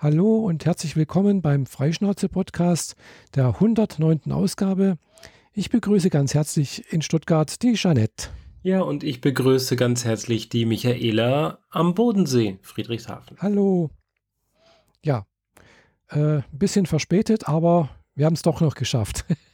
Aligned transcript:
Hallo 0.00 0.36
und 0.36 0.64
herzlich 0.64 0.94
willkommen 0.94 1.42
beim 1.42 1.66
Freischnauze-Podcast 1.66 2.94
der 3.34 3.46
109. 3.46 4.30
Ausgabe. 4.30 4.96
Ich 5.52 5.70
begrüße 5.70 6.08
ganz 6.08 6.34
herzlich 6.34 6.84
in 6.92 7.02
Stuttgart 7.02 7.60
die 7.62 7.72
Jeanette. 7.72 8.28
Ja, 8.62 8.82
und 8.82 9.02
ich 9.02 9.20
begrüße 9.20 9.74
ganz 9.74 10.04
herzlich 10.04 10.48
die 10.50 10.66
Michaela 10.66 11.58
am 11.70 11.96
Bodensee, 11.96 12.60
Friedrichshafen. 12.62 13.38
Hallo. 13.40 13.90
Ja, 15.04 15.26
äh, 16.10 16.36
ein 16.36 16.44
bisschen 16.52 16.86
verspätet, 16.86 17.48
aber 17.48 17.90
wir 18.14 18.26
haben 18.26 18.34
es 18.34 18.42
doch 18.42 18.60
noch 18.60 18.76
geschafft, 18.76 19.24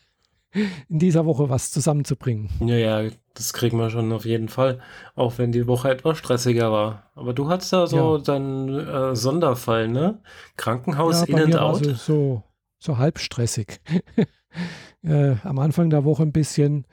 in 0.89 0.99
dieser 0.99 1.27
Woche 1.27 1.49
was 1.49 1.71
zusammenzubringen. 1.71 2.49
Ja, 2.61 2.77
ja, 2.77 3.11
das 3.35 3.53
kriegen 3.53 3.79
wir 3.79 3.91
schon 3.91 4.13
auf 4.13 4.25
jeden 4.25 4.49
Fall, 4.49 4.81
auch 5.15 5.39
wenn 5.39 5.53
die 5.53 5.67
Woche 5.67 5.91
etwas 5.91 6.19
stressiger 6.19 6.71
war. 6.71 7.11
Aber 7.15 7.35
du 7.35 7.49
hattest 7.49 7.73
da 7.73 7.87
so 7.87 8.17
ja. 8.17 8.23
deinen 8.23 8.69
äh, 8.69 9.17
Sonderfall, 9.17 9.89
ne? 9.89 10.21
Krankenhaus 10.57 11.27
ja, 11.27 11.37
in 11.37 11.43
and 11.43 11.57
out. 11.57 11.79
Also 11.79 11.95
so, 11.95 12.43
so 12.79 12.99
halb 12.99 13.19
stressig. 13.19 13.81
äh, 15.03 15.37
am 15.43 15.59
Anfang 15.59 15.91
der 15.91 16.05
Woche 16.05 16.23
ein 16.23 16.33
bisschen, 16.33 16.87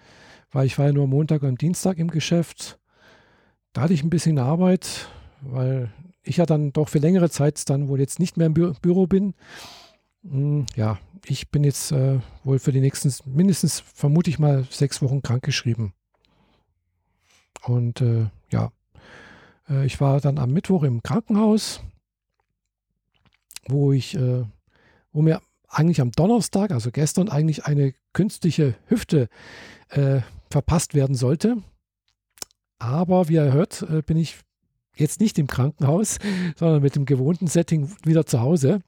weil 0.52 0.66
ich 0.66 0.78
war 0.78 0.88
ja 0.88 0.94
nur 0.94 1.08
Montag 1.08 1.44
und 1.44 1.62
Dienstag 1.62 1.98
im 2.00 2.10
Geschäft. 2.10 2.80
Da 3.74 3.82
hatte 3.82 3.94
ich 3.94 4.04
ein 4.04 4.10
bisschen 4.10 4.40
Arbeit, 4.40 5.08
weil 5.42 5.92
ich 6.24 6.38
ja 6.38 6.46
dann 6.46 6.74
doch 6.74 6.90
für 6.90 7.00
längere 7.00 7.30
Zeit 7.30 7.70
dann 7.70 7.88
wohl 7.88 8.00
jetzt 8.00 8.20
nicht 8.20 8.38
mehr 8.38 8.48
im 8.48 8.54
Bü 8.54 8.74
Büro 8.82 9.08
bin. 9.08 9.34
Hm, 10.24 10.66
ja, 10.76 11.00
ich 11.26 11.50
bin 11.50 11.64
jetzt 11.64 11.92
äh, 11.92 12.20
wohl 12.44 12.60
für 12.60 12.72
die 12.72 12.80
nächsten, 12.80 13.12
mindestens 13.26 13.80
vermute 13.80 14.30
ich 14.30 14.40
mal, 14.40 14.66
sechs 14.70 15.02
Wochen 15.02 15.22
krankgeschrieben. 15.22 15.94
Und 17.64 18.02
äh, 18.02 18.28
ja, 18.52 18.72
äh, 19.70 19.86
ich 19.86 20.00
war 20.00 20.20
dann 20.22 20.38
am 20.38 20.52
Mittwoch 20.52 20.84
im 20.84 21.02
Krankenhaus, 21.02 21.82
wo 23.68 23.92
ich, 23.92 24.16
äh, 24.16 24.44
wo 25.12 25.22
mir 25.22 25.42
eigentlich 25.68 26.02
am 26.02 26.12
Donnerstag, 26.12 26.72
also 26.72 26.92
gestern, 26.92 27.30
eigentlich 27.30 27.66
eine 27.66 27.94
künstliche 28.14 28.76
Hüfte 28.88 29.30
äh, 29.90 30.22
verpasst 30.50 30.94
werden 30.94 31.16
sollte. 31.16 31.58
Aber 32.78 33.30
wie 33.30 33.36
ihr 33.36 33.54
hört, 33.54 33.84
äh, 33.84 34.02
bin 34.02 34.18
ich 34.18 34.40
jetzt 34.96 35.20
nicht 35.20 35.40
im 35.40 35.48
Krankenhaus, 35.48 36.18
sondern 36.56 36.82
mit 36.82 36.96
dem 36.96 37.06
gewohnten 37.06 37.48
Setting 37.48 37.90
wieder 38.04 38.26
zu 38.26 38.42
Hause, 38.42 38.82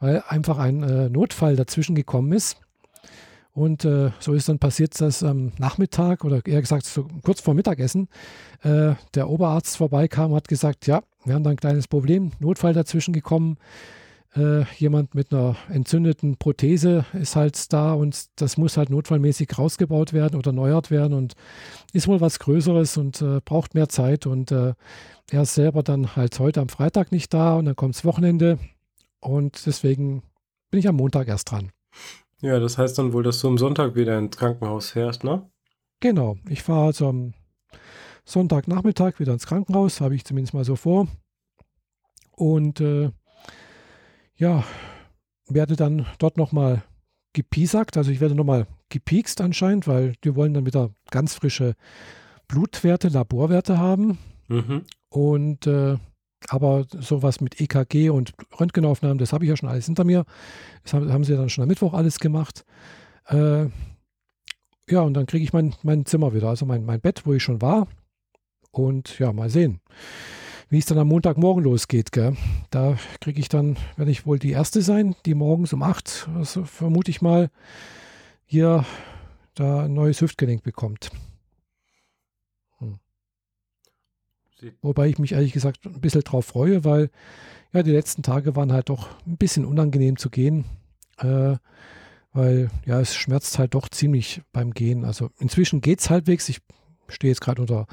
weil 0.00 0.22
einfach 0.28 0.58
ein 0.58 0.82
äh, 0.82 1.08
Notfall 1.08 1.56
dazwischen 1.56 1.94
gekommen 1.94 2.32
ist. 2.32 2.58
Und 3.52 3.86
äh, 3.86 4.10
so 4.18 4.34
ist 4.34 4.50
dann 4.50 4.58
passiert, 4.58 5.00
dass 5.00 5.22
am 5.22 5.52
Nachmittag 5.58 6.24
oder 6.24 6.44
eher 6.44 6.60
gesagt 6.60 6.84
so 6.84 7.06
kurz 7.22 7.40
vor 7.40 7.54
Mittagessen 7.54 8.08
äh, 8.62 8.92
der 9.14 9.30
Oberarzt 9.30 9.78
vorbeikam 9.78 10.32
und 10.32 10.36
hat 10.36 10.48
gesagt, 10.48 10.86
ja, 10.86 11.02
wir 11.24 11.34
haben 11.34 11.42
da 11.42 11.50
ein 11.50 11.56
kleines 11.56 11.88
Problem, 11.88 12.32
Notfall 12.38 12.74
dazwischen 12.74 13.14
gekommen. 13.14 13.56
Äh, 14.36 14.64
jemand 14.76 15.14
mit 15.14 15.32
einer 15.32 15.56
entzündeten 15.70 16.36
Prothese 16.36 17.06
ist 17.14 17.34
halt 17.34 17.72
da 17.72 17.94
und 17.94 18.26
das 18.36 18.58
muss 18.58 18.76
halt 18.76 18.90
notfallmäßig 18.90 19.56
rausgebaut 19.56 20.12
werden 20.12 20.36
oder 20.36 20.50
erneuert 20.50 20.90
werden 20.90 21.14
und 21.14 21.32
ist 21.94 22.08
wohl 22.08 22.20
was 22.20 22.38
Größeres 22.38 22.98
und 22.98 23.22
äh, 23.22 23.40
braucht 23.42 23.74
mehr 23.74 23.88
Zeit. 23.88 24.26
Und 24.26 24.52
äh, 24.52 24.74
er 25.30 25.42
ist 25.42 25.54
selber 25.54 25.82
dann 25.82 26.14
halt 26.14 26.38
heute 26.38 26.60
am 26.60 26.68
Freitag 26.68 27.10
nicht 27.10 27.32
da 27.32 27.54
und 27.54 27.64
dann 27.64 27.76
kommt 27.76 27.94
das 27.94 28.04
Wochenende 28.04 28.58
und 29.20 29.66
deswegen 29.66 30.22
bin 30.70 30.80
ich 30.80 30.88
am 30.88 30.96
Montag 30.96 31.28
erst 31.28 31.50
dran. 31.50 31.72
Ja, 32.42 32.58
das 32.58 32.78
heißt 32.78 32.98
dann 32.98 33.12
wohl, 33.12 33.22
dass 33.22 33.40
du 33.40 33.48
am 33.48 33.58
Sonntag 33.58 33.94
wieder 33.94 34.18
ins 34.18 34.36
Krankenhaus 34.36 34.90
fährst, 34.90 35.24
ne? 35.24 35.48
Genau. 36.00 36.36
Ich 36.48 36.62
fahre 36.62 36.86
also 36.86 37.08
am 37.08 37.34
Sonntagnachmittag 38.24 39.18
wieder 39.18 39.32
ins 39.32 39.46
Krankenhaus, 39.46 40.00
habe 40.00 40.14
ich 40.14 40.24
zumindest 40.24 40.52
mal 40.52 40.64
so 40.64 40.76
vor. 40.76 41.08
Und 42.32 42.80
äh, 42.80 43.10
ja, 44.36 44.64
werde 45.48 45.76
dann 45.76 46.06
dort 46.18 46.36
nochmal 46.36 46.82
gepiesackt. 47.32 47.96
Also 47.96 48.10
ich 48.10 48.20
werde 48.20 48.34
nochmal 48.34 48.66
gepiekst 48.88 49.40
anscheinend, 49.40 49.86
weil 49.86 50.14
die 50.24 50.34
wollen 50.34 50.54
dann 50.54 50.66
wieder 50.66 50.90
ganz 51.10 51.34
frische 51.34 51.74
Blutwerte, 52.48 53.08
Laborwerte 53.08 53.78
haben. 53.78 54.18
Mhm. 54.48 54.84
Und 55.08 55.66
äh, 55.66 55.96
aber 56.48 56.86
sowas 56.90 57.40
mit 57.40 57.60
EKG 57.60 58.10
und 58.10 58.34
Röntgenaufnahmen, 58.58 59.18
das 59.18 59.32
habe 59.32 59.44
ich 59.44 59.50
ja 59.50 59.56
schon 59.56 59.68
alles 59.68 59.86
hinter 59.86 60.04
mir. 60.04 60.24
Das 60.82 60.94
haben, 60.94 61.24
sie 61.24 61.36
dann 61.36 61.48
schon 61.48 61.62
am 61.62 61.68
Mittwoch 61.68 61.94
alles 61.94 62.20
gemacht. 62.20 62.64
Äh, 63.28 63.66
ja, 64.88 65.00
und 65.00 65.14
dann 65.14 65.26
kriege 65.26 65.44
ich 65.44 65.52
mein, 65.52 65.74
mein 65.82 66.06
Zimmer 66.06 66.32
wieder, 66.34 66.48
also 66.48 66.64
mein, 66.64 66.84
mein 66.84 67.00
Bett, 67.00 67.22
wo 67.24 67.32
ich 67.32 67.42
schon 67.42 67.60
war. 67.60 67.88
Und 68.70 69.18
ja, 69.18 69.32
mal 69.32 69.50
sehen, 69.50 69.80
wie 70.68 70.78
es 70.78 70.86
dann 70.86 70.98
am 70.98 71.08
Montagmorgen 71.08 71.64
losgeht. 71.64 72.12
Gell? 72.12 72.36
Da 72.70 72.96
kriege 73.20 73.40
ich 73.40 73.48
dann, 73.48 73.76
werde 73.96 74.10
ich 74.10 74.26
wohl 74.26 74.38
die 74.38 74.52
Erste 74.52 74.82
sein, 74.82 75.16
die 75.24 75.34
morgens 75.34 75.72
um 75.72 75.82
8, 75.82 76.28
also 76.36 76.64
vermute 76.64 77.10
ich 77.10 77.22
mal, 77.22 77.50
hier 78.44 78.84
da 79.54 79.84
ein 79.84 79.94
neues 79.94 80.20
Hüftgelenk 80.20 80.62
bekommt. 80.62 81.10
Wobei 84.82 85.08
ich 85.08 85.18
mich 85.18 85.32
ehrlich 85.32 85.52
gesagt 85.52 85.84
ein 85.84 86.00
bisschen 86.00 86.22
drauf 86.22 86.46
freue, 86.46 86.84
weil 86.84 87.10
ja, 87.72 87.82
die 87.82 87.92
letzten 87.92 88.22
Tage 88.22 88.56
waren 88.56 88.72
halt 88.72 88.88
doch 88.88 89.08
ein 89.26 89.36
bisschen 89.36 89.64
unangenehm 89.64 90.16
zu 90.16 90.30
gehen. 90.30 90.64
Äh, 91.18 91.56
weil 92.32 92.70
ja, 92.84 93.00
es 93.00 93.16
schmerzt 93.16 93.58
halt 93.58 93.74
doch 93.74 93.88
ziemlich 93.88 94.42
beim 94.52 94.72
Gehen. 94.72 95.04
Also 95.04 95.30
inzwischen 95.38 95.80
geht 95.80 96.00
es 96.00 96.10
halbwegs. 96.10 96.48
Ich 96.48 96.60
stehe 97.08 97.30
jetzt 97.30 97.40
gerade 97.40 97.62
unter, 97.62 97.86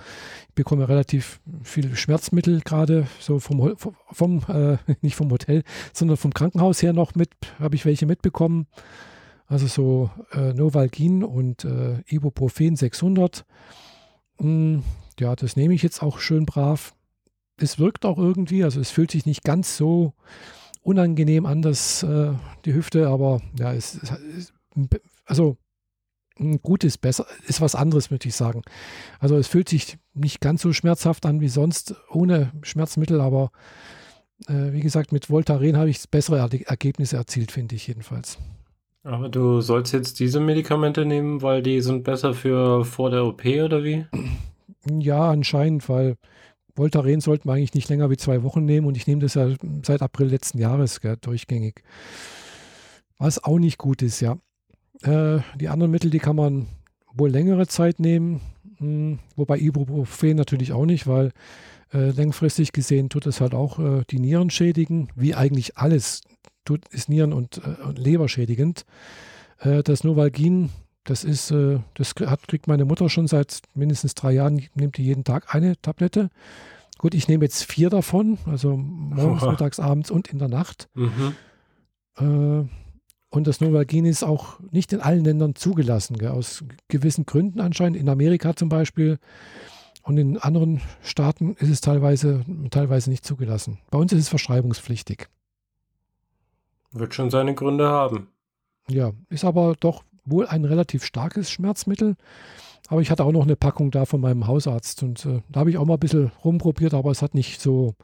ich 0.49 0.55
bekomme 0.55 0.89
relativ 0.89 1.39
viel 1.63 1.95
Schmerzmittel 1.95 2.61
gerade, 2.61 3.07
so 3.19 3.39
vom, 3.39 3.75
vom, 4.11 4.41
äh, 4.47 4.77
nicht 5.01 5.15
vom 5.15 5.31
Hotel, 5.31 5.63
sondern 5.93 6.17
vom 6.17 6.33
Krankenhaus 6.33 6.81
her 6.81 6.93
noch 6.93 7.15
mit, 7.15 7.29
habe 7.59 7.75
ich 7.75 7.85
welche 7.85 8.05
mitbekommen. 8.05 8.67
Also 9.47 9.67
so 9.67 10.09
äh, 10.31 10.53
Novalgin 10.53 11.23
und 11.23 11.63
äh, 11.63 12.01
Ibuprofen 12.07 12.75
600. 12.75 13.45
Mm, 14.39 14.79
ja, 15.19 15.35
das 15.35 15.55
nehme 15.55 15.73
ich 15.73 15.83
jetzt 15.83 16.01
auch 16.01 16.19
schön 16.19 16.45
brav. 16.45 16.93
Es 17.57 17.79
wirkt 17.79 18.05
auch 18.05 18.17
irgendwie, 18.17 18.63
also 18.63 18.79
es 18.79 18.91
fühlt 18.91 19.11
sich 19.11 19.25
nicht 19.25 19.43
ganz 19.43 19.77
so 19.77 20.13
unangenehm 20.81 21.45
an, 21.45 21.61
dass 21.61 22.03
äh, 22.03 22.33
die 22.65 22.73
Hüfte, 22.73 23.07
aber 23.07 23.41
ja, 23.57 23.73
es, 23.73 23.95
es 23.95 24.53
also 25.25 25.57
gut 26.61 26.83
ist 26.83 26.97
besser, 26.97 27.25
ist 27.47 27.61
was 27.61 27.75
anderes, 27.75 28.11
möchte 28.11 28.27
ich 28.27 28.35
sagen. 28.35 28.63
Also 29.19 29.37
es 29.37 29.47
fühlt 29.47 29.69
sich 29.69 29.97
nicht 30.13 30.41
ganz 30.41 30.61
so 30.61 30.73
schmerzhaft 30.73 31.25
an 31.25 31.41
wie 31.41 31.47
sonst 31.47 31.95
ohne 32.09 32.51
Schmerzmittel, 32.63 33.21
aber 33.21 33.51
äh, 34.47 34.73
wie 34.73 34.81
gesagt, 34.81 35.11
mit 35.11 35.29
Voltaren 35.29 35.77
habe 35.77 35.89
ich 35.89 36.09
bessere 36.09 36.39
Ergebnisse 36.39 37.17
erzielt, 37.17 37.51
finde 37.51 37.75
ich 37.75 37.87
jedenfalls. 37.87 38.37
Aber 39.03 39.27
du 39.29 39.59
sollst 39.61 39.93
jetzt 39.93 40.19
diese 40.19 40.39
Medikamente 40.39 41.05
nehmen, 41.05 41.41
weil 41.41 41.61
die 41.61 41.81
sind 41.81 42.03
besser 42.03 42.33
für 42.33 42.85
vor 42.85 43.09
der 43.09 43.25
OP 43.25 43.45
oder 43.45 43.83
wie? 43.83 44.05
Ja, 44.89 45.29
anscheinend, 45.29 45.87
weil 45.89 46.15
Voltaren 46.75 47.21
sollten 47.21 47.47
wir 47.47 47.53
eigentlich 47.53 47.73
nicht 47.73 47.89
länger 47.89 48.09
wie 48.09 48.17
zwei 48.17 48.43
Wochen 48.43 48.65
nehmen 48.65 48.87
und 48.87 48.97
ich 48.97 49.07
nehme 49.07 49.21
das 49.21 49.35
ja 49.35 49.47
seit 49.83 50.01
April 50.01 50.27
letzten 50.27 50.57
Jahres 50.57 51.01
gell, 51.01 51.17
durchgängig. 51.21 51.83
Was 53.17 53.43
auch 53.43 53.59
nicht 53.59 53.77
gut 53.77 54.01
ist, 54.01 54.19
ja. 54.21 54.37
Äh, 55.03 55.39
die 55.55 55.69
anderen 55.69 55.91
Mittel, 55.91 56.09
die 56.09 56.19
kann 56.19 56.35
man 56.35 56.67
wohl 57.13 57.29
längere 57.29 57.67
Zeit 57.67 57.99
nehmen, 57.99 58.41
hm, 58.77 59.19
wobei 59.35 59.59
Ibuprofen 59.59 60.35
natürlich 60.35 60.73
auch 60.73 60.85
nicht, 60.85 61.07
weil 61.07 61.31
äh, 61.93 62.09
langfristig 62.09 62.71
gesehen 62.71 63.09
tut 63.09 63.27
es 63.27 63.39
halt 63.39 63.53
auch 63.53 63.79
äh, 63.79 64.03
die 64.09 64.19
Nieren 64.19 64.49
schädigen, 64.49 65.09
wie 65.15 65.35
eigentlich 65.35 65.77
alles 65.77 66.21
tut, 66.65 66.87
ist 66.89 67.07
Nieren- 67.07 67.33
und, 67.33 67.57
äh, 67.57 67.83
und 67.83 67.99
Leber 67.99 68.27
schädigend. 68.27 68.85
Äh, 69.59 69.83
das 69.83 70.03
Novalgin 70.03 70.69
das 71.03 71.23
ist, 71.23 71.51
äh, 71.51 71.79
das 71.95 72.13
hat, 72.25 72.47
kriegt 72.47 72.67
meine 72.67 72.85
Mutter 72.85 73.09
schon 73.09 73.27
seit 73.27 73.61
mindestens 73.73 74.15
drei 74.15 74.33
Jahren, 74.33 74.65
nimmt 74.75 74.97
die 74.97 75.03
jeden 75.03 75.23
Tag 75.23 75.53
eine 75.53 75.79
Tablette. 75.81 76.29
Gut, 76.97 77.13
ich 77.13 77.27
nehme 77.27 77.43
jetzt 77.43 77.63
vier 77.63 77.89
davon, 77.89 78.37
also 78.45 78.77
morgens, 78.77 79.43
mittags, 79.43 79.79
abends 79.79 80.09
und 80.09 80.29
in 80.29 80.39
der 80.39 80.47
Nacht. 80.47 80.87
Mhm. 80.93 81.35
Äh, 82.17 82.67
und 83.29 83.47
das 83.47 83.61
Novalgin 83.61 84.05
ist 84.05 84.23
auch 84.23 84.59
nicht 84.71 84.93
in 84.93 85.01
allen 85.01 85.25
Ländern 85.25 85.55
zugelassen, 85.55 86.17
gell, 86.17 86.29
aus 86.29 86.63
gewissen 86.87 87.25
Gründen 87.25 87.59
anscheinend. 87.59 87.97
In 87.97 88.07
Amerika 88.07 88.55
zum 88.55 88.69
Beispiel 88.69 89.17
und 90.03 90.17
in 90.17 90.37
anderen 90.37 90.81
Staaten 91.01 91.55
ist 91.55 91.69
es 91.69 91.81
teilweise, 91.81 92.45
teilweise 92.69 93.09
nicht 93.09 93.25
zugelassen. 93.25 93.79
Bei 93.89 93.97
uns 93.97 94.13
ist 94.13 94.19
es 94.19 94.29
verschreibungspflichtig. 94.29 95.29
Wird 96.91 97.15
schon 97.15 97.31
seine 97.31 97.55
Gründe 97.55 97.87
haben. 97.87 98.27
Ja, 98.87 99.13
ist 99.29 99.45
aber 99.45 99.75
doch 99.79 100.03
wohl 100.25 100.47
ein 100.47 100.65
relativ 100.65 101.05
starkes 101.05 101.51
Schmerzmittel. 101.51 102.15
Aber 102.89 103.01
ich 103.01 103.09
hatte 103.09 103.23
auch 103.23 103.31
noch 103.31 103.43
eine 103.43 103.55
Packung 103.55 103.91
da 103.91 104.05
von 104.05 104.21
meinem 104.21 104.45
Hausarzt 104.45 105.03
und 105.03 105.25
äh, 105.25 105.41
da 105.49 105.61
habe 105.61 105.69
ich 105.69 105.77
auch 105.77 105.85
mal 105.85 105.93
ein 105.93 105.99
bisschen 105.99 106.31
rumprobiert, 106.43 106.93
aber 106.93 107.11
es 107.11 107.21
hat 107.21 107.33
nicht 107.33 107.61
so 107.61 107.95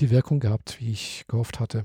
die 0.00 0.10
Wirkung 0.10 0.38
gehabt, 0.38 0.76
wie 0.80 0.92
ich 0.92 1.24
gehofft 1.28 1.60
hatte. 1.60 1.84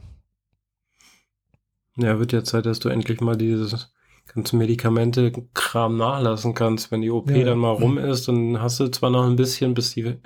Ja, 1.98 2.20
wird 2.20 2.34
ja 2.34 2.44
Zeit, 2.44 2.66
dass 2.66 2.80
du 2.80 2.90
endlich 2.90 3.22
mal 3.22 3.38
dieses 3.38 3.94
ganze 4.34 4.56
Medikamente-Kram 4.56 5.98
nachlassen 5.98 6.54
kannst. 6.54 6.92
Wenn 6.92 7.02
die 7.02 7.12
OP 7.12 7.30
ja. 7.30 7.44
dann 7.44 7.60
mal 7.60 7.72
rum 7.72 7.98
ist, 7.98 8.28
dann 8.28 8.62
hast 8.62 8.80
du 8.80 8.88
zwar 8.90 9.10
noch 9.10 9.26
ein 9.26 9.36
bisschen, 9.36 9.74
bis 9.74 9.94
die 9.94 10.18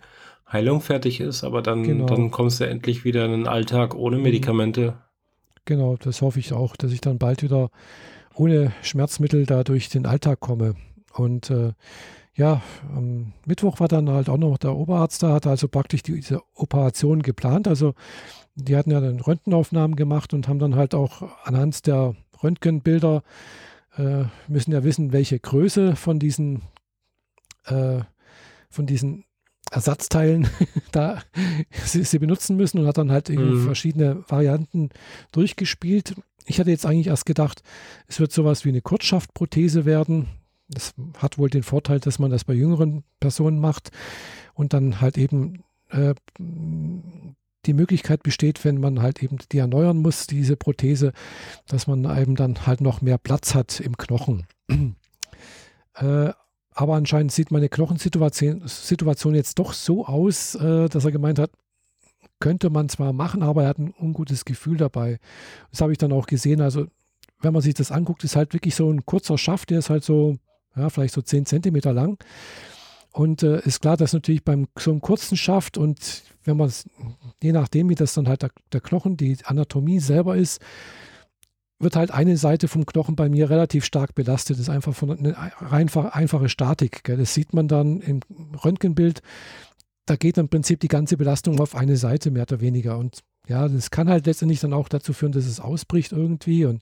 Heilung 0.51 0.81
fertig 0.81 1.19
ist, 1.19 1.43
aber 1.43 1.61
dann, 1.61 1.83
genau. 1.83 2.05
dann 2.05 2.31
kommst 2.31 2.59
du 2.59 2.67
endlich 2.67 3.03
wieder 3.03 3.25
in 3.25 3.31
den 3.31 3.47
Alltag 3.47 3.95
ohne 3.95 4.17
mhm. 4.17 4.23
Medikamente. 4.23 4.97
genau, 5.65 5.97
das 5.97 6.21
hoffe 6.21 6.39
ich 6.39 6.53
auch, 6.53 6.77
dass 6.77 6.91
ich 6.91 7.01
dann 7.01 7.17
bald 7.17 7.43
wieder 7.43 7.69
ohne 8.37 8.71
Schmerzmittel 8.81 9.45
da 9.45 9.63
durch 9.63 9.89
den 9.89 10.05
Alltag 10.05 10.39
komme. 10.39 10.75
Und 11.13 11.49
äh, 11.49 11.73
ja, 12.35 12.61
am 12.95 13.33
Mittwoch 13.45 13.79
war 13.79 13.87
dann 13.87 14.09
halt 14.09 14.29
auch 14.29 14.37
noch 14.37 14.57
der 14.57 14.75
Oberarzt 14.75 15.23
da, 15.23 15.33
hat 15.33 15.47
also 15.47 15.67
praktisch 15.67 16.03
diese 16.03 16.41
Operation 16.53 17.23
geplant. 17.23 17.67
Also 17.67 17.95
die 18.55 18.75
hatten 18.75 18.91
ja 18.91 18.99
dann 18.99 19.19
Röntgenaufnahmen 19.19 19.95
gemacht 19.95 20.33
und 20.33 20.47
haben 20.47 20.59
dann 20.59 20.75
halt 20.75 20.93
auch 20.93 21.23
anhand 21.43 21.87
der 21.87 22.15
Röntgenbilder 22.43 23.23
äh, 23.97 24.25
müssen 24.47 24.71
ja 24.71 24.83
wissen, 24.83 25.11
welche 25.11 25.39
Größe 25.39 25.95
von 25.95 26.19
diesen 26.19 26.61
äh, 27.65 28.01
von 28.69 28.85
diesen 28.85 29.25
Ersatzteilen 29.71 30.47
da 30.91 31.21
sie, 31.83 32.03
sie, 32.03 32.19
benutzen 32.19 32.55
müssen 32.55 32.79
und 32.79 32.87
hat 32.87 32.97
dann 32.97 33.11
halt 33.11 33.29
mhm. 33.29 33.65
verschiedene 33.65 34.23
Varianten 34.27 34.89
durchgespielt. 35.31 36.15
Ich 36.47 36.59
hatte 36.59 36.71
jetzt 36.71 36.85
eigentlich 36.85 37.07
erst 37.07 37.25
gedacht, 37.25 37.61
es 38.07 38.19
wird 38.19 38.31
sowas 38.31 38.65
wie 38.65 38.69
eine 38.69 38.81
Kurzschaftprothese 38.81 39.85
werden. 39.85 40.27
Das 40.69 40.93
hat 41.17 41.37
wohl 41.37 41.49
den 41.49 41.63
Vorteil, 41.63 41.99
dass 41.99 42.19
man 42.19 42.31
das 42.31 42.45
bei 42.45 42.53
jüngeren 42.53 43.03
Personen 43.19 43.59
macht 43.59 43.91
und 44.53 44.73
dann 44.73 45.01
halt 45.01 45.17
eben 45.17 45.63
äh, 45.89 46.15
die 46.39 47.73
Möglichkeit 47.73 48.23
besteht, 48.23 48.63
wenn 48.63 48.79
man 48.79 49.01
halt 49.01 49.21
eben 49.21 49.37
die 49.51 49.57
erneuern 49.57 49.97
muss, 49.97 50.27
diese 50.27 50.55
Prothese, 50.55 51.11
dass 51.67 51.87
man 51.87 52.05
eben 52.17 52.35
dann 52.35 52.65
halt 52.65 52.81
noch 52.81 53.01
mehr 53.01 53.17
Platz 53.17 53.53
hat 53.53 53.79
im 53.79 53.97
Knochen. 53.97 54.47
äh, 55.95 56.31
aber 56.71 56.95
anscheinend 56.95 57.31
sieht 57.31 57.51
meine 57.51 57.69
Knochensituation 57.69 58.61
Situation 58.67 59.35
jetzt 59.35 59.59
doch 59.59 59.73
so 59.73 60.05
aus, 60.05 60.55
äh, 60.55 60.87
dass 60.89 61.05
er 61.05 61.11
gemeint 61.11 61.39
hat, 61.39 61.51
könnte 62.39 62.69
man 62.69 62.89
zwar 62.89 63.13
machen, 63.13 63.43
aber 63.43 63.63
er 63.63 63.69
hat 63.69 63.79
ein 63.79 63.93
ungutes 63.99 64.45
Gefühl 64.45 64.77
dabei. 64.77 65.19
Das 65.71 65.81
habe 65.81 65.91
ich 65.91 65.97
dann 65.97 66.11
auch 66.11 66.27
gesehen. 66.27 66.61
Also, 66.61 66.87
wenn 67.41 67.53
man 67.53 67.61
sich 67.61 67.73
das 67.73 67.91
anguckt, 67.91 68.23
ist 68.23 68.35
halt 68.35 68.53
wirklich 68.53 68.75
so 68.75 68.91
ein 68.91 69.05
kurzer 69.05 69.37
Schaft, 69.37 69.69
der 69.69 69.79
ist 69.79 69.89
halt 69.89 70.03
so, 70.03 70.37
ja, 70.75 70.89
vielleicht 70.89 71.13
so 71.13 71.21
10 71.21 71.45
Zentimeter 71.45 71.93
lang. 71.93 72.23
Und 73.11 73.41
äh, 73.41 73.61
ist 73.61 73.81
klar, 73.81 73.97
dass 73.97 74.13
natürlich 74.13 74.43
beim 74.43 74.67
so 74.77 74.91
einem 74.91 75.01
kurzen 75.01 75.37
Schaft 75.37 75.77
und 75.77 76.23
wenn 76.43 76.57
man 76.57 76.67
es, 76.67 76.87
je 77.41 77.51
nachdem, 77.51 77.89
wie 77.89 77.95
das 77.95 78.13
dann 78.13 78.27
halt 78.27 78.43
der, 78.43 78.51
der, 78.71 78.81
Knochen, 78.81 79.17
die 79.17 79.37
Anatomie 79.43 79.99
selber 79.99 80.37
ist, 80.37 80.61
wird 81.79 81.95
halt 81.95 82.11
eine 82.11 82.37
Seite 82.37 82.67
vom 82.67 82.85
Knochen 82.85 83.15
bei 83.15 83.29
mir 83.29 83.49
relativ 83.49 83.85
stark 83.85 84.15
belastet. 84.15 84.57
Das 84.57 84.63
ist 84.63 84.69
einfach 84.69 84.95
von 84.95 85.11
eine 85.11 85.35
einfach, 85.69 86.13
einfache 86.13 86.49
Statik. 86.49 87.03
Gell? 87.03 87.17
Das 87.17 87.33
sieht 87.33 87.53
man 87.53 87.67
dann 87.67 88.01
im 88.01 88.21
Röntgenbild 88.63 89.21
da 90.07 90.15
geht 90.15 90.37
im 90.37 90.49
Prinzip 90.49 90.79
die 90.79 90.87
ganze 90.87 91.17
Belastung 91.17 91.59
auf 91.59 91.75
eine 91.75 91.97
Seite 91.97 92.31
mehr 92.31 92.43
oder 92.43 92.61
weniger. 92.61 92.97
Und 92.97 93.19
ja, 93.47 93.67
das 93.67 93.91
kann 93.91 94.09
halt 94.09 94.25
letztendlich 94.25 94.61
dann 94.61 94.73
auch 94.73 94.89
dazu 94.89 95.13
führen, 95.13 95.33
dass 95.33 95.45
es 95.45 95.59
ausbricht 95.59 96.13
irgendwie 96.13 96.65
und 96.65 96.81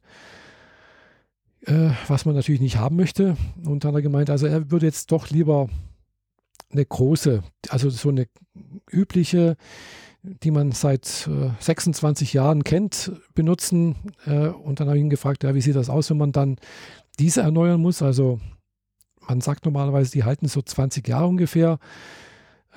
äh, 1.66 1.89
was 2.07 2.25
man 2.25 2.36
natürlich 2.36 2.62
nicht 2.62 2.77
haben 2.77 2.95
möchte. 2.95 3.36
Und 3.66 3.83
dann 3.83 3.89
hat 3.89 4.00
er 4.00 4.01
gemeint, 4.04 4.30
also 4.30 4.45
er 4.45 4.69
würde 4.72 4.86
jetzt 4.86 5.12
doch 5.12 5.30
lieber 5.30 5.68
eine 6.72 6.86
große, 6.86 7.44
also 7.69 7.89
so 7.89 8.10
eine 8.10 8.27
übliche, 8.92 9.57
die 10.21 10.51
man 10.51 10.71
seit 10.71 11.28
äh, 11.28 11.50
26 11.60 12.31
Jahren 12.33 12.63
kennt, 12.63 13.12
benutzen. 13.33 13.95
Äh, 14.28 14.50
und 14.50 14.80
dann 14.80 14.88
habe 14.88 14.98
ich 14.98 15.04
ihn 15.04 15.10
gefragt, 15.10 15.44
ja, 15.44 15.56
wie 15.56 15.62
sieht 15.62 15.75
das 15.75 15.89
aus, 15.89 16.12
wenn 16.12 16.18
man 16.18 16.31
dann 16.31 16.57
diese 17.18 17.42
erneuern 17.42 17.81
muss? 17.81 18.04
Also 18.04 18.39
man 19.28 19.42
sagt 19.42 19.66
normalerweise, 19.66 20.12
die 20.12 20.24
halten 20.24 20.48
so 20.48 20.62
20 20.62 21.07
Jahre 21.07 21.25
ungefähr 21.25 21.80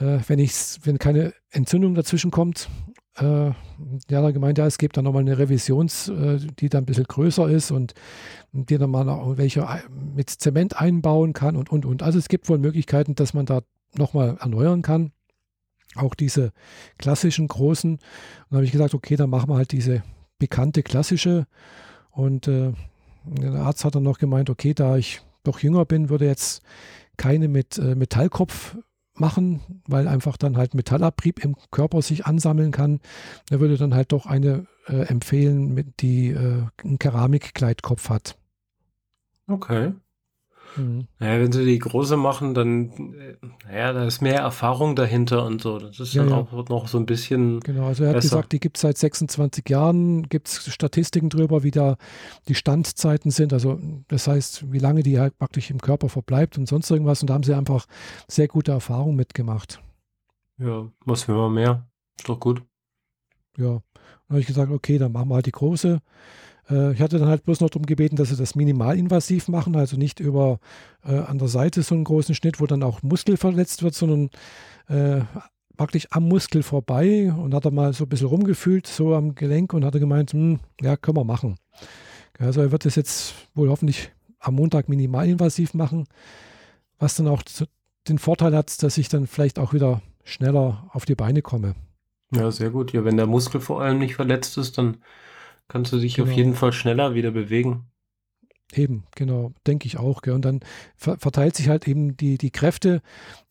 äh, 0.00 0.19
wenn, 0.27 0.39
ich's, 0.39 0.81
wenn 0.85 0.99
keine 0.99 1.33
Entzündung 1.50 1.95
dazwischen 1.95 2.31
kommt. 2.31 2.69
Äh, 3.17 3.47
ja, 3.47 3.55
da 4.09 4.31
gemeint, 4.31 4.59
ja, 4.59 4.67
es 4.67 4.79
gibt 4.79 4.97
dann 4.97 5.05
nochmal 5.05 5.23
eine 5.23 5.39
Revisions, 5.39 6.09
äh, 6.09 6.39
die 6.59 6.69
dann 6.69 6.83
ein 6.83 6.87
bisschen 6.87 7.05
größer 7.05 7.49
ist 7.49 7.71
und 7.71 7.95
die 8.53 8.79
dann 8.79 8.91
mal 8.91 9.05
noch 9.05 9.37
welche 9.37 9.67
mit 10.15 10.31
Zement 10.31 10.77
einbauen 10.81 11.33
kann 11.33 11.56
und, 11.56 11.71
und, 11.71 11.85
und. 11.85 12.03
Also 12.03 12.19
es 12.19 12.29
gibt 12.29 12.49
wohl 12.49 12.59
Möglichkeiten, 12.59 13.15
dass 13.15 13.35
man 13.35 13.47
da 13.47 13.62
nochmal 13.97 14.37
erneuern 14.41 14.83
kann. 14.83 15.12
Auch 15.97 16.15
diese 16.15 16.53
klassischen 16.99 17.49
großen. 17.49 17.93
Und 17.93 18.01
dann 18.51 18.56
habe 18.59 18.65
ich 18.65 18.73
gesagt, 18.73 18.94
okay, 18.94 19.17
dann 19.17 19.31
machen 19.31 19.51
wir 19.51 19.56
halt 19.56 19.73
diese 19.73 20.03
bekannte 20.39 20.83
klassische. 20.83 21.47
Und 22.11 22.47
äh, 22.47 22.73
der 23.25 23.55
Arzt 23.55 23.85
hat 23.85 23.94
dann 23.94 24.03
noch 24.03 24.19
gemeint, 24.19 24.51
okay, 24.51 24.75
da 24.75 24.97
ich 24.97 25.23
doch 25.44 25.61
jünger 25.61 25.85
bin, 25.85 26.09
würde 26.09 26.27
jetzt 26.27 26.62
keine 27.17 27.49
mit 27.49 27.79
äh, 27.79 27.94
Metallkopf 27.94 28.77
machen, 29.20 29.82
weil 29.87 30.09
einfach 30.09 30.37
dann 30.37 30.56
halt 30.56 30.75
Metallabrieb 30.75 31.44
im 31.44 31.56
Körper 31.70 32.03
sich 32.03 32.26
ansammeln 32.26 32.73
kann. 32.73 33.00
Er 33.50 33.61
würde 33.61 33.76
dann 33.76 33.94
halt 33.94 34.12
doch 34.12 34.26
eine 34.26 34.67
äh, 34.87 35.03
empfehlen, 35.03 35.75
mit, 35.75 36.00
die 36.00 36.31
äh, 36.31 36.65
einen 36.85 36.99
Keramikkleidkopf 36.99 38.11
hat. 38.11 38.38
Okay. 39.47 39.93
Mhm. 40.76 41.09
Naja, 41.19 41.41
wenn 41.41 41.53
sie 41.53 41.65
die 41.65 41.79
große 41.79 42.17
machen, 42.17 42.55
dann, 42.55 43.15
naja, 43.67 43.93
da 43.93 44.05
ist 44.05 44.20
mehr 44.20 44.41
Erfahrung 44.41 44.97
dahinter 44.97 45.44
und 45.44 45.62
so. 45.62 45.79
Das 45.79 45.99
ist 45.99 46.15
ja, 46.15 46.23
dann 46.23 46.32
ja. 46.32 46.38
auch 46.38 46.69
noch 46.69 46.88
so 46.88 46.99
ein 46.99 47.06
bisschen. 47.06 47.61
Genau, 47.61 47.87
also 47.87 48.05
er 48.05 48.11
hat 48.11 48.17
besser. 48.17 48.29
gesagt, 48.29 48.53
die 48.53 48.61
gibt 48.61 48.76
es 48.76 48.82
seit 48.82 48.99
26 48.99 49.69
Jahren, 49.69 50.29
gibt 50.29 50.49
es 50.49 50.73
Statistiken 50.73 51.31
drüber, 51.31 51.62
wie 51.62 51.70
da 51.70 51.97
die 52.49 52.55
Standzeiten 52.55 53.31
sind. 53.31 53.53
Also 53.53 53.79
das 54.09 54.29
heißt, 54.29 54.73
wie 54.73 54.79
lange 54.79 55.03
die 55.03 55.19
halt 55.19 55.38
praktisch 55.38 55.70
im 55.70 55.81
Körper 55.81 56.09
verbleibt 56.09 56.59
und 56.59 56.67
sonst 56.67 56.91
irgendwas. 56.91 57.20
Und 57.20 57.31
da 57.31 57.35
haben 57.35 57.44
sie 57.44 57.55
einfach 57.55 57.87
sehr 58.29 58.49
gute 58.49 58.73
Erfahrungen 58.73 59.17
mitgemacht. 59.17 59.81
Ja, 60.59 60.88
was 61.05 61.29
will 61.29 61.37
man 61.37 61.55
mehr? 61.55 61.88
Ist 62.19 62.29
doch 62.29 62.41
gut. 62.41 62.62
Ja. 63.56 63.81
Dann 64.29 64.35
habe 64.35 64.41
ich 64.41 64.47
gesagt, 64.47 64.70
okay, 64.70 64.99
dann 64.99 65.12
machen 65.12 65.31
wir 65.31 65.37
halt 65.37 65.47
die 65.47 65.53
große. 65.53 66.00
Äh, 66.70 66.93
ich 66.93 67.00
hatte 67.00 67.19
dann 67.19 67.29
halt 67.29 67.44
bloß 67.44 67.61
noch 67.61 67.70
darum 67.70 67.87
gebeten, 67.87 68.17
dass 68.17 68.29
sie 68.29 68.37
das 68.37 68.55
minimalinvasiv 68.55 69.49
machen, 69.49 69.76
also 69.76 69.97
nicht 69.97 70.20
über 70.20 70.59
äh, 71.05 71.19
an 71.19 71.38
der 71.38 71.49
Seite 71.49 71.82
so 71.82 71.94
einen 71.94 72.05
großen 72.05 72.35
Schnitt, 72.35 72.61
wo 72.61 72.67
dann 72.67 72.82
auch 72.82 73.03
Muskel 73.03 73.37
verletzt 73.37 73.82
wird, 73.82 73.94
sondern 73.94 74.31
äh, 74.88 75.23
praktisch 75.76 76.09
am 76.11 76.29
Muskel 76.29 76.62
vorbei 76.62 77.32
und 77.32 77.55
hat 77.55 77.65
er 77.65 77.70
mal 77.70 77.93
so 77.93 78.05
ein 78.05 78.09
bisschen 78.09 78.26
rumgefühlt, 78.26 78.87
so 78.87 79.15
am 79.15 79.35
Gelenk 79.35 79.73
und 79.73 79.85
hat 79.85 79.94
er 79.94 80.00
gemeint, 80.00 80.32
hm, 80.32 80.59
ja, 80.81 80.97
können 80.97 81.17
wir 81.17 81.25
machen. 81.25 81.56
Also 82.38 82.61
er 82.61 82.73
wird 82.73 82.85
das 82.85 82.97
jetzt 82.97 83.35
wohl 83.55 83.69
hoffentlich 83.69 84.11
am 84.38 84.55
Montag 84.55 84.88
minimalinvasiv 84.88 85.75
machen, 85.75 86.06
was 86.99 87.17
dann 87.17 87.29
auch 87.29 87.43
den 88.09 88.19
Vorteil 88.19 88.55
hat, 88.55 88.82
dass 88.82 88.99
ich 88.99 89.09
dann 89.09 89.26
vielleicht 89.26 89.59
auch 89.59 89.73
wieder 89.73 90.03
schneller 90.25 90.88
auf 90.93 91.05
die 91.05 91.15
Beine 91.15 91.43
komme. 91.43 91.75
Ja, 92.35 92.50
sehr 92.50 92.70
gut. 92.70 92.93
Ja, 92.93 93.05
wenn 93.05 93.17
der 93.17 93.26
Muskel 93.26 93.61
vor 93.61 93.81
allem 93.81 93.99
nicht 93.99 94.15
verletzt 94.15 94.59
ist, 94.59 94.79
dann 94.79 94.99
kannst 95.69 95.93
du 95.93 95.99
dich 95.99 96.15
genau. 96.15 96.29
auf 96.29 96.37
jeden 96.37 96.55
Fall 96.55 96.72
schneller 96.72 97.15
wieder 97.15 97.31
bewegen. 97.31 97.87
Eben, 98.72 99.05
genau, 99.15 99.53
denke 99.67 99.87
ich 99.87 99.98
auch. 99.98 100.20
Gell. 100.20 100.34
Und 100.34 100.44
dann 100.44 100.60
verteilt 100.96 101.56
sich 101.56 101.69
halt 101.69 101.89
eben 101.89 102.17
die, 102.17 102.37
die 102.37 102.51
Kräfte 102.51 103.01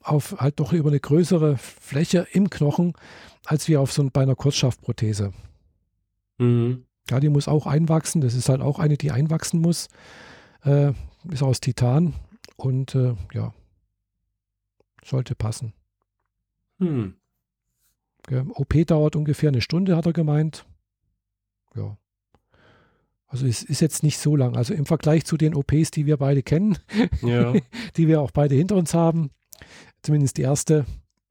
auf 0.01 0.36
halt 0.39 0.59
doch 0.59 0.74
über 0.74 0.89
eine 0.89 1.00
größere 1.00 1.57
Fläche 1.57 2.27
im 2.31 2.50
Knochen, 2.50 2.93
als 3.45 3.67
wie 3.67 3.77
auf 3.77 3.91
so 3.91 4.07
bei 4.12 4.21
einer 4.21 4.36
Kurzschaftprothese. 4.36 5.33
Mhm. 6.38 6.86
Ja, 7.09 7.19
die 7.19 7.29
muss 7.29 7.47
auch 7.47 7.65
einwachsen. 7.65 8.21
Das 8.21 8.36
ist 8.36 8.50
halt 8.50 8.62
auch 8.62 8.79
eine, 8.79 8.97
die 8.97 9.12
einwachsen 9.12 9.59
muss. 9.59 9.88
Äh, 10.63 10.93
ist 11.31 11.41
aus 11.41 11.62
Titan 11.62 12.13
und 12.57 12.93
äh, 12.93 13.15
ja, 13.33 13.53
sollte 15.03 15.36
passen. 15.36 15.74
Hm. 16.79 17.15
OP 18.29 18.74
dauert 18.86 19.15
ungefähr 19.15 19.50
eine 19.50 19.62
Stunde, 19.62 19.95
hat 19.95 20.05
er 20.05 20.13
gemeint. 20.13 20.65
Ja. 21.75 21.97
Also 23.27 23.46
es 23.46 23.62
ist 23.62 23.81
jetzt 23.81 24.03
nicht 24.03 24.17
so 24.17 24.36
lang. 24.36 24.55
Also 24.55 24.74
im 24.74 24.86
Vergleich 24.86 25.25
zu 25.25 25.38
den 25.38 25.53
OPs, 25.53 25.91
die 25.91 26.05
wir 26.05 26.17
beide 26.17 26.43
kennen, 26.43 26.77
ja. 27.22 27.53
die 27.98 28.07
wir 28.07 28.22
auch 28.22 28.31
beide 28.31 28.55
hinter 28.55 28.75
uns 28.75 28.93
haben, 28.93 29.31
zumindest 30.01 30.38
die 30.38 30.43
erste, 30.43 30.86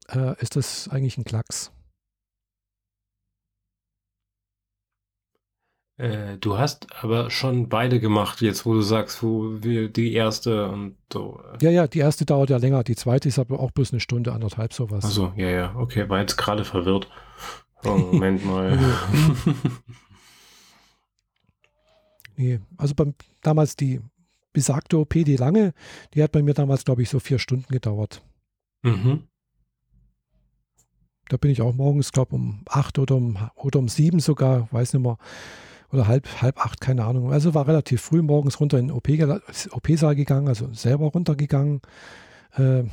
äh, 0.09 0.39
ist 0.41 0.55
das 0.55 0.87
eigentlich 0.89 1.17
ein 1.17 1.23
Klacks. 1.23 1.71
Äh, 5.97 6.37
du 6.37 6.59
hast 6.59 6.85
aber 7.01 7.31
schon 7.31 7.69
beide 7.69 7.99
gemacht, 7.99 8.41
jetzt 8.41 8.67
wo 8.67 8.75
du 8.75 8.81
sagst, 8.81 9.23
wo 9.23 9.63
wir 9.63 9.89
die 9.89 10.13
erste 10.13 10.69
und 10.69 10.95
so. 11.11 11.41
Ja, 11.59 11.71
ja, 11.71 11.87
die 11.87 11.97
erste 11.97 12.23
dauert 12.23 12.51
ja 12.51 12.57
länger, 12.57 12.83
die 12.83 12.95
zweite 12.95 13.27
ist 13.27 13.39
aber 13.39 13.59
auch 13.59 13.71
bloß 13.71 13.93
eine 13.93 13.99
Stunde, 13.99 14.31
anderthalb 14.31 14.73
sowas. 14.73 15.03
Also 15.03 15.33
ja, 15.35 15.49
ja, 15.49 15.75
okay, 15.75 16.07
war 16.07 16.19
jetzt 16.19 16.37
gerade 16.37 16.63
verwirrt. 16.63 17.09
Oh, 17.83 17.97
Moment 17.97 18.45
mal. 18.45 18.77
Nee, 22.37 22.59
also 22.77 22.93
beim, 22.93 23.15
damals 23.41 23.75
die 23.75 23.99
besagte 24.53 24.97
OP, 24.97 25.13
die 25.13 25.35
lange, 25.35 25.73
die 26.13 26.23
hat 26.23 26.31
bei 26.31 26.41
mir 26.41 26.53
damals, 26.53 26.85
glaube 26.85 27.01
ich, 27.01 27.09
so 27.09 27.19
vier 27.19 27.39
Stunden 27.39 27.71
gedauert. 27.71 28.23
Mhm. 28.83 29.23
Da 31.29 31.37
bin 31.37 31.51
ich 31.51 31.61
auch 31.61 31.73
morgens, 31.73 32.11
glaube 32.11 32.35
um 32.35 32.63
acht 32.69 32.99
oder 32.99 33.15
um, 33.15 33.37
oder 33.55 33.79
um 33.79 33.89
sieben 33.89 34.19
sogar, 34.19 34.71
weiß 34.71 34.93
nicht 34.93 35.03
mehr, 35.03 35.17
oder 35.91 36.07
halb, 36.07 36.41
halb 36.41 36.63
acht, 36.63 36.79
keine 36.79 37.05
Ahnung. 37.05 37.31
Also 37.31 37.53
war 37.53 37.67
relativ 37.67 38.01
früh 38.01 38.21
morgens 38.21 38.59
runter 38.59 38.77
in 38.77 38.87
den 38.87 38.95
OP-Saal 38.95 40.15
gegangen, 40.15 40.47
also 40.47 40.71
selber 40.73 41.07
runtergegangen. 41.07 41.81
Äh, 42.53 42.83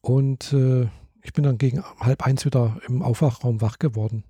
und 0.00 0.52
äh, 0.52 0.88
ich 1.22 1.32
bin 1.32 1.44
dann 1.44 1.58
gegen 1.58 1.82
halb 2.00 2.24
eins 2.24 2.44
wieder 2.44 2.80
im 2.88 3.02
Aufwachraum 3.02 3.60
wach 3.60 3.78
geworden. 3.78 4.24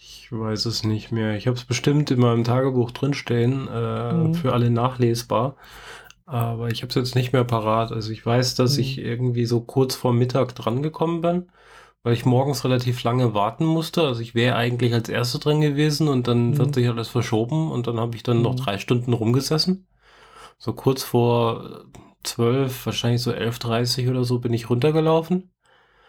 Ich 0.00 0.30
weiß 0.30 0.66
es 0.66 0.84
nicht 0.84 1.10
mehr. 1.10 1.36
Ich 1.36 1.48
habe 1.48 1.56
es 1.56 1.64
bestimmt 1.64 2.12
in 2.12 2.20
meinem 2.20 2.44
Tagebuch 2.44 2.92
drinstehen, 2.92 3.66
äh, 3.66 4.12
mhm. 4.12 4.34
für 4.34 4.52
alle 4.52 4.70
nachlesbar. 4.70 5.56
Aber 6.24 6.68
ich 6.68 6.82
habe 6.82 6.90
es 6.90 6.94
jetzt 6.94 7.16
nicht 7.16 7.32
mehr 7.32 7.42
parat. 7.42 7.90
Also 7.90 8.12
ich 8.12 8.24
weiß, 8.24 8.54
dass 8.54 8.74
mhm. 8.74 8.80
ich 8.80 8.98
irgendwie 8.98 9.44
so 9.44 9.60
kurz 9.60 9.96
vor 9.96 10.12
Mittag 10.12 10.54
drangekommen 10.54 11.20
bin, 11.20 11.50
weil 12.04 12.12
ich 12.12 12.24
morgens 12.24 12.64
relativ 12.64 13.02
lange 13.02 13.34
warten 13.34 13.64
musste. 13.64 14.02
Also 14.02 14.20
ich 14.20 14.36
wäre 14.36 14.54
eigentlich 14.54 14.94
als 14.94 15.08
Erster 15.08 15.40
drin 15.40 15.60
gewesen 15.60 16.06
und 16.06 16.28
dann 16.28 16.50
mhm. 16.50 16.58
wird 16.58 16.76
sich 16.76 16.88
alles 16.88 17.08
verschoben 17.08 17.72
und 17.72 17.88
dann 17.88 17.98
habe 17.98 18.14
ich 18.14 18.22
dann 18.22 18.40
noch 18.40 18.52
mhm. 18.52 18.58
drei 18.58 18.78
Stunden 18.78 19.12
rumgesessen. 19.12 19.88
So 20.58 20.74
kurz 20.74 21.02
vor 21.02 21.86
zwölf, 22.22 22.86
wahrscheinlich 22.86 23.22
so 23.22 23.32
11.30 23.32 24.08
oder 24.10 24.22
so 24.22 24.38
bin 24.38 24.54
ich 24.54 24.70
runtergelaufen. 24.70 25.50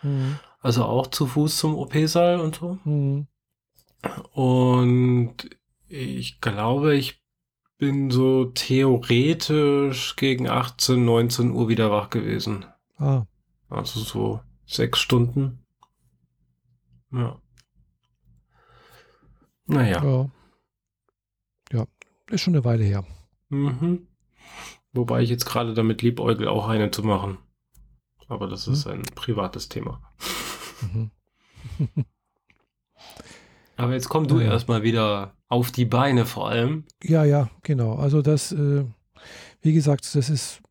Mhm. 0.04 0.38
Also 0.62 0.84
auch 0.84 1.08
zu 1.08 1.26
Fuß 1.26 1.58
zum 1.58 1.76
OP-Saal 1.76 2.40
und 2.40 2.58
so. 2.58 2.78
Mhm. 2.84 3.28
Und 4.32 5.50
ich 5.88 6.40
glaube, 6.42 6.96
ich 6.96 7.22
bin 7.78 8.12
so 8.12 8.46
theoretisch 8.46 10.16
gegen 10.16 10.48
18, 10.48 11.04
19 11.04 11.52
Uhr 11.52 11.70
wieder 11.70 11.92
wach 11.92 12.10
gewesen. 12.10 12.66
Ah. 12.98 13.26
Also 13.70 14.00
so 14.02 14.42
sechs 14.66 15.00
Stunden. 15.00 15.66
Ja. 17.12 17.42
Naja. 19.66 20.04
Ja. 20.04 20.32
ja, 21.72 21.88
ist 22.30 22.42
schon 22.42 22.56
eine 22.56 22.66
Weile 22.66 22.84
her. 22.84 23.06
Mhm. 23.50 24.08
Wobei 24.92 25.22
ich 25.22 25.30
jetzt 25.30 25.46
gerade 25.46 25.74
damit 25.74 26.02
liebäugel, 26.02 26.48
auch 26.48 26.68
eine 26.68 26.92
zu 26.92 27.04
machen. 27.04 27.38
Aber 28.28 28.48
das 28.48 28.68
ist 28.68 28.86
mhm. 28.86 28.94
ein 28.94 29.02
privates 29.16 29.70
Thema. 29.70 30.02
Mhm. 30.82 31.12
Aber 33.80 33.94
jetzt 33.94 34.10
komm 34.10 34.28
du 34.28 34.40
ja. 34.40 34.52
erstmal 34.52 34.84
wieder 34.84 35.34
auf 35.48 35.72
die 35.72 35.86
Beine 35.86 36.26
vor 36.26 36.50
allem. 36.50 36.84
Ja, 37.02 37.24
ja, 37.24 37.50
genau. 37.64 37.96
Also 37.96 38.22
das, 38.22 38.52
äh, 38.52 38.84
wie 39.62 39.74
gesagt, 39.74 40.14
das 40.16 40.30
ist, 40.30 40.62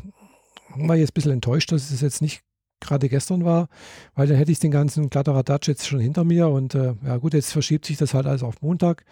war 0.74 0.96
jetzt 0.96 1.10
ein 1.10 1.14
bisschen 1.14 1.32
enttäuscht, 1.32 1.72
dass 1.72 1.90
es 1.90 2.00
jetzt 2.00 2.22
nicht 2.22 2.42
gerade 2.80 3.08
gestern 3.08 3.44
war, 3.44 3.68
weil 4.14 4.28
dann 4.28 4.36
hätte 4.36 4.52
ich 4.52 4.60
den 4.60 4.70
ganzen 4.70 5.10
Kladderadatsch 5.10 5.68
jetzt 5.68 5.86
schon 5.86 6.00
hinter 6.00 6.24
mir 6.24 6.48
und 6.48 6.74
äh, 6.74 6.94
ja 7.04 7.18
gut, 7.18 7.34
jetzt 7.34 7.52
verschiebt 7.52 7.84
sich 7.84 7.98
das 7.98 8.14
halt 8.14 8.26
alles 8.26 8.42
auf 8.42 8.62
Montag, 8.62 9.04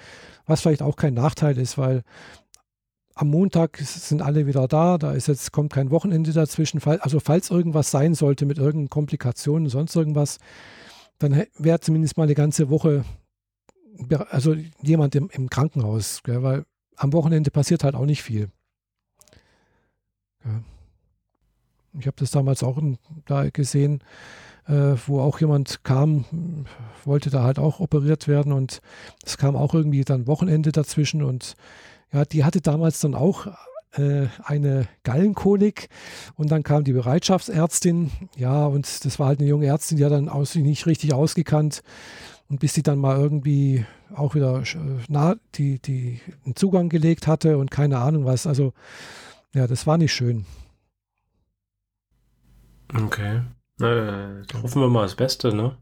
was 0.46 0.62
vielleicht 0.62 0.82
auch 0.82 0.96
kein 0.96 1.14
Nachteil 1.14 1.58
ist, 1.58 1.76
weil 1.76 2.04
am 3.14 3.28
Montag 3.28 3.78
sind 3.78 4.22
alle 4.22 4.46
wieder 4.46 4.66
da, 4.66 4.96
da 4.96 5.12
ist 5.12 5.28
jetzt, 5.28 5.52
kommt 5.52 5.72
kein 5.72 5.90
Wochenende 5.90 6.32
dazwischen. 6.32 6.80
Also 7.00 7.18
falls 7.18 7.50
irgendwas 7.50 7.90
sein 7.90 8.14
sollte 8.14 8.46
mit 8.46 8.58
irgendeinen 8.58 8.90
Komplikationen, 8.90 9.68
sonst 9.68 9.96
irgendwas, 9.96 10.38
dann 11.18 11.44
wäre 11.58 11.80
zumindest 11.80 12.16
mal 12.16 12.24
eine 12.24 12.34
ganze 12.34 12.68
Woche, 12.70 13.04
also 14.30 14.54
jemand 14.82 15.14
im, 15.14 15.30
im 15.30 15.50
Krankenhaus, 15.50 16.22
gell, 16.22 16.42
weil 16.42 16.64
am 16.96 17.12
Wochenende 17.12 17.50
passiert 17.50 17.84
halt 17.84 17.94
auch 17.94 18.06
nicht 18.06 18.22
viel. 18.22 18.50
Ja. 20.44 20.62
Ich 21.98 22.06
habe 22.06 22.16
das 22.18 22.30
damals 22.30 22.62
auch 22.62 22.80
da 23.24 23.48
gesehen, 23.48 24.02
äh, 24.66 24.94
wo 25.06 25.20
auch 25.20 25.40
jemand 25.40 25.82
kam, 25.84 26.24
wollte 27.04 27.30
da 27.30 27.42
halt 27.42 27.58
auch 27.58 27.80
operiert 27.80 28.28
werden 28.28 28.52
und 28.52 28.80
es 29.24 29.38
kam 29.38 29.56
auch 29.56 29.74
irgendwie 29.74 30.04
dann 30.04 30.26
Wochenende 30.26 30.72
dazwischen 30.72 31.22
und 31.22 31.54
ja, 32.12 32.24
die 32.24 32.44
hatte 32.44 32.60
damals 32.60 33.00
dann 33.00 33.14
auch 33.14 33.46
äh, 33.92 34.26
eine 34.44 34.88
Gallenkolik 35.04 35.88
und 36.34 36.50
dann 36.50 36.62
kam 36.62 36.84
die 36.84 36.92
Bereitschaftsärztin, 36.92 38.10
ja, 38.36 38.66
und 38.66 39.04
das 39.04 39.18
war 39.18 39.28
halt 39.28 39.40
eine 39.40 39.48
junge 39.48 39.66
Ärztin, 39.66 39.96
die 39.96 40.04
hat 40.04 40.12
dann 40.12 40.28
aus, 40.28 40.52
sich 40.52 40.62
nicht 40.62 40.86
richtig 40.86 41.14
ausgekannt 41.14 41.82
und 42.48 42.60
bis 42.60 42.74
sie 42.74 42.82
dann 42.82 42.98
mal 42.98 43.18
irgendwie 43.18 43.84
auch 44.14 44.34
wieder 44.34 44.62
äh, 44.62 44.98
nah, 45.08 45.36
die, 45.54 45.80
die 45.80 46.20
einen 46.44 46.56
Zugang 46.56 46.88
gelegt 46.88 47.26
hatte 47.26 47.58
und 47.58 47.70
keine 47.70 47.98
Ahnung 47.98 48.24
was, 48.24 48.46
also 48.46 48.72
ja, 49.54 49.66
das 49.66 49.86
war 49.86 49.98
nicht 49.98 50.12
schön. 50.12 50.44
Okay. 52.94 53.42
Äh, 53.80 54.42
hoffen 54.62 54.80
wir 54.80 54.88
mal 54.88 55.02
das 55.02 55.16
Beste, 55.16 55.54
ne? 55.54 55.76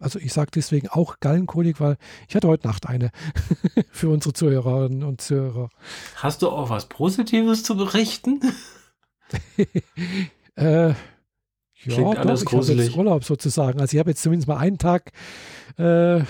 Also 0.00 0.18
ich 0.18 0.32
sage 0.32 0.50
deswegen 0.54 0.88
auch 0.88 1.20
Gallenkolik, 1.20 1.80
weil 1.80 1.98
ich 2.28 2.34
hatte 2.34 2.48
heute 2.48 2.66
Nacht 2.66 2.86
eine 2.86 3.10
für 3.90 4.08
unsere 4.08 4.32
Zuhörerinnen 4.32 5.02
und 5.02 5.20
Zuhörer. 5.20 5.68
Hast 6.16 6.42
du 6.42 6.48
auch 6.48 6.70
was 6.70 6.86
Positives 6.86 7.62
zu 7.62 7.76
berichten? 7.76 8.40
äh, 10.56 10.94
ja, 11.86 12.10
alles 12.10 12.44
doch, 12.44 12.50
gruselig. 12.52 12.78
ich 12.78 12.82
habe 12.82 12.88
jetzt 12.90 12.96
Urlaub 12.96 13.24
sozusagen. 13.24 13.80
Also 13.80 13.94
ich 13.94 13.98
habe 13.98 14.10
jetzt 14.10 14.22
zumindest 14.22 14.48
mal 14.48 14.58
einen 14.58 14.78
Tag, 14.78 15.12
äh, 15.78 16.20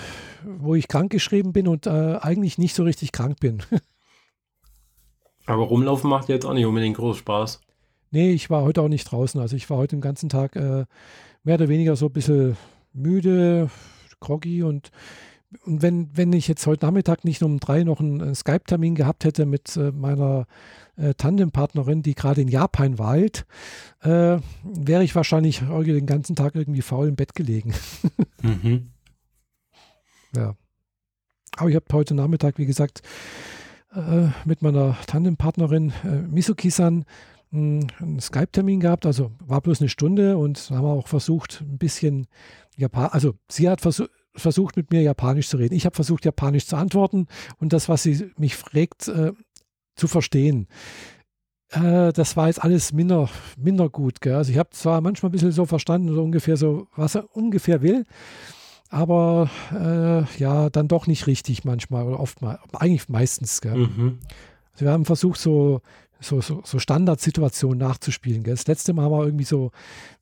wo 0.43 0.75
ich 0.75 0.87
krank 0.87 1.11
geschrieben 1.11 1.53
bin 1.53 1.67
und 1.67 1.87
äh, 1.87 2.17
eigentlich 2.21 2.57
nicht 2.57 2.75
so 2.75 2.83
richtig 2.83 3.11
krank 3.11 3.39
bin. 3.39 3.63
Aber 5.45 5.63
rumlaufen 5.63 6.09
macht 6.09 6.29
jetzt 6.29 6.45
auch 6.45 6.53
nicht 6.53 6.65
unbedingt 6.65 6.97
groß 6.97 7.17
Spaß. 7.17 7.61
Nee, 8.11 8.31
ich 8.31 8.49
war 8.49 8.63
heute 8.63 8.81
auch 8.81 8.87
nicht 8.89 9.05
draußen. 9.05 9.39
Also 9.39 9.55
ich 9.55 9.69
war 9.69 9.77
heute 9.77 9.95
den 9.95 10.01
ganzen 10.01 10.29
Tag 10.29 10.55
äh, 10.55 10.85
mehr 11.43 11.55
oder 11.55 11.69
weniger 11.69 11.95
so 11.95 12.07
ein 12.07 12.13
bisschen 12.13 12.57
müde, 12.93 13.69
groggy 14.19 14.63
und, 14.63 14.91
und 15.65 15.81
wenn, 15.81 16.09
wenn 16.15 16.33
ich 16.33 16.47
jetzt 16.47 16.65
heute 16.67 16.85
Nachmittag 16.85 17.23
nicht 17.23 17.43
um 17.43 17.59
drei 17.59 17.83
noch 17.83 17.99
einen, 17.99 18.21
einen 18.21 18.35
Skype-Termin 18.35 18.95
gehabt 18.95 19.23
hätte 19.23 19.45
mit 19.45 19.75
äh, 19.77 19.91
meiner 19.91 20.45
äh, 20.97 21.13
Tandempartnerin, 21.13 22.01
die 22.01 22.15
gerade 22.15 22.41
in 22.41 22.47
Japan 22.47 22.99
weilt, 22.99 23.45
äh, 24.01 24.39
wäre 24.63 25.03
ich 25.03 25.15
wahrscheinlich 25.15 25.59
den 25.59 26.05
ganzen 26.05 26.35
Tag 26.35 26.55
irgendwie 26.55 26.81
faul 26.81 27.07
im 27.07 27.15
Bett 27.15 27.35
gelegen. 27.35 27.73
mhm. 28.41 28.91
Ja. 30.35 30.55
Aber 31.55 31.69
ich 31.69 31.75
habe 31.75 31.85
heute 31.93 32.13
Nachmittag, 32.13 32.57
wie 32.57 32.65
gesagt, 32.65 33.01
äh, 33.93 34.27
mit 34.45 34.61
meiner 34.61 34.97
Tandempartnerin 35.07 35.91
äh, 36.03 36.21
Misuki-san 36.21 37.05
einen 37.51 38.19
Skype-Termin 38.19 38.81
gehabt, 38.81 39.05
also 39.05 39.31
war 39.39 39.61
bloß 39.61 39.79
eine 39.79 39.89
Stunde 39.89 40.37
und 40.37 40.69
haben 40.69 40.85
auch 40.85 41.07
versucht, 41.07 41.61
ein 41.61 41.77
bisschen 41.77 42.27
Japan, 42.75 43.07
also 43.11 43.35
sie 43.49 43.69
hat 43.69 43.79
versucht, 43.79 44.11
versucht 44.35 44.77
mit 44.77 44.91
mir 44.91 45.01
Japanisch 45.01 45.49
zu 45.49 45.57
reden. 45.57 45.73
Ich 45.73 45.85
habe 45.85 45.95
versucht, 45.95 46.25
Japanisch 46.25 46.67
zu 46.67 46.75
antworten 46.75 47.27
und 47.57 47.73
das, 47.73 47.89
was 47.89 48.03
sie 48.03 48.31
mich 48.37 48.55
fragt, 48.55 49.07
äh, 49.07 49.31
zu 49.97 50.07
verstehen. 50.07 50.67
Äh, 51.69 52.13
das 52.13 52.37
war 52.37 52.47
jetzt 52.47 52.63
alles 52.63 52.93
minder, 52.93 53.29
minder 53.57 53.89
gut. 53.89 54.21
Gell? 54.21 54.35
Also 54.35 54.51
ich 54.51 54.57
habe 54.57 54.69
zwar 54.71 55.01
manchmal 55.01 55.29
ein 55.29 55.33
bisschen 55.33 55.51
so 55.51 55.65
verstanden, 55.65 56.13
so 56.13 56.23
ungefähr 56.23 56.57
so, 56.57 56.87
was 56.95 57.15
er 57.15 57.35
ungefähr 57.35 57.81
will, 57.81 58.05
aber 58.89 59.49
äh, 59.73 60.39
ja, 60.39 60.69
dann 60.69 60.87
doch 60.87 61.07
nicht 61.07 61.27
richtig 61.27 61.65
manchmal 61.65 62.05
oder 62.05 62.19
oftmals, 62.19 62.59
eigentlich 62.73 63.09
meistens. 63.09 63.61
Mhm. 63.63 64.19
Also 64.71 64.85
wir 64.85 64.91
haben 64.91 65.05
versucht, 65.05 65.39
so 65.39 65.81
so, 66.19 66.41
so, 66.41 66.61
so 66.63 66.79
Standardsituationen 66.79 67.77
nachzuspielen. 67.77 68.43
Gell? 68.43 68.55
Das 68.55 68.67
letzte 68.67 68.93
Mal 68.93 69.11
war 69.11 69.25
irgendwie 69.25 69.45
so, 69.45 69.71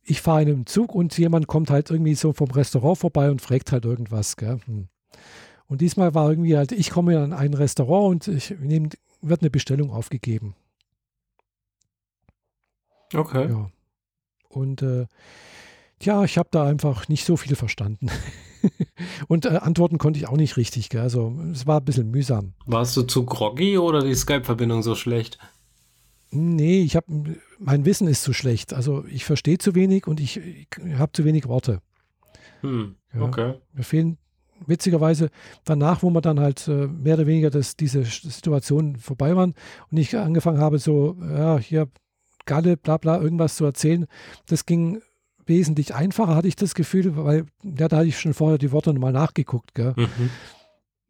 ich 0.04 0.22
fahre 0.22 0.42
in 0.44 0.50
einem 0.50 0.66
Zug 0.66 0.94
und 0.94 1.18
jemand 1.18 1.48
kommt 1.48 1.70
halt 1.70 1.90
irgendwie 1.90 2.16
so 2.16 2.34
vom 2.34 2.52
Restaurant 2.52 2.98
vorbei 2.98 3.32
und 3.32 3.42
fragt 3.42 3.72
halt 3.72 3.86
irgendwas. 3.86 4.36
Gell? 4.36 4.60
Hm. 4.66 4.88
Und 5.68 5.82
diesmal 5.82 6.14
war 6.14 6.30
irgendwie 6.30 6.58
halt, 6.58 6.72
ich 6.72 6.92
komme 6.92 7.24
in 7.24 7.34
ein 7.34 7.54
Restaurant 7.54 8.28
und 8.28 8.36
ich 8.36 8.56
nehm, 8.60 8.90
wird 9.28 9.42
eine 9.42 9.50
Bestellung 9.50 9.92
aufgegeben. 9.92 10.56
Okay. 13.14 13.50
Ja. 13.50 13.70
Und 14.50 14.82
äh, 14.82 15.08
ja, 16.02 16.24
ich 16.24 16.38
habe 16.38 16.50
da 16.52 16.66
einfach 16.66 17.08
nicht 17.08 17.26
so 17.26 17.38
viel 17.38 17.56
verstanden. 17.56 18.10
und 19.28 19.46
äh, 19.46 19.58
antworten 19.58 19.98
konnte 19.98 20.20
ich 20.20 20.28
auch 20.28 20.38
nicht 20.38 20.58
richtig. 20.58 20.90
Gell? 20.90 21.02
Also 21.02 21.38
es 21.52 21.68
war 21.68 21.80
ein 21.80 21.86
bisschen 21.86 22.12
mühsam. 22.12 22.54
Warst 22.66 22.96
du 22.98 23.04
zu 23.04 23.26
groggy 23.26 23.78
oder 23.78 24.04
die 24.04 24.16
Skype-Verbindung 24.16 24.84
so 24.84 24.96
schlecht? 24.96 25.38
Nee, 26.32 26.82
ich 26.82 26.96
habe 26.96 27.38
mein 27.60 27.86
Wissen 27.86 28.08
ist 28.08 28.24
zu 28.24 28.34
schlecht. 28.34 28.74
Also 28.74 29.06
ich 29.06 29.26
verstehe 29.26 29.58
zu 29.58 29.76
wenig 29.76 30.08
und 30.08 30.20
ich, 30.20 30.38
ich 30.38 30.68
habe 30.98 31.12
zu 31.14 31.24
wenig 31.24 31.48
Worte. 31.48 31.82
Hm, 32.62 32.96
ja, 33.14 33.22
okay. 33.22 33.54
Mir 33.74 33.84
fehlen 33.84 34.18
witzigerweise 34.66 35.30
danach, 35.64 36.04
wo 36.04 36.10
wir 36.10 36.22
dann 36.22 36.40
halt 36.40 36.68
äh, 36.68 36.88
mehr 36.88 37.16
oder 37.16 37.28
weniger 37.28 37.50
das, 37.50 37.76
diese 37.76 38.04
Situation 38.04 38.96
vorbei 38.96 39.36
waren 39.36 39.54
und 39.92 39.98
ich 39.98 40.16
angefangen 40.18 40.60
habe, 40.60 40.80
so, 40.80 41.18
ja, 41.22 41.58
hier 41.58 41.88
Galle, 42.46 42.78
bla 42.78 42.98
bla, 42.98 43.20
irgendwas 43.20 43.56
zu 43.56 43.66
erzählen, 43.66 44.06
das 44.48 44.66
ging 44.66 45.02
wesentlich 45.46 45.94
einfacher, 45.94 46.36
hatte 46.36 46.48
ich 46.48 46.56
das 46.56 46.76
Gefühl, 46.76 47.16
weil 47.16 47.46
ja, 47.64 47.88
da 47.88 47.98
hatte 47.98 48.08
ich 48.08 48.20
schon 48.20 48.34
vorher 48.34 48.58
die 48.58 48.72
Worte 48.72 48.94
nochmal 48.94 49.14
nachgeguckt. 49.14 49.76
Gell? 49.76 49.94
Mhm. 49.96 50.30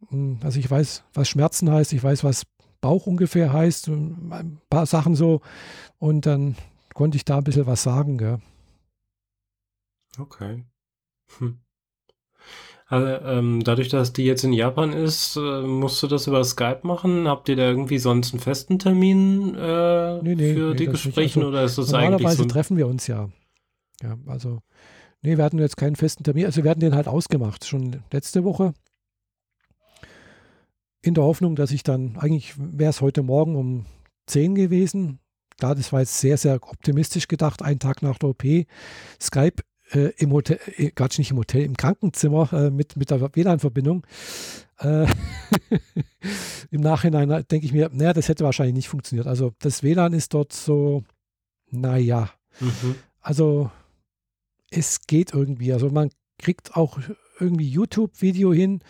Hm, 0.10 0.40
also 0.44 0.60
ich 0.60 0.70
weiß, 0.70 1.04
was 1.14 1.30
Schmerzen 1.30 1.72
heißt, 1.72 1.94
ich 1.94 2.04
weiß, 2.04 2.24
was 2.24 2.44
Bauch 2.82 3.08
ungefähr 3.08 3.52
heißt, 3.52 3.88
ein 3.88 4.60
paar 4.70 4.86
Sachen 4.86 5.16
so. 5.16 5.42
Und 5.98 6.26
dann 6.26 6.56
konnte 6.94 7.18
ich 7.18 7.26
da 7.26 7.38
ein 7.38 7.44
bisschen 7.44 7.66
was 7.66 7.84
sagen. 7.84 8.18
Gell. 8.18 8.40
Okay. 10.18 10.66
Hm. 11.40 11.60
Also, 12.88 13.08
ähm, 13.08 13.64
dadurch, 13.64 13.90
dass 13.90 14.14
die 14.14 14.26
jetzt 14.26 14.44
in 14.44 14.54
Japan 14.54 14.94
ist, 14.94 15.38
äh, 15.38 15.62
musst 15.62 16.04
du 16.04 16.08
das 16.08 16.28
über 16.28 16.44
Skype 16.44 16.82
machen? 16.84 17.28
Habt 17.28 17.50
ihr 17.50 17.56
da 17.56 17.64
irgendwie 17.64 17.98
sonst 17.98 18.34
einen 18.34 18.42
festen 18.42 18.78
Termin 18.78 19.56
äh, 19.56 20.22
nee, 20.22 20.36
nee, 20.36 20.54
für 20.54 20.70
nee, 20.70 20.76
die 20.76 20.86
Gespräche 20.86 21.40
also, 21.40 21.50
oder 21.50 21.64
ist 21.64 21.78
das 21.80 21.92
normalerweise 21.92 22.26
eigentlich 22.26 22.38
so? 22.38 22.46
treffen 22.46 22.78
wir 22.78 22.88
uns 22.88 23.08
ja. 23.08 23.30
Ja, 24.04 24.18
also, 24.28 24.60
nee, 25.24 25.36
wir 25.36 25.44
hatten 25.44 25.58
jetzt 25.58 25.78
keinen 25.78 25.96
festen 25.96 26.24
Termin. 26.24 26.46
Also, 26.46 26.64
wir 26.64 26.70
hatten 26.70 26.80
den 26.80 26.96
halt 26.96 27.08
ausgemacht, 27.08 27.66
schon 27.66 28.04
letzte 28.12 28.44
Woche. 28.44 28.74
in 31.02 31.16
der 31.16 31.24
Hoffnung, 31.24 31.56
dass 31.56 31.72
ich 31.72 31.82
dann, 31.84 32.18
eigentlich 32.18 32.54
wäre 32.58 32.90
es 32.92 33.02
heute 33.02 33.24
Morgen 33.24 33.56
um 33.56 33.86
10 34.28 34.54
gewesen. 34.54 35.20
Klar, 35.58 35.74
das 35.74 35.92
war 35.94 36.02
jetzt 36.02 36.20
sehr, 36.20 36.38
sehr 36.38 36.56
optimistisch 36.62 37.28
gedacht, 37.28 37.62
einen 37.62 37.80
Tag 37.80 38.02
nach 38.02 38.18
der 38.18 38.30
OP. 38.30 38.44
Skype 39.22 39.64
äh, 39.96 40.14
im 40.18 40.32
Hotel, 40.32 40.60
äh, 40.78 40.92
Quatsch, 40.92 41.18
nicht 41.18 41.32
im 41.32 41.38
Hotel, 41.38 41.64
im 41.64 41.78
Krankenzimmer 41.78 42.52
äh, 42.54 42.70
mit, 42.70 42.98
mit 42.98 43.10
der 43.10 43.22
WLAN-Verbindung. 43.22 44.06
Äh, 44.80 45.08
Im 46.72 46.82
Nachhinein 46.82 47.30
denke 47.50 47.66
ich 47.66 47.74
mir, 47.74 47.90
naja, 47.94 48.14
das 48.14 48.28
hätte 48.28 48.44
wahrscheinlich 48.44 48.76
nicht 48.76 48.90
funktioniert. 48.90 49.28
Also 49.28 49.54
das 49.60 49.84
WLAN 49.84 50.14
ist 50.14 50.34
dort 50.34 50.54
so, 50.54 51.04
naja. 51.70 52.30
Mhm. 52.60 52.96
Also 53.22 53.72
es 54.70 55.02
geht 55.08 55.34
irgendwie. 55.34 55.74
Also 55.74 55.90
man 55.90 56.10
kriegt 56.38 56.76
auch 56.76 57.00
irgendwie 57.40 57.70
YouTube-Video 57.70 58.54
hin 58.54 58.82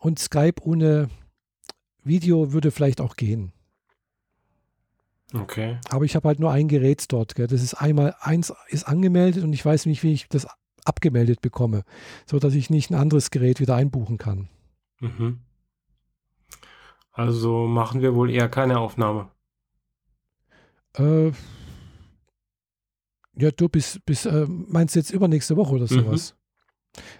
und 0.00 0.18
Skype 0.18 0.62
ohne 0.62 1.08
Video 2.02 2.52
würde 2.52 2.70
vielleicht 2.70 3.00
auch 3.00 3.16
gehen. 3.16 3.52
Okay. 5.34 5.78
Aber 5.88 6.04
ich 6.04 6.16
habe 6.16 6.28
halt 6.28 6.40
nur 6.40 6.50
ein 6.50 6.68
Gerät 6.68 7.04
dort. 7.12 7.34
Gell. 7.34 7.46
Das 7.46 7.62
ist 7.62 7.74
einmal, 7.74 8.14
eins 8.20 8.52
ist 8.68 8.88
angemeldet 8.88 9.44
und 9.44 9.52
ich 9.52 9.64
weiß 9.64 9.86
nicht, 9.86 10.02
wie 10.02 10.12
ich 10.12 10.28
das 10.28 10.46
abgemeldet 10.84 11.40
bekomme, 11.40 11.84
sodass 12.26 12.54
ich 12.54 12.70
nicht 12.70 12.90
ein 12.90 12.94
anderes 12.94 13.30
Gerät 13.30 13.60
wieder 13.60 13.76
einbuchen 13.76 14.18
kann. 14.18 14.48
Mhm. 15.00 15.40
Also 17.12 17.66
machen 17.66 18.00
wir 18.00 18.14
wohl 18.14 18.30
eher 18.30 18.48
keine 18.48 18.78
Aufnahme. 18.78 19.30
Äh, 20.96 21.32
ja, 23.36 23.50
du 23.50 23.68
bist, 23.68 24.04
bist 24.04 24.26
äh, 24.26 24.46
meinst 24.48 24.94
du 24.94 25.00
jetzt 25.00 25.10
übernächste 25.10 25.56
Woche 25.56 25.74
oder 25.74 25.84
mhm. 25.84 26.04
sowas? 26.04 26.34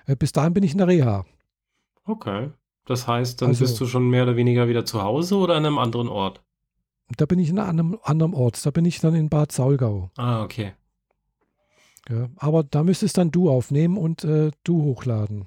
Mhm. 0.07 0.13
Äh, 0.13 0.17
bis 0.17 0.33
dahin 0.33 0.55
bin 0.55 0.65
ich 0.65 0.73
in 0.73 0.79
der 0.79 0.89
Reha. 0.89 1.25
Okay. 2.05 2.51
Das 2.87 3.07
heißt, 3.07 3.41
dann 3.43 3.51
also, 3.51 3.65
bist 3.65 3.81
du 3.81 3.87
schon 3.87 4.09
mehr 4.09 4.25
oder 4.25 4.37
weniger 4.37 4.69
wieder 4.69 4.85
zu 4.85 5.03
Hause 5.03 5.37
oder 5.37 5.55
an 5.55 5.67
einem 5.67 5.79
anderen 5.79 6.09
Ort? 6.09 6.43
Da 7.17 7.27
bin 7.27 7.39
ich 7.39 7.49
in 7.49 7.59
einem 7.59 7.99
anderen 8.03 8.35
Ort. 8.35 8.65
Da 8.65 8.71
bin 8.71 8.85
ich 8.85 9.01
dann 9.01 9.15
in 9.15 9.29
Bad 9.29 9.53
Saulgau. 9.53 10.11
Ah, 10.17 10.43
okay. 10.43 10.73
Ja, 12.09 12.29
aber 12.37 12.65
da 12.65 12.83
müsstest 12.83 13.19
dann 13.19 13.31
du 13.31 13.51
aufnehmen 13.51 13.97
und 13.97 14.25
äh, 14.25 14.51
du 14.65 14.83
hochladen. 14.83 15.47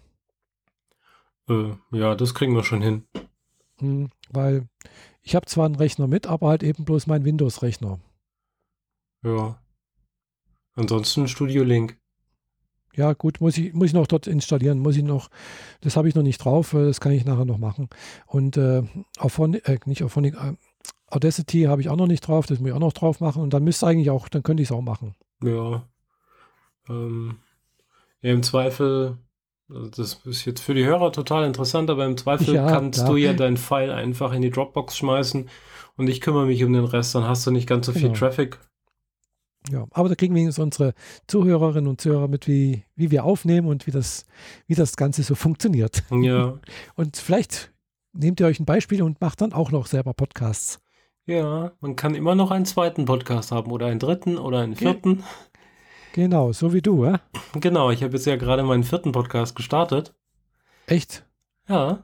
Äh, 1.50 1.72
ja, 1.92 2.16
das 2.16 2.34
kriegen 2.34 2.56
wir 2.56 2.64
schon 2.64 2.82
hin. 2.82 3.04
Hm, 3.80 4.12
weil 4.30 4.68
ich 5.22 5.36
habe 5.36 5.46
zwar 5.46 5.66
einen 5.66 5.76
Rechner 5.76 6.08
mit, 6.08 6.28
aber 6.28 6.50
halt 6.50 6.64
eben 6.64 6.86
bloß 6.86 7.08
mein 7.08 7.26
Windows-Rechner. 7.26 8.00
Ja. 9.24 9.60
Ansonsten 10.76 11.28
Studio 11.28 11.64
Link. 11.64 11.98
Ja, 12.96 13.14
gut, 13.14 13.42
muss 13.42 13.58
ich, 13.58 13.74
muss 13.74 13.88
ich 13.88 13.94
noch 13.94 14.06
dort 14.06 14.28
installieren, 14.28 14.78
muss 14.78 14.96
ich 14.96 15.04
noch, 15.04 15.30
das 15.82 15.98
habe 15.98 16.08
ich 16.08 16.14
noch 16.14 16.22
nicht 16.22 16.38
drauf, 16.38 16.74
äh, 16.74 16.86
das 16.86 17.02
kann 17.02 17.12
ich 17.12 17.26
nachher 17.26 17.46
noch 17.46 17.58
machen. 17.58 17.90
Und 18.28 18.56
äh, 18.58 18.84
auf 19.18 19.40
äh, 19.40 19.80
nicht 19.86 20.04
auf 20.04 20.16
äh, 20.18 20.32
Audacity 21.08 21.64
habe 21.64 21.82
ich 21.82 21.90
auch 21.90 21.96
noch 21.96 22.08
nicht 22.08 22.28
drauf, 22.28 22.46
das 22.46 22.60
muss 22.60 22.70
ich 22.70 22.74
auch 22.74 22.80
noch 22.80 22.94
drauf 22.94 23.20
machen 23.20 23.42
und 23.42 23.54
dann 23.54 23.64
müsste 23.64 23.88
eigentlich 23.88 24.10
auch, 24.10 24.30
dann 24.30 24.44
könnte 24.44 24.64
ich 24.64 24.70
es 24.70 24.72
auch 24.72 24.82
machen. 24.82 25.16
Ja. 25.44 25.84
Ähm, 26.90 27.38
ja, 28.22 28.32
im 28.32 28.42
Zweifel, 28.44 29.18
also 29.70 29.90
das 29.90 30.22
ist 30.26 30.46
jetzt 30.46 30.62
für 30.62 30.74
die 30.74 30.86
Hörer 30.86 31.12
total 31.12 31.46
interessant, 31.46 31.90
aber 31.90 32.06
im 32.06 32.18
Zweifel 32.18 32.56
ja, 32.56 32.68
kannst 32.68 33.00
klar. 33.00 33.12
du 33.12 33.18
ja 33.18 33.34
dein 33.34 33.58
File 33.58 33.92
einfach 33.92 34.34
in 34.34 34.42
die 34.42 34.50
Dropbox 34.50 34.98
schmeißen 34.98 35.50
und 35.98 36.08
ich 36.08 36.22
kümmere 36.22 36.48
mich 36.48 36.64
um 36.64 36.74
den 36.74 36.86
Rest, 36.86 37.14
dann 37.16 37.28
hast 37.28 37.46
du 37.46 37.52
nicht 37.52 37.68
ganz 37.68 37.86
so 37.86 37.92
viel 37.92 38.04
genau. 38.04 38.16
Traffic. 38.16 38.60
Ja, 39.72 39.86
aber 39.92 40.10
da 40.10 40.16
kriegen 40.16 40.36
wir 40.36 40.44
jetzt 40.44 40.60
unsere 40.60 40.94
Zuhörerinnen 41.28 41.88
und 41.88 42.02
Zuhörer 42.02 42.28
mit, 42.28 42.48
wie, 42.48 42.84
wie 42.96 43.12
wir 43.12 43.24
aufnehmen 43.24 43.68
und 43.68 43.88
wie 43.88 43.92
das, 43.92 44.26
wie 44.68 44.76
das 44.76 44.98
Ganze 44.98 45.24
so 45.24 45.36
funktioniert. 45.36 46.04
Ja. 46.12 46.60
Und 46.96 47.16
vielleicht 47.16 47.73
nehmt 48.14 48.40
ihr 48.40 48.46
euch 48.46 48.60
ein 48.60 48.66
Beispiel 48.66 49.02
und 49.02 49.22
macht 49.22 49.42
dann 49.42 49.54
auch 49.54 49.72
noch 49.72 49.88
selber 49.88 50.14
Podcasts. 50.14 50.80
Ja, 51.26 51.72
man 51.80 51.96
kann 51.96 52.16
immer 52.16 52.36
noch 52.36 52.52
einen 52.52 52.66
zweiten 52.66 53.06
Podcast 53.06 53.52
haben 53.52 53.72
oder 53.72 53.88
einen 53.88 54.00
dritten 54.00 54.38
oder 54.38 54.60
einen 54.60 54.76
vierten. 54.76 55.24
Genau, 56.14 56.52
so 56.52 56.74
wie 56.74 56.82
du, 56.82 57.06
ja? 57.06 57.22
Genau, 57.60 57.90
ich 57.90 58.04
habe 58.04 58.14
jetzt 58.14 58.28
ja 58.28 58.36
gerade 58.36 58.64
meinen 58.64 58.84
vierten 58.84 59.12
Podcast 59.12 59.56
gestartet. 59.56 60.14
Echt? 60.86 61.26
Ja. 61.68 62.04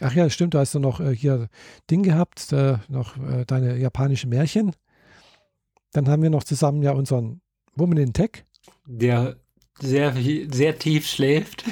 Ach 0.00 0.12
ja, 0.14 0.28
stimmt, 0.30 0.54
du 0.54 0.58
hast 0.58 0.74
ja 0.74 0.80
noch 0.80 1.00
äh, 1.00 1.14
hier 1.14 1.48
Ding 1.90 2.02
gehabt, 2.02 2.52
äh, 2.52 2.78
noch 2.88 3.16
äh, 3.16 3.44
deine 3.46 3.76
japanischen 3.76 4.30
Märchen. 4.30 4.72
Dann 5.92 6.08
haben 6.08 6.22
wir 6.22 6.30
noch 6.30 6.44
zusammen 6.44 6.82
ja 6.82 6.92
unseren 6.92 7.40
Woman 7.74 7.98
in 7.98 8.12
Tech. 8.12 8.44
Der 8.86 9.36
sehr, 9.78 10.14
sehr 10.14 10.78
tief 10.78 11.06
schläft. 11.06 11.64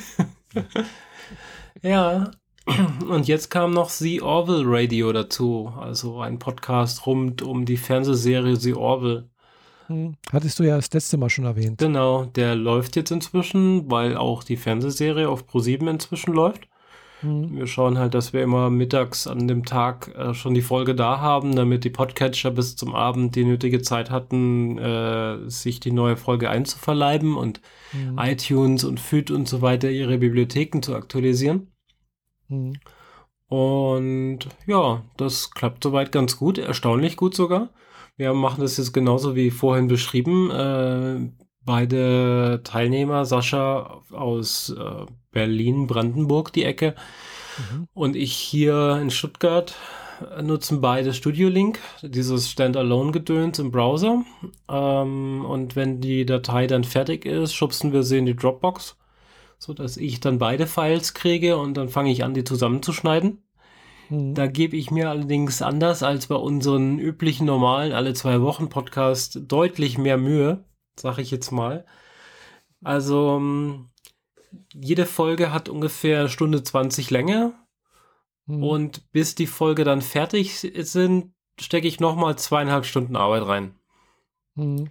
ja. 1.83 2.31
Und 3.09 3.28
jetzt 3.28 3.50
kam 3.50 3.72
noch 3.72 3.88
The 3.90 4.22
Orville 4.22 4.64
Radio 4.66 5.12
dazu, 5.12 5.72
also 5.78 6.20
ein 6.20 6.38
Podcast 6.38 7.07
rund 7.07 7.42
um 7.42 7.64
die 7.64 7.76
Fernsehserie 7.76 8.57
The 8.57 8.74
Orville. 8.74 9.28
Hm. 9.87 10.16
Hattest 10.33 10.59
du 10.59 10.64
ja 10.64 10.76
das 10.76 10.92
letzte 10.92 11.16
Mal 11.16 11.31
schon 11.31 11.46
erwähnt. 11.46 11.78
Genau, 11.78 12.24
der 12.24 12.54
läuft 12.54 12.96
jetzt 12.96 13.11
inzwischen, 13.11 13.90
weil 13.90 14.16
auch 14.16 14.44
die 14.44 14.57
Fernsehserie 14.57 15.28
auf 15.28 15.44
Pro7 15.44 15.88
inzwischen 15.88 16.35
läuft. 16.35 16.68
Mhm. 17.22 17.57
Wir 17.57 17.66
schauen 17.66 17.98
halt, 17.98 18.14
dass 18.14 18.33
wir 18.33 18.42
immer 18.42 18.70
mittags 18.70 19.26
an 19.26 19.48
dem 19.48 19.64
Tag 19.64 20.14
äh, 20.16 20.35
schon 20.35 20.54
die 20.54 20.62
Folge 20.62 20.94
da 20.94 21.20
haben, 21.20 21.57
damit 21.57 21.85
die 21.85 21.90
Podcatcher 21.90 22.50
bis 22.50 22.76
zum 22.76 22.94
Abend 22.94 23.35
die 23.35 23.44
nötige 23.44 23.83
Zeit 23.83 24.11
hatten, 24.11 24.78
äh, 24.78 25.48
sich 25.48 25.81
die 25.81 25.90
neue 25.90 26.16
Folge 26.16 26.50
einzuverleiben 26.50 27.37
und 27.37 27.61
mhm. 27.92 28.18
iTunes 28.18 28.85
und 28.85 29.00
FÜD 29.00 29.31
und 29.31 29.48
so 29.48 29.62
weiter 29.62 29.90
ihre 29.90 30.18
Bibliotheken 30.18 30.81
zu 30.83 30.94
aktualisieren. 30.94 31.68
Mhm. 32.49 32.75
Und 33.49 34.41
ja, 34.67 35.03
das 35.17 35.51
klappt 35.51 35.83
soweit 35.83 36.13
ganz 36.13 36.37
gut, 36.37 36.59
erstaunlich 36.59 37.17
gut 37.17 37.35
sogar. 37.35 37.71
Wir 38.17 38.35
machen 38.35 38.61
das 38.61 38.77
jetzt 38.77 38.93
genauso 38.93 39.37
wie 39.37 39.51
vorhin 39.51 39.89
beschrieben. 39.89 40.51
Äh, 40.51 41.31
beide 41.65 42.61
Teilnehmer, 42.65 43.25
Sascha 43.25 44.03
aus 44.11 44.71
äh, 44.71 45.07
Berlin, 45.31 45.87
Brandenburg, 45.87 46.53
die 46.53 46.65
Ecke, 46.65 46.95
mhm. 47.59 47.87
und 47.95 48.17
ich 48.17 48.33
hier 48.33 48.99
in 49.01 49.11
Stuttgart 49.11 49.75
nutzen 50.43 50.81
beide 50.81 51.13
Studio 51.13 51.49
Link, 51.49 51.81
dieses 52.03 52.51
Standalone-Gedöns 52.51 53.59
im 53.59 53.71
Browser. 53.71 54.25
Ähm, 54.69 55.45
und 55.45 55.77
wenn 55.77 56.01
die 56.01 56.27
Datei 56.27 56.67
dann 56.67 56.85
fertig 56.85 57.25
ist, 57.25 57.55
schubsen 57.55 57.93
wir 57.93 58.03
sie 58.03 58.19
in 58.19 58.27
die 58.27 58.37
Dropbox, 58.37 58.97
sodass 59.59 59.97
ich 59.97 60.21
dann 60.21 60.38
beide 60.38 60.66
Files 60.66 61.14
kriege 61.14 61.57
und 61.57 61.77
dann 61.77 61.88
fange 61.88 62.11
ich 62.11 62.25
an, 62.25 62.35
die 62.35 62.44
zusammenzuschneiden. 62.44 63.42
Mhm. 64.09 64.35
Da 64.35 64.47
gebe 64.47 64.77
ich 64.77 64.90
mir 64.90 65.11
allerdings 65.11 65.62
anders 65.62 66.03
als 66.03 66.29
bei 66.29 66.37
unseren 66.37 66.99
üblichen 66.99 67.47
normalen 67.47 67.92
alle 67.92 68.14
zwei 68.14 68.40
Wochen 68.40 68.68
Podcast 68.68 69.40
deutlich 69.42 69.99
mehr 69.99 70.16
Mühe, 70.16 70.64
sag 70.97 71.18
ich 71.18 71.31
jetzt 71.31 71.51
mal. 71.51 71.85
Also 72.83 73.37
ähm, 73.37 73.90
jede 74.73 75.07
Folge 75.07 75.53
hat 75.53 75.68
ungefähr 75.68 76.29
Stunde 76.29 76.62
20 76.62 77.11
Länge. 77.11 77.55
Mhm. 78.47 78.62
Und 78.62 79.12
bis 79.12 79.35
die 79.35 79.47
Folge 79.47 79.85
dann 79.85 80.03
fertig 80.03 80.59
sind, 80.61 81.33
stecke 81.61 81.88
ich 81.88 82.01
nochmal 82.01 82.37
zweieinhalb 82.38 82.87
Stunden 82.87 83.16
Arbeit 83.16 83.47
rein. 83.47 83.75
Mhm. 84.55 84.90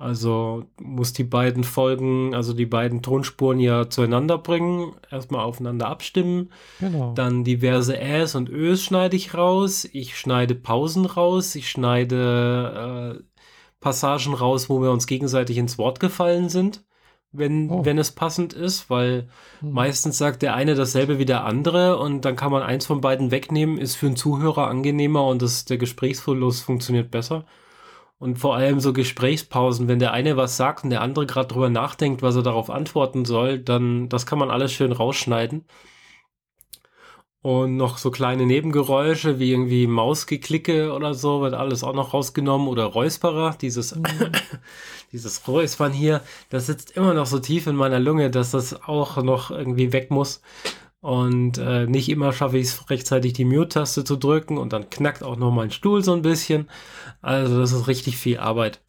Also 0.00 0.64
muss 0.80 1.12
die 1.12 1.24
beiden 1.24 1.62
Folgen, 1.62 2.34
also 2.34 2.54
die 2.54 2.66
beiden 2.66 3.02
Tonspuren 3.02 3.60
ja 3.60 3.88
zueinander 3.90 4.38
bringen, 4.38 4.94
erstmal 5.10 5.44
aufeinander 5.44 5.88
abstimmen. 5.88 6.50
Genau. 6.80 7.12
Dann 7.14 7.44
diverse 7.44 8.00
Äs 8.00 8.34
und 8.34 8.48
Ös 8.48 8.82
schneide 8.82 9.16
ich 9.16 9.34
raus. 9.34 9.88
Ich 9.92 10.18
schneide 10.18 10.54
Pausen 10.54 11.04
raus. 11.04 11.54
Ich 11.54 11.70
schneide 11.70 13.20
äh, 13.20 13.22
Passagen 13.80 14.34
raus, 14.34 14.68
wo 14.68 14.80
wir 14.82 14.90
uns 14.90 15.06
gegenseitig 15.06 15.58
ins 15.58 15.78
Wort 15.78 16.00
gefallen 16.00 16.48
sind 16.48 16.82
wenn, 17.32 17.70
oh. 17.70 17.84
wenn 17.84 17.98
es 17.98 18.12
passend 18.12 18.52
ist, 18.52 18.90
weil 18.90 19.28
hm. 19.60 19.72
meistens 19.72 20.18
sagt 20.18 20.42
der 20.42 20.54
eine 20.54 20.74
dasselbe 20.74 21.18
wie 21.18 21.24
der 21.24 21.44
andere 21.44 21.98
und 21.98 22.24
dann 22.24 22.36
kann 22.36 22.50
man 22.50 22.62
eins 22.62 22.86
von 22.86 23.00
beiden 23.00 23.30
wegnehmen, 23.30 23.78
ist 23.78 23.96
für 23.96 24.06
einen 24.06 24.16
Zuhörer 24.16 24.68
angenehmer 24.68 25.26
und 25.26 25.42
das, 25.42 25.64
der 25.64 25.78
Gesprächsfluss 25.78 26.60
funktioniert 26.60 27.10
besser. 27.10 27.44
Und 28.20 28.38
vor 28.38 28.54
allem 28.54 28.80
so 28.80 28.92
Gesprächspausen, 28.92 29.88
wenn 29.88 29.98
der 29.98 30.12
eine 30.12 30.36
was 30.36 30.58
sagt 30.58 30.84
und 30.84 30.90
der 30.90 31.00
andere 31.00 31.24
gerade 31.24 31.48
drüber 31.48 31.70
nachdenkt, 31.70 32.20
was 32.20 32.36
er 32.36 32.42
darauf 32.42 32.68
antworten 32.68 33.24
soll, 33.24 33.58
dann 33.58 34.10
das 34.10 34.26
kann 34.26 34.38
man 34.38 34.50
alles 34.50 34.72
schön 34.72 34.92
rausschneiden. 34.92 35.64
Und 37.42 37.78
noch 37.78 37.96
so 37.96 38.10
kleine 38.10 38.44
Nebengeräusche 38.44 39.38
wie 39.38 39.52
irgendwie 39.52 39.86
Mausgeklicke 39.86 40.92
oder 40.92 41.14
so 41.14 41.40
wird 41.40 41.54
alles 41.54 41.82
auch 41.82 41.94
noch 41.94 42.12
rausgenommen 42.12 42.68
oder 42.68 42.84
Räusperer, 42.84 43.56
dieses, 43.58 43.96
mhm. 43.96 44.02
dieses 45.12 45.48
Räuspern 45.48 45.92
hier, 45.92 46.20
das 46.50 46.66
sitzt 46.66 46.90
immer 46.90 47.14
noch 47.14 47.24
so 47.24 47.38
tief 47.38 47.66
in 47.66 47.76
meiner 47.76 48.00
Lunge, 48.00 48.30
dass 48.30 48.50
das 48.50 48.82
auch 48.82 49.22
noch 49.22 49.50
irgendwie 49.50 49.94
weg 49.94 50.10
muss. 50.10 50.42
Und 51.00 51.56
äh, 51.56 51.86
nicht 51.86 52.10
immer 52.10 52.32
schaffe 52.32 52.58
ich 52.58 52.66
es 52.66 52.90
rechtzeitig 52.90 53.32
die 53.32 53.46
Mute-Taste 53.46 54.04
zu 54.04 54.16
drücken 54.16 54.58
und 54.58 54.72
dann 54.72 54.90
knackt 54.90 55.22
auch 55.22 55.36
noch 55.36 55.50
mein 55.50 55.70
Stuhl 55.70 56.04
so 56.04 56.12
ein 56.12 56.22
bisschen. 56.22 56.68
Also 57.22 57.58
das 57.58 57.72
ist 57.72 57.88
richtig 57.88 58.18
viel 58.18 58.38
Arbeit. 58.38 58.80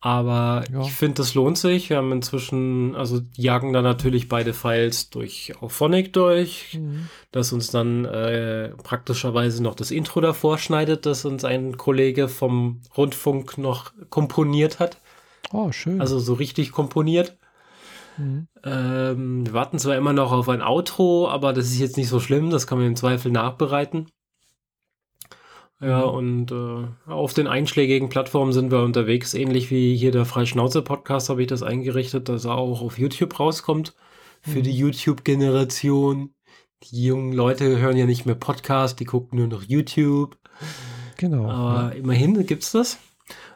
Aber 0.00 0.62
ja. 0.70 0.82
ich 0.82 0.92
finde, 0.92 1.14
das 1.14 1.34
lohnt 1.34 1.58
sich. 1.58 1.90
Wir 1.90 1.96
haben 1.96 2.12
inzwischen, 2.12 2.94
also 2.94 3.20
jagen 3.34 3.72
da 3.72 3.82
natürlich 3.82 4.28
beide 4.28 4.52
Files 4.52 5.10
durch 5.10 5.54
Auphonic 5.60 6.12
durch, 6.12 6.78
mhm. 6.78 7.08
das 7.32 7.52
uns 7.52 7.72
dann 7.72 8.04
äh, 8.04 8.68
praktischerweise 8.84 9.60
noch 9.60 9.74
das 9.74 9.90
Intro 9.90 10.20
davor 10.20 10.58
schneidet, 10.58 11.04
das 11.04 11.24
uns 11.24 11.44
ein 11.44 11.76
Kollege 11.78 12.28
vom 12.28 12.80
Rundfunk 12.96 13.58
noch 13.58 13.92
komponiert 14.08 14.78
hat. 14.78 14.98
Oh, 15.52 15.72
schön. 15.72 16.00
Also 16.00 16.20
so 16.20 16.34
richtig 16.34 16.70
komponiert. 16.70 17.36
Mhm. 18.18 18.48
Ähm, 18.64 19.46
wir 19.46 19.52
warten 19.52 19.78
zwar 19.78 19.96
immer 19.96 20.12
noch 20.12 20.32
auf 20.32 20.48
ein 20.48 20.62
Outro, 20.62 21.28
aber 21.28 21.52
das 21.52 21.66
ist 21.66 21.78
jetzt 21.78 21.96
nicht 21.96 22.08
so 22.08 22.20
schlimm, 22.20 22.50
das 22.50 22.66
kann 22.66 22.78
man 22.78 22.86
im 22.86 22.96
Zweifel 22.96 23.32
nachbereiten. 23.32 24.06
Ja, 25.80 26.06
mhm. 26.06 26.14
und 26.14 26.52
äh, 26.52 27.10
auf 27.10 27.34
den 27.34 27.46
einschlägigen 27.46 28.08
Plattformen 28.08 28.52
sind 28.52 28.72
wir 28.72 28.82
unterwegs, 28.82 29.34
ähnlich 29.34 29.70
wie 29.70 29.96
hier 29.96 30.10
der 30.10 30.24
Freischnauze-Podcast 30.24 31.28
habe 31.28 31.42
ich 31.42 31.48
das 31.48 31.62
eingerichtet, 31.62 32.28
dass 32.28 32.44
er 32.44 32.56
auch 32.56 32.82
auf 32.82 32.98
YouTube 32.98 33.38
rauskommt. 33.38 33.94
Für 34.40 34.58
mhm. 34.58 34.64
die 34.64 34.76
YouTube-Generation. 34.76 36.34
Die 36.84 37.04
jungen 37.04 37.32
Leute 37.32 37.78
hören 37.78 37.96
ja 37.96 38.06
nicht 38.06 38.24
mehr 38.24 38.36
Podcast, 38.36 39.00
die 39.00 39.04
gucken 39.04 39.38
nur 39.38 39.48
noch 39.48 39.62
YouTube. 39.64 40.36
Genau. 41.16 41.48
Aber 41.50 41.92
ja. 41.92 41.98
immerhin 42.00 42.46
gibt's 42.46 42.72
das. 42.72 42.98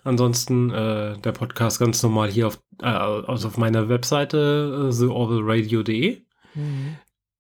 Ansonsten 0.04 0.70
äh, 0.70 1.18
der 1.18 1.32
Podcast 1.32 1.78
ganz 1.78 2.02
normal 2.02 2.30
hier 2.30 2.48
auf, 2.48 2.60
äh, 2.80 2.86
also 2.86 3.48
auf 3.48 3.58
meiner 3.58 3.88
Webseite 3.88 4.90
äh. 4.90 6.26
Mhm. 6.54 6.96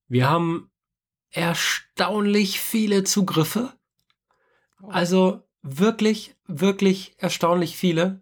Wir 0.08 0.28
haben 0.28 0.70
erstaunlich 1.30 2.60
viele 2.60 3.04
Zugriffe. 3.04 3.72
Also 4.82 5.42
wirklich, 5.62 6.34
wirklich 6.46 7.14
erstaunlich 7.18 7.76
viele. 7.76 8.20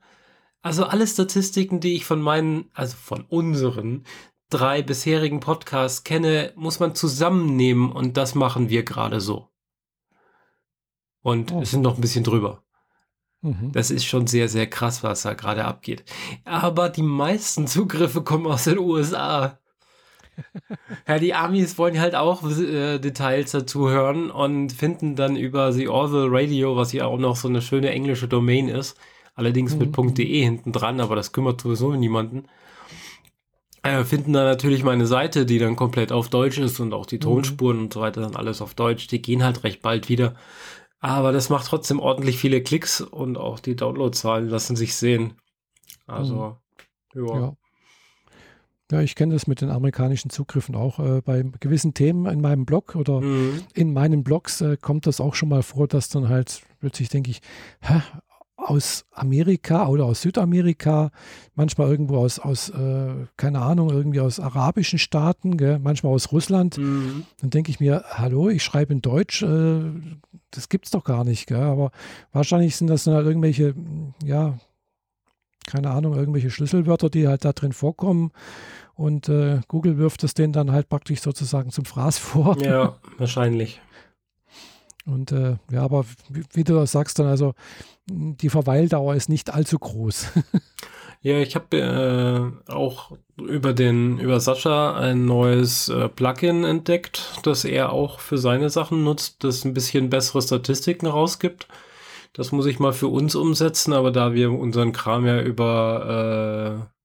Also 0.63 0.85
alle 0.85 1.07
Statistiken, 1.07 1.81
die 1.81 1.95
ich 1.95 2.05
von 2.05 2.21
meinen, 2.21 2.71
also 2.75 2.97
von 2.97 3.25
unseren 3.25 4.05
drei 4.51 4.83
bisherigen 4.83 5.41
Podcasts 5.41 6.05
kenne, 6.05 6.53
muss 6.57 6.81
man 6.81 6.95
zusammennehmen 6.95 7.91
und 7.91 8.17
das 8.17 8.35
machen 8.35 8.69
wir 8.69 8.85
gerade 8.85 9.21
so. 9.21 9.49
Und 11.23 11.53
oh. 11.53 11.63
es 11.63 11.71
sind 11.71 11.83
noch 11.83 11.97
ein 11.97 12.01
bisschen 12.01 12.25
drüber. 12.25 12.63
Mhm. 13.43 13.73
Das 13.73 13.91
ist 13.91 14.05
schon 14.05 14.27
sehr, 14.27 14.49
sehr 14.49 14.67
krass, 14.67 15.03
was 15.03 15.23
da 15.23 15.35
gerade 15.35 15.65
abgeht. 15.65 16.05
Aber 16.45 16.89
die 16.89 17.03
meisten 17.03 17.67
Zugriffe 17.67 18.23
kommen 18.23 18.47
aus 18.47 18.65
den 18.65 18.79
USA. 18.79 19.59
ja, 21.09 21.19
die 21.19 21.35
Amis 21.35 21.79
wollen 21.79 22.01
halt 22.01 22.15
auch 22.15 22.49
äh, 22.49 22.99
Details 22.99 23.53
dazu 23.53 23.89
hören 23.89 24.31
und 24.31 24.73
finden 24.73 25.17
dann 25.17 25.37
über 25.37 25.73
The 25.73 25.89
Orville 25.89 26.29
Radio, 26.31 26.77
was 26.77 26.93
ja 26.93 27.07
auch 27.07 27.19
noch 27.19 27.37
so 27.37 27.49
eine 27.49 27.63
schöne 27.63 27.91
englische 27.91 28.29
Domain 28.29 28.69
ist, 28.69 28.97
allerdings 29.35 29.75
mhm. 29.75 29.91
mit 29.97 30.19
.de 30.19 30.43
hinten 30.43 30.73
dran, 30.73 31.01
aber 31.01 31.17
das 31.17 31.33
kümmert 31.33 31.61
sowieso 31.61 31.93
niemanden. 31.95 32.45
Äh, 33.83 34.05
finden 34.05 34.35
dann 34.35 34.45
natürlich 34.45 34.83
meine 34.83 35.07
Seite, 35.07 35.47
die 35.47 35.59
dann 35.59 35.75
komplett 35.75 36.13
auf 36.13 36.29
Deutsch 36.29 36.59
ist 36.59 36.81
und 36.81 36.93
auch 36.93 37.07
die 37.07 37.17
mhm. 37.17 37.21
Tonspuren 37.21 37.77
mhm. 37.79 37.83
und 37.85 37.95
so 37.95 38.01
weiter 38.01 38.21
dann 38.21 38.37
alles 38.37 38.61
auf 38.61 38.75
Deutsch. 38.75 39.07
Die 39.07 39.23
gehen 39.23 39.43
halt 39.43 39.65
recht 39.65 39.81
bald 39.81 40.11
wieder. 40.11 40.35
Aber 41.01 41.33
das 41.33 41.49
macht 41.49 41.67
trotzdem 41.67 41.99
ordentlich 41.99 42.39
viele 42.39 42.63
Klicks 42.63 43.01
und 43.01 43.39
auch 43.39 43.59
die 43.59 43.75
Downloadzahlen 43.75 44.49
lassen 44.49 44.77
sich 44.77 44.95
sehen. 44.95 45.35
Also, 46.07 46.57
mhm. 47.15 47.27
ja. 47.27 47.57
Ja, 48.91 49.01
ich 49.01 49.15
kenne 49.15 49.35
das 49.35 49.47
mit 49.47 49.61
den 49.61 49.71
amerikanischen 49.71 50.31
Zugriffen 50.31 50.75
auch. 50.75 50.99
Äh, 50.99 51.23
bei 51.23 51.45
gewissen 51.61 51.95
Themen 51.95 52.27
in 52.27 52.41
meinem 52.41 52.67
Blog 52.67 52.97
oder 52.97 53.21
mhm. 53.21 53.63
in 53.73 53.93
meinen 53.93 54.25
Blogs 54.25 54.61
äh, 54.61 54.77
kommt 54.77 55.07
das 55.07 55.21
auch 55.21 55.35
schon 55.35 55.49
mal 55.49 55.63
vor, 55.63 55.87
dass 55.87 56.09
dann 56.09 56.29
halt 56.29 56.63
plötzlich 56.81 57.09
denke 57.09 57.31
ich, 57.31 57.41
hä, 57.81 58.01
aus 58.65 59.05
Amerika 59.13 59.89
oder 59.89 60.05
aus 60.05 60.23
Südamerika, 60.23 61.11
manchmal 61.55 61.91
irgendwo 61.91 62.19
aus, 62.19 62.39
aus 62.39 62.71
äh, 62.71 63.27
keine 63.37 63.61
Ahnung, 63.61 63.91
irgendwie 63.91 64.21
aus 64.21 64.41
arabischen 64.41 64.99
Staaten, 64.99 65.57
gell, 65.57 65.79
manchmal 65.79 66.13
aus 66.13 66.33
Russland. 66.33 66.79
Mhm. 66.79 67.25
Dann 67.41 67.51
denke 67.51 67.71
ich 67.71 67.81
mir, 67.81 68.05
hallo, 68.11 68.49
ich 68.49 68.63
schreibe 68.63 68.93
in 68.93 69.03
Deutsch, 69.03 69.43
äh, 69.43 69.81
das 70.51 70.69
es 70.71 70.91
doch 70.91 71.05
gar 71.05 71.25
nicht. 71.25 71.47
Gell? 71.47 71.63
Aber 71.63 71.91
wahrscheinlich 72.33 72.77
sind 72.77 72.89
das 72.89 73.05
dann 73.05 73.15
halt 73.15 73.27
irgendwelche, 73.27 73.75
ja, 74.25 74.59
keine 75.67 75.91
Ahnung, 75.91 76.17
irgendwelche 76.17 76.51
Schlüsselwörter, 76.51 77.11
die 77.11 77.29
halt 77.29 77.45
da 77.45 77.53
drin 77.53 77.73
vorkommen. 77.73 78.33
Und 78.95 79.29
äh, 79.29 79.61
Google 79.69 79.99
wirft 79.99 80.25
es 80.25 80.35
denen 80.35 80.53
dann 80.53 80.73
halt 80.73 80.89
praktisch 80.89 81.21
sozusagen 81.21 81.71
zum 81.71 81.85
Fraß 81.85 82.19
vor. 82.19 82.59
Ja, 82.63 82.97
wahrscheinlich. 83.19 83.81
Und 85.07 85.33
äh, 85.33 85.57
ja, 85.71 85.83
aber 85.83 86.05
wie, 86.29 86.43
wie, 86.53 86.65
du 86.65 86.85
sagst 86.87 87.19
dann, 87.19 87.27
also 87.27 87.55
die 88.07 88.51
Verweildauer 88.51 89.15
ist 89.15 89.29
nicht 89.29 89.53
allzu 89.53 89.79
groß. 89.79 90.29
ja, 91.23 91.39
ich 91.39 91.55
habe 91.55 92.53
äh, 92.69 92.71
auch 92.71 93.13
über 93.39 93.73
den 93.73 94.19
über 94.19 94.41
Sascha 94.41 94.97
ein 94.97 95.25
neues 95.25 95.89
äh, 95.89 96.09
Plugin 96.09 96.65
entdeckt, 96.65 97.41
das 97.45 97.65
er 97.65 97.93
auch 97.93 98.21
für 98.21 98.39
seine 98.39 98.69
Sachen 98.69 99.05
nutzt, 99.05 99.43
das 99.45 99.65
ein 99.65 99.75
bisschen 99.75 100.11
bessere 100.11 100.43
Statistiken 100.43 101.07
rausgibt. 101.07 101.67
Das 102.33 102.53
muss 102.53 102.67
ich 102.67 102.79
mal 102.79 102.93
für 102.93 103.09
uns 103.09 103.35
umsetzen, 103.35 103.93
aber 103.93 104.13
da 104.13 104.35
wir 104.35 104.53
unseren 104.53 104.93
Kram 104.93 105.27
ja 105.27 105.41
über 105.41 106.87
äh, 106.91 107.00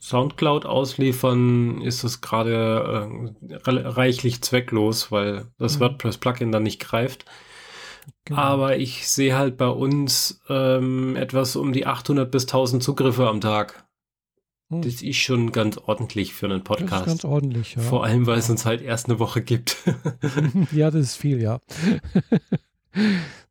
Soundcloud 0.00 0.64
ausliefern, 0.64 1.82
ist 1.82 2.04
es 2.04 2.20
gerade 2.20 3.08
äh, 3.50 3.70
reichlich 3.70 4.42
zwecklos, 4.42 5.10
weil 5.10 5.46
das 5.58 5.76
mhm. 5.76 5.80
WordPress-Plugin 5.80 6.52
dann 6.52 6.62
nicht 6.62 6.80
greift. 6.80 7.24
Genau. 8.24 8.40
Aber 8.40 8.76
ich 8.76 9.08
sehe 9.08 9.36
halt 9.36 9.56
bei 9.56 9.68
uns 9.68 10.40
ähm, 10.48 11.16
etwas 11.16 11.56
um 11.56 11.72
die 11.72 11.86
800 11.86 12.30
bis 12.30 12.44
1000 12.44 12.82
Zugriffe 12.82 13.28
am 13.28 13.40
Tag. 13.40 13.86
Mhm. 14.68 14.82
Das 14.82 15.02
ist 15.02 15.16
schon 15.16 15.50
ganz 15.52 15.78
ordentlich 15.78 16.32
für 16.34 16.46
einen 16.46 16.62
Podcast. 16.62 16.92
Das 16.92 17.00
ist 17.00 17.06
ganz 17.06 17.24
ordentlich, 17.24 17.74
ja. 17.74 17.82
Vor 17.82 18.04
allem, 18.04 18.26
weil 18.26 18.38
es 18.38 18.50
uns 18.50 18.64
halt 18.64 18.82
erst 18.82 19.08
eine 19.08 19.18
Woche 19.18 19.42
gibt. 19.42 19.78
ja, 20.72 20.90
das 20.90 21.02
ist 21.02 21.16
viel, 21.16 21.42
ja. 21.42 21.60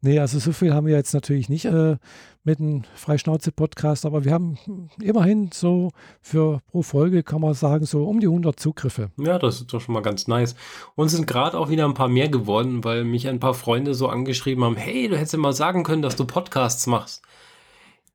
nee, 0.01 0.19
also 0.19 0.39
so 0.39 0.51
viel 0.51 0.73
haben 0.73 0.87
wir 0.87 0.95
jetzt 0.95 1.13
natürlich 1.13 1.49
nicht 1.49 1.65
äh, 1.65 1.97
mit 2.43 2.59
dem 2.59 2.83
Freischnauze-Podcast, 2.95 4.05
aber 4.05 4.23
wir 4.23 4.33
haben 4.33 4.57
immerhin 5.01 5.49
so 5.53 5.91
für 6.21 6.61
pro 6.67 6.81
Folge, 6.81 7.23
kann 7.23 7.41
man 7.41 7.53
sagen, 7.53 7.85
so 7.85 8.07
um 8.07 8.19
die 8.19 8.27
100 8.27 8.59
Zugriffe. 8.59 9.11
Ja, 9.17 9.37
das 9.37 9.61
ist 9.61 9.73
doch 9.73 9.81
schon 9.81 9.93
mal 9.93 10.01
ganz 10.01 10.27
nice. 10.27 10.55
Und 10.95 11.09
sind 11.09 11.27
gerade 11.27 11.57
auch 11.57 11.69
wieder 11.69 11.85
ein 11.85 11.93
paar 11.93 12.07
mehr 12.07 12.29
geworden, 12.29 12.83
weil 12.83 13.03
mich 13.03 13.27
ein 13.27 13.39
paar 13.39 13.53
Freunde 13.53 13.93
so 13.93 14.07
angeschrieben 14.07 14.63
haben, 14.63 14.77
hey, 14.77 15.09
du 15.09 15.17
hättest 15.17 15.33
ja 15.33 15.39
mal 15.39 15.53
sagen 15.53 15.83
können, 15.83 16.01
dass 16.01 16.15
du 16.15 16.25
Podcasts 16.25 16.87
machst. 16.87 17.21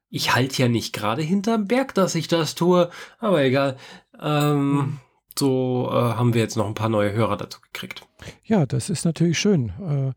Ich 0.08 0.34
halte 0.34 0.62
ja 0.62 0.68
nicht 0.68 0.92
gerade 0.92 1.22
hinterm 1.22 1.66
Berg, 1.66 1.94
dass 1.94 2.14
ich 2.14 2.28
das 2.28 2.54
tue, 2.54 2.90
aber 3.18 3.42
egal. 3.42 3.76
Ähm, 4.20 4.78
hm. 4.78 5.00
So 5.38 5.88
äh, 5.90 5.94
haben 5.94 6.34
wir 6.34 6.42
jetzt 6.42 6.56
noch 6.56 6.66
ein 6.66 6.74
paar 6.74 6.88
neue 6.88 7.12
Hörer 7.12 7.36
dazu 7.36 7.60
gekriegt. 7.60 8.06
Ja, 8.44 8.66
das 8.66 8.90
ist 8.90 9.04
natürlich 9.04 9.38
schön. 9.38 9.70
Äh, 9.80 10.12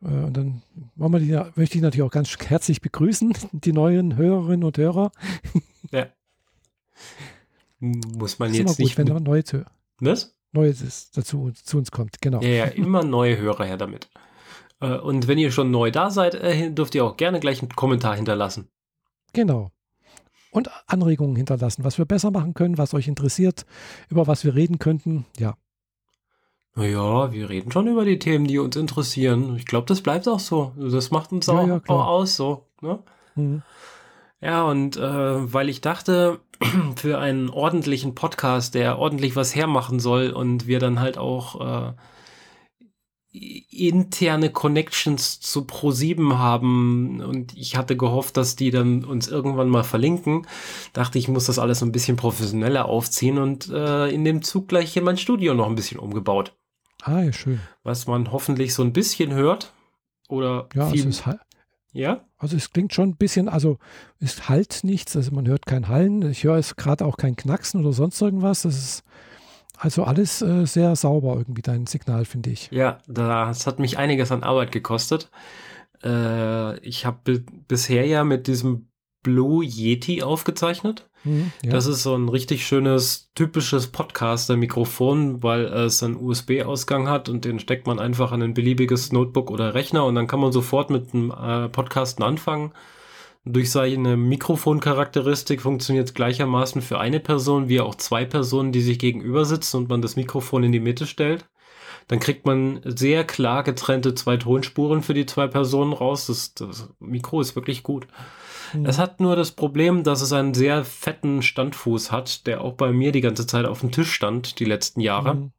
und 0.00 0.36
dann 0.36 0.62
wir 0.94 1.18
die, 1.18 1.58
möchte 1.58 1.76
ich 1.76 1.82
natürlich 1.82 2.02
auch 2.02 2.10
ganz 2.10 2.36
herzlich 2.38 2.80
begrüßen, 2.80 3.32
die 3.52 3.72
neuen 3.72 4.16
Hörerinnen 4.16 4.64
und 4.64 4.76
Hörer. 4.76 5.10
Ja. 5.90 6.06
Muss 7.78 8.38
man 8.38 8.52
jetzt 8.52 8.68
gut, 8.68 8.78
nicht. 8.78 8.98
Wenn 8.98 9.06
neue, 9.22 9.42
Was? 10.00 10.34
Neues 10.52 11.10
dazu 11.10 11.50
zu 11.52 11.78
uns 11.78 11.90
kommt, 11.90 12.20
genau. 12.20 12.40
Ja, 12.40 12.48
ja, 12.48 12.64
immer 12.64 13.04
neue 13.04 13.36
Hörer 13.36 13.64
her 13.64 13.76
damit. 13.76 14.08
Äh, 14.80 14.96
und 14.98 15.28
wenn 15.28 15.38
ihr 15.38 15.50
schon 15.50 15.70
neu 15.70 15.90
da 15.90 16.10
seid, 16.10 16.34
äh, 16.34 16.70
dürft 16.70 16.94
ihr 16.94 17.04
auch 17.04 17.16
gerne 17.16 17.40
gleich 17.40 17.60
einen 17.60 17.70
Kommentar 17.70 18.16
hinterlassen. 18.16 18.68
Genau. 19.32 19.70
Und 20.50 20.70
Anregungen 20.86 21.36
hinterlassen, 21.36 21.84
was 21.84 21.98
wir 21.98 22.06
besser 22.06 22.30
machen 22.30 22.54
können, 22.54 22.78
was 22.78 22.94
euch 22.94 23.08
interessiert, 23.08 23.66
über 24.08 24.26
was 24.26 24.44
wir 24.44 24.54
reden 24.54 24.78
könnten. 24.78 25.26
Ja. 25.36 25.56
Naja, 26.76 27.32
wir 27.32 27.48
reden 27.48 27.72
schon 27.72 27.86
über 27.86 28.04
die 28.04 28.18
Themen, 28.18 28.46
die 28.46 28.58
uns 28.58 28.76
interessieren. 28.76 29.56
Ich 29.56 29.64
glaube, 29.64 29.86
das 29.86 30.02
bleibt 30.02 30.28
auch 30.28 30.38
so. 30.38 30.72
Das 30.76 31.10
macht 31.10 31.32
uns 31.32 31.48
auch, 31.48 31.66
ja, 31.66 31.80
auch 31.88 32.06
aus 32.06 32.36
so. 32.36 32.66
Ne? 32.82 32.98
Mhm. 33.34 33.62
Ja, 34.42 34.64
und 34.64 34.98
äh, 34.98 35.52
weil 35.52 35.70
ich 35.70 35.80
dachte, 35.80 36.40
für 36.96 37.18
einen 37.18 37.48
ordentlichen 37.48 38.14
Podcast, 38.14 38.74
der 38.74 38.98
ordentlich 38.98 39.36
was 39.36 39.54
hermachen 39.54 40.00
soll 40.00 40.30
und 40.30 40.66
wir 40.66 40.78
dann 40.78 41.00
halt 41.00 41.16
auch 41.16 41.88
äh, 41.88 41.92
interne 43.70 44.50
Connections 44.50 45.40
zu 45.40 45.60
Pro7 45.60 46.36
haben 46.36 47.22
und 47.22 47.56
ich 47.56 47.76
hatte 47.76 47.96
gehofft, 47.96 48.36
dass 48.36 48.54
die 48.54 48.70
dann 48.70 49.04
uns 49.04 49.28
irgendwann 49.28 49.68
mal 49.68 49.84
verlinken, 49.84 50.46
dachte 50.92 51.18
ich, 51.18 51.28
muss 51.28 51.46
das 51.46 51.58
alles 51.58 51.82
ein 51.82 51.92
bisschen 51.92 52.16
professioneller 52.16 52.86
aufziehen 52.86 53.38
und 53.38 53.70
äh, 53.70 54.08
in 54.08 54.24
dem 54.24 54.42
Zug 54.42 54.68
gleich 54.68 54.92
hier 54.92 55.02
mein 55.02 55.18
Studio 55.18 55.54
noch 55.54 55.68
ein 55.68 55.74
bisschen 55.74 55.98
umgebaut. 55.98 56.55
Ah, 57.06 57.22
ja, 57.22 57.32
schön. 57.32 57.60
Was 57.84 58.08
man 58.08 58.32
hoffentlich 58.32 58.74
so 58.74 58.82
ein 58.82 58.92
bisschen 58.92 59.32
hört. 59.32 59.72
Oder 60.28 60.68
ja, 60.74 60.86
viel, 60.90 61.00
es 61.00 61.20
ist 61.20 61.24
ja? 61.92 62.24
Also 62.36 62.56
es 62.56 62.72
klingt 62.72 62.92
schon 62.92 63.10
ein 63.10 63.16
bisschen, 63.16 63.48
also 63.48 63.78
es 64.18 64.48
halt 64.48 64.80
nichts, 64.82 65.16
also 65.16 65.30
man 65.32 65.46
hört 65.46 65.66
kein 65.66 65.86
Hallen. 65.86 66.28
Ich 66.28 66.42
höre 66.42 66.56
es 66.56 66.74
gerade 66.74 67.06
auch 67.06 67.16
kein 67.16 67.36
Knacksen 67.36 67.80
oder 67.80 67.92
sonst 67.92 68.20
irgendwas. 68.20 68.62
Das 68.62 68.76
ist 68.76 69.04
also 69.78 70.02
alles 70.02 70.42
äh, 70.42 70.66
sehr 70.66 70.96
sauber 70.96 71.36
irgendwie, 71.36 71.62
dein 71.62 71.86
Signal, 71.86 72.24
finde 72.24 72.50
ich. 72.50 72.68
Ja, 72.72 72.98
das 73.06 73.68
hat 73.68 73.78
mich 73.78 73.98
einiges 73.98 74.32
an 74.32 74.42
Arbeit 74.42 74.72
gekostet. 74.72 75.30
Äh, 76.02 76.78
ich 76.80 77.06
habe 77.06 77.44
bisher 77.68 78.04
ja 78.04 78.24
mit 78.24 78.48
diesem 78.48 78.88
Blue 79.22 79.64
Yeti 79.64 80.24
aufgezeichnet. 80.24 81.08
Mhm, 81.26 81.50
ja. 81.64 81.72
Das 81.72 81.86
ist 81.86 82.02
so 82.02 82.14
ein 82.14 82.28
richtig 82.28 82.66
schönes, 82.66 83.30
typisches 83.34 83.88
Podcaster-Mikrofon, 83.88 85.42
weil 85.42 85.64
es 85.64 86.02
einen 86.02 86.16
USB-Ausgang 86.16 87.08
hat 87.08 87.28
und 87.28 87.44
den 87.44 87.58
steckt 87.58 87.86
man 87.86 87.98
einfach 87.98 88.32
an 88.32 88.42
ein 88.42 88.54
beliebiges 88.54 89.12
Notebook 89.12 89.50
oder 89.50 89.74
Rechner 89.74 90.04
und 90.04 90.14
dann 90.14 90.28
kann 90.28 90.40
man 90.40 90.52
sofort 90.52 90.90
mit 90.90 91.12
dem 91.12 91.30
äh, 91.30 91.68
Podcasten 91.68 92.24
anfangen. 92.24 92.72
Durch 93.44 93.70
seine 93.70 94.16
Mikrofoncharakteristik 94.16 95.62
funktioniert 95.62 96.08
es 96.08 96.14
gleichermaßen 96.14 96.82
für 96.82 96.98
eine 96.98 97.20
Person 97.20 97.68
wie 97.68 97.80
auch 97.80 97.94
zwei 97.94 98.24
Personen, 98.24 98.72
die 98.72 98.80
sich 98.80 98.98
gegenüber 98.98 99.44
sitzen 99.44 99.78
und 99.78 99.88
man 99.88 100.02
das 100.02 100.16
Mikrofon 100.16 100.64
in 100.64 100.72
die 100.72 100.80
Mitte 100.80 101.06
stellt. 101.06 101.46
Dann 102.08 102.20
kriegt 102.20 102.46
man 102.46 102.80
sehr 102.84 103.24
klar 103.24 103.64
getrennte 103.64 104.14
zwei 104.14 104.36
Tonspuren 104.36 105.02
für 105.02 105.14
die 105.14 105.26
zwei 105.26 105.48
Personen 105.48 105.92
raus. 105.92 106.26
Das, 106.26 106.54
das 106.54 106.88
Mikro 107.00 107.40
ist 107.40 107.56
wirklich 107.56 107.82
gut. 107.82 108.06
Mhm. 108.80 108.86
Es 108.86 108.98
hat 108.98 109.20
nur 109.20 109.36
das 109.36 109.52
Problem, 109.52 110.04
dass 110.04 110.22
es 110.22 110.32
einen 110.32 110.54
sehr 110.54 110.84
fetten 110.84 111.42
Standfuß 111.42 112.12
hat, 112.12 112.46
der 112.46 112.62
auch 112.62 112.74
bei 112.74 112.92
mir 112.92 113.12
die 113.12 113.20
ganze 113.20 113.46
Zeit 113.46 113.66
auf 113.66 113.80
dem 113.80 113.92
Tisch 113.92 114.12
stand, 114.12 114.58
die 114.58 114.64
letzten 114.64 115.00
Jahre. 115.00 115.34
Mhm. 115.34 115.52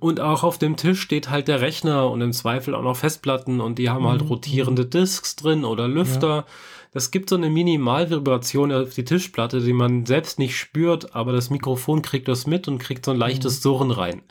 Und 0.00 0.20
auch 0.20 0.42
auf 0.42 0.58
dem 0.58 0.76
Tisch 0.76 1.00
steht 1.00 1.30
halt 1.30 1.48
der 1.48 1.60
Rechner 1.60 2.10
und 2.10 2.20
im 2.20 2.32
Zweifel 2.32 2.74
auch 2.74 2.82
noch 2.82 2.96
Festplatten 2.96 3.60
und 3.60 3.78
die 3.78 3.88
haben 3.88 4.06
halt 4.06 4.22
mhm. 4.22 4.28
rotierende 4.28 4.84
Disks 4.84 5.36
drin 5.36 5.64
oder 5.64 5.86
Lüfter. 5.86 6.28
Ja. 6.28 6.44
Das 6.92 7.10
gibt 7.10 7.28
so 7.28 7.36
eine 7.36 7.50
Minimalvibration 7.50 8.72
auf 8.72 8.94
die 8.94 9.04
Tischplatte, 9.04 9.60
die 9.60 9.72
man 9.72 10.06
selbst 10.06 10.38
nicht 10.38 10.56
spürt, 10.56 11.14
aber 11.14 11.32
das 11.32 11.50
Mikrofon 11.50 12.02
kriegt 12.02 12.26
das 12.26 12.46
mit 12.46 12.68
und 12.68 12.78
kriegt 12.78 13.04
so 13.04 13.12
ein 13.12 13.18
leichtes 13.18 13.58
mhm. 13.58 13.62
Surren 13.62 13.90
rein. 13.90 14.22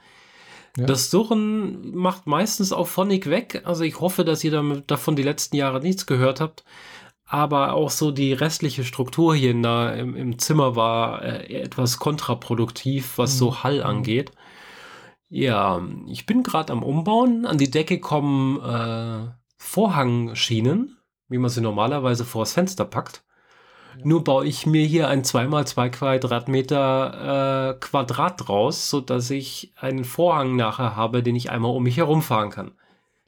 Ja. 0.77 0.85
Das 0.85 1.09
Surren 1.09 1.95
macht 1.95 2.27
meistens 2.27 2.73
auch 2.73 2.87
Phonic 2.87 3.29
weg. 3.29 3.61
Also 3.63 3.83
ich 3.83 3.99
hoffe, 4.01 4.25
dass 4.25 4.43
ihr 4.43 4.51
damit, 4.51 4.91
davon 4.91 5.15
die 5.15 5.23
letzten 5.23 5.55
Jahre 5.55 5.79
nichts 5.79 6.05
gehört 6.05 6.41
habt. 6.41 6.65
Aber 7.27 7.73
auch 7.73 7.89
so 7.89 8.11
die 8.11 8.33
restliche 8.33 8.83
Struktur 8.83 9.35
hier 9.35 9.51
in 9.51 9.63
der, 9.63 9.95
im, 9.97 10.15
im 10.15 10.37
Zimmer 10.37 10.75
war 10.75 11.23
äh, 11.23 11.61
etwas 11.61 11.97
kontraproduktiv, 11.97 13.17
was 13.17 13.33
mhm. 13.33 13.37
so 13.37 13.63
Hall 13.63 13.83
angeht. 13.83 14.31
Ja, 15.27 15.81
ich 16.07 16.27
bin 16.27 16.43
gerade 16.43 16.71
am 16.71 16.83
Umbauen. 16.83 17.45
An 17.45 17.57
die 17.57 17.71
Decke 17.71 17.99
kommen 17.99 18.61
äh, 18.61 19.31
Vorhangschienen, 19.57 20.97
wie 21.27 21.39
man 21.39 21.49
sie 21.49 21.61
normalerweise 21.61 22.25
vors 22.25 22.53
Fenster 22.53 22.85
packt. 22.85 23.23
Ja. 23.97 24.05
Nur 24.05 24.23
baue 24.23 24.45
ich 24.45 24.67
mir 24.67 24.85
hier 24.85 25.07
ein 25.07 25.23
2x2 25.23 25.89
Quadratmeter 25.89 27.71
äh, 27.71 27.79
Quadrat 27.79 28.47
draus, 28.47 28.89
sodass 28.89 29.31
ich 29.31 29.73
einen 29.75 30.03
Vorhang 30.03 30.55
nachher 30.55 30.95
habe, 30.95 31.23
den 31.23 31.35
ich 31.35 31.49
einmal 31.49 31.71
um 31.71 31.83
mich 31.83 31.97
herum 31.97 32.21
fahren 32.21 32.51
kann. 32.51 32.73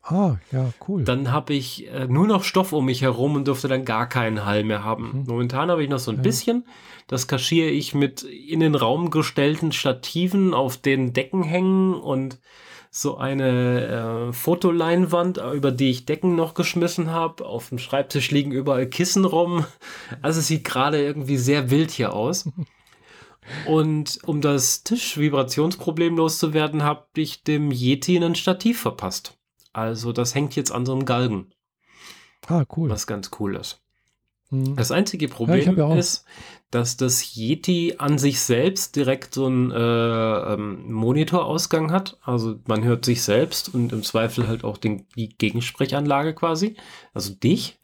Ah, 0.10 0.38
ja, 0.54 0.72
cool. 0.88 1.04
Dann 1.04 1.32
habe 1.32 1.54
ich 1.54 1.88
äh, 1.88 2.08
nur 2.08 2.28
noch 2.28 2.44
Stoff 2.44 2.72
um 2.72 2.86
mich 2.86 3.02
herum 3.02 3.36
und 3.36 3.48
durfte 3.48 3.68
dann 3.68 3.84
gar 3.84 4.08
keinen 4.08 4.46
Hall 4.46 4.64
mehr 4.64 4.84
haben. 4.84 5.12
Mhm. 5.12 5.24
Momentan 5.28 5.70
habe 5.70 5.84
ich 5.84 5.90
noch 5.90 6.00
so 6.00 6.12
ein 6.12 6.18
ja. 6.18 6.24
bisschen. 6.24 6.66
Das 7.08 7.28
kaschiere 7.28 7.70
ich 7.70 7.94
mit 7.94 8.24
in 8.24 8.62
den 8.62 8.76
Raum 8.76 9.12
gestellten 9.12 9.74
Stativen 9.74 10.54
auf 10.54 10.78
den 10.78 11.12
Decken 11.12 11.44
hängen 11.44 11.94
und 11.94 12.40
so 12.90 13.18
eine 13.18 14.30
äh, 14.30 14.34
Fotoleinwand, 14.34 15.42
über 15.54 15.72
die 15.72 15.90
ich 15.90 16.06
Decken 16.06 16.36
noch 16.36 16.54
geschmissen 16.54 17.12
habe. 17.12 17.46
Auf 17.46 17.70
dem 17.70 17.78
Schreibtisch 17.78 18.32
liegen 18.32 18.52
überall 18.52 18.88
Kissen 18.88 19.26
rum. 19.26 19.66
Also 20.22 20.40
es 20.40 20.48
sieht 20.48 20.64
gerade 20.64 21.04
irgendwie 21.04 21.38
sehr 21.38 21.70
wild 21.70 21.92
hier 21.92 22.14
aus. 22.14 22.50
Und 23.66 24.20
um 24.26 24.42
das 24.42 24.84
Tischvibrationsproblem 24.84 26.16
loszuwerden, 26.16 26.84
habe 26.84 27.06
ich 27.16 27.44
dem 27.44 27.72
Yeti 27.72 28.18
ein 28.18 28.36
Stativ 28.36 28.80
verpasst. 28.82 29.37
Also 29.78 30.12
das 30.12 30.34
hängt 30.34 30.56
jetzt 30.56 30.72
an 30.72 30.88
so 30.88 30.92
einem 30.94 31.06
Galgen. 31.06 31.52
Ah, 32.48 32.66
cool. 32.76 32.90
Was 32.90 33.06
ganz 33.06 33.30
cool 33.40 33.56
ist. 33.56 33.80
Hm. 34.50 34.76
Das 34.76 34.92
einzige 34.92 35.28
Problem 35.28 35.78
ja, 35.78 35.94
ist, 35.96 36.26
dass 36.72 36.98
das 36.98 37.36
Yeti 37.36 37.94
an 38.00 38.18
sich 38.18 38.40
selbst 38.40 38.96
direkt 38.96 39.36
so 39.36 39.46
einen 39.46 39.70
äh, 39.70 39.76
ähm, 40.54 40.92
Monitorausgang 40.92 41.92
hat. 41.92 42.18
Also 42.24 42.56
man 42.66 42.84
hört 42.84 43.06
sich 43.06 43.22
selbst 43.22 43.72
und 43.72 43.94
im 43.94 44.02
Zweifel 44.02 44.48
halt 44.48 44.64
auch 44.64 44.78
den, 44.78 45.06
die 45.16 45.30
Gegensprechanlage 45.30 46.34
quasi, 46.34 46.76
also 47.14 47.36
dich. 47.36 47.78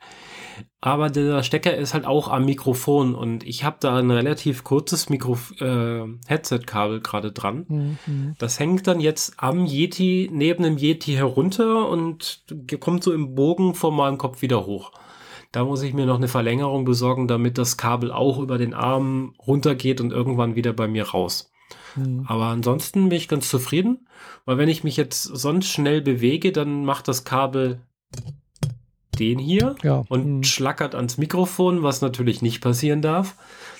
Aber 0.81 1.09
der 1.09 1.43
Stecker 1.43 1.75
ist 1.75 1.93
halt 1.93 2.05
auch 2.05 2.27
am 2.27 2.45
Mikrofon 2.45 3.15
und 3.15 3.43
ich 3.45 3.63
habe 3.63 3.77
da 3.79 3.97
ein 3.97 4.11
relativ 4.11 4.63
kurzes 4.63 5.09
Mikro 5.09 5.37
äh, 5.59 6.03
Headset-Kabel 6.27 7.01
gerade 7.01 7.31
dran. 7.31 7.65
Mhm. 8.05 8.35
Das 8.37 8.59
hängt 8.59 8.87
dann 8.87 8.99
jetzt 8.99 9.35
am 9.37 9.65
Yeti, 9.65 10.29
neben 10.31 10.63
dem 10.63 10.77
Yeti 10.77 11.13
herunter 11.13 11.87
und 11.89 12.43
kommt 12.79 13.03
so 13.03 13.13
im 13.13 13.35
Bogen 13.35 13.75
vor 13.75 13.91
meinem 13.91 14.17
Kopf 14.17 14.41
wieder 14.41 14.65
hoch. 14.65 14.91
Da 15.53 15.63
muss 15.63 15.83
ich 15.83 15.93
mir 15.93 16.05
noch 16.05 16.17
eine 16.17 16.27
Verlängerung 16.27 16.83
besorgen, 16.83 17.27
damit 17.27 17.57
das 17.57 17.77
Kabel 17.77 18.11
auch 18.11 18.39
über 18.39 18.57
den 18.57 18.73
Arm 18.73 19.35
runtergeht 19.39 20.01
und 20.01 20.11
irgendwann 20.11 20.55
wieder 20.55 20.73
bei 20.73 20.87
mir 20.87 21.09
raus. 21.09 21.53
Mhm. 21.95 22.25
Aber 22.27 22.45
ansonsten 22.45 23.09
bin 23.09 23.17
ich 23.17 23.27
ganz 23.27 23.49
zufrieden, 23.49 24.07
weil 24.45 24.57
wenn 24.57 24.69
ich 24.69 24.83
mich 24.83 24.97
jetzt 24.97 25.23
sonst 25.23 25.67
schnell 25.67 26.01
bewege, 26.01 26.51
dann 26.51 26.85
macht 26.85 27.07
das 27.07 27.23
Kabel 27.23 27.81
den 29.19 29.39
hier 29.39 29.75
ja. 29.83 30.03
und 30.09 30.37
mhm. 30.37 30.43
schlackert 30.43 30.95
ans 30.95 31.17
Mikrofon, 31.17 31.83
was 31.83 32.01
natürlich 32.01 32.41
nicht 32.41 32.61
passieren 32.61 33.01
darf. 33.01 33.35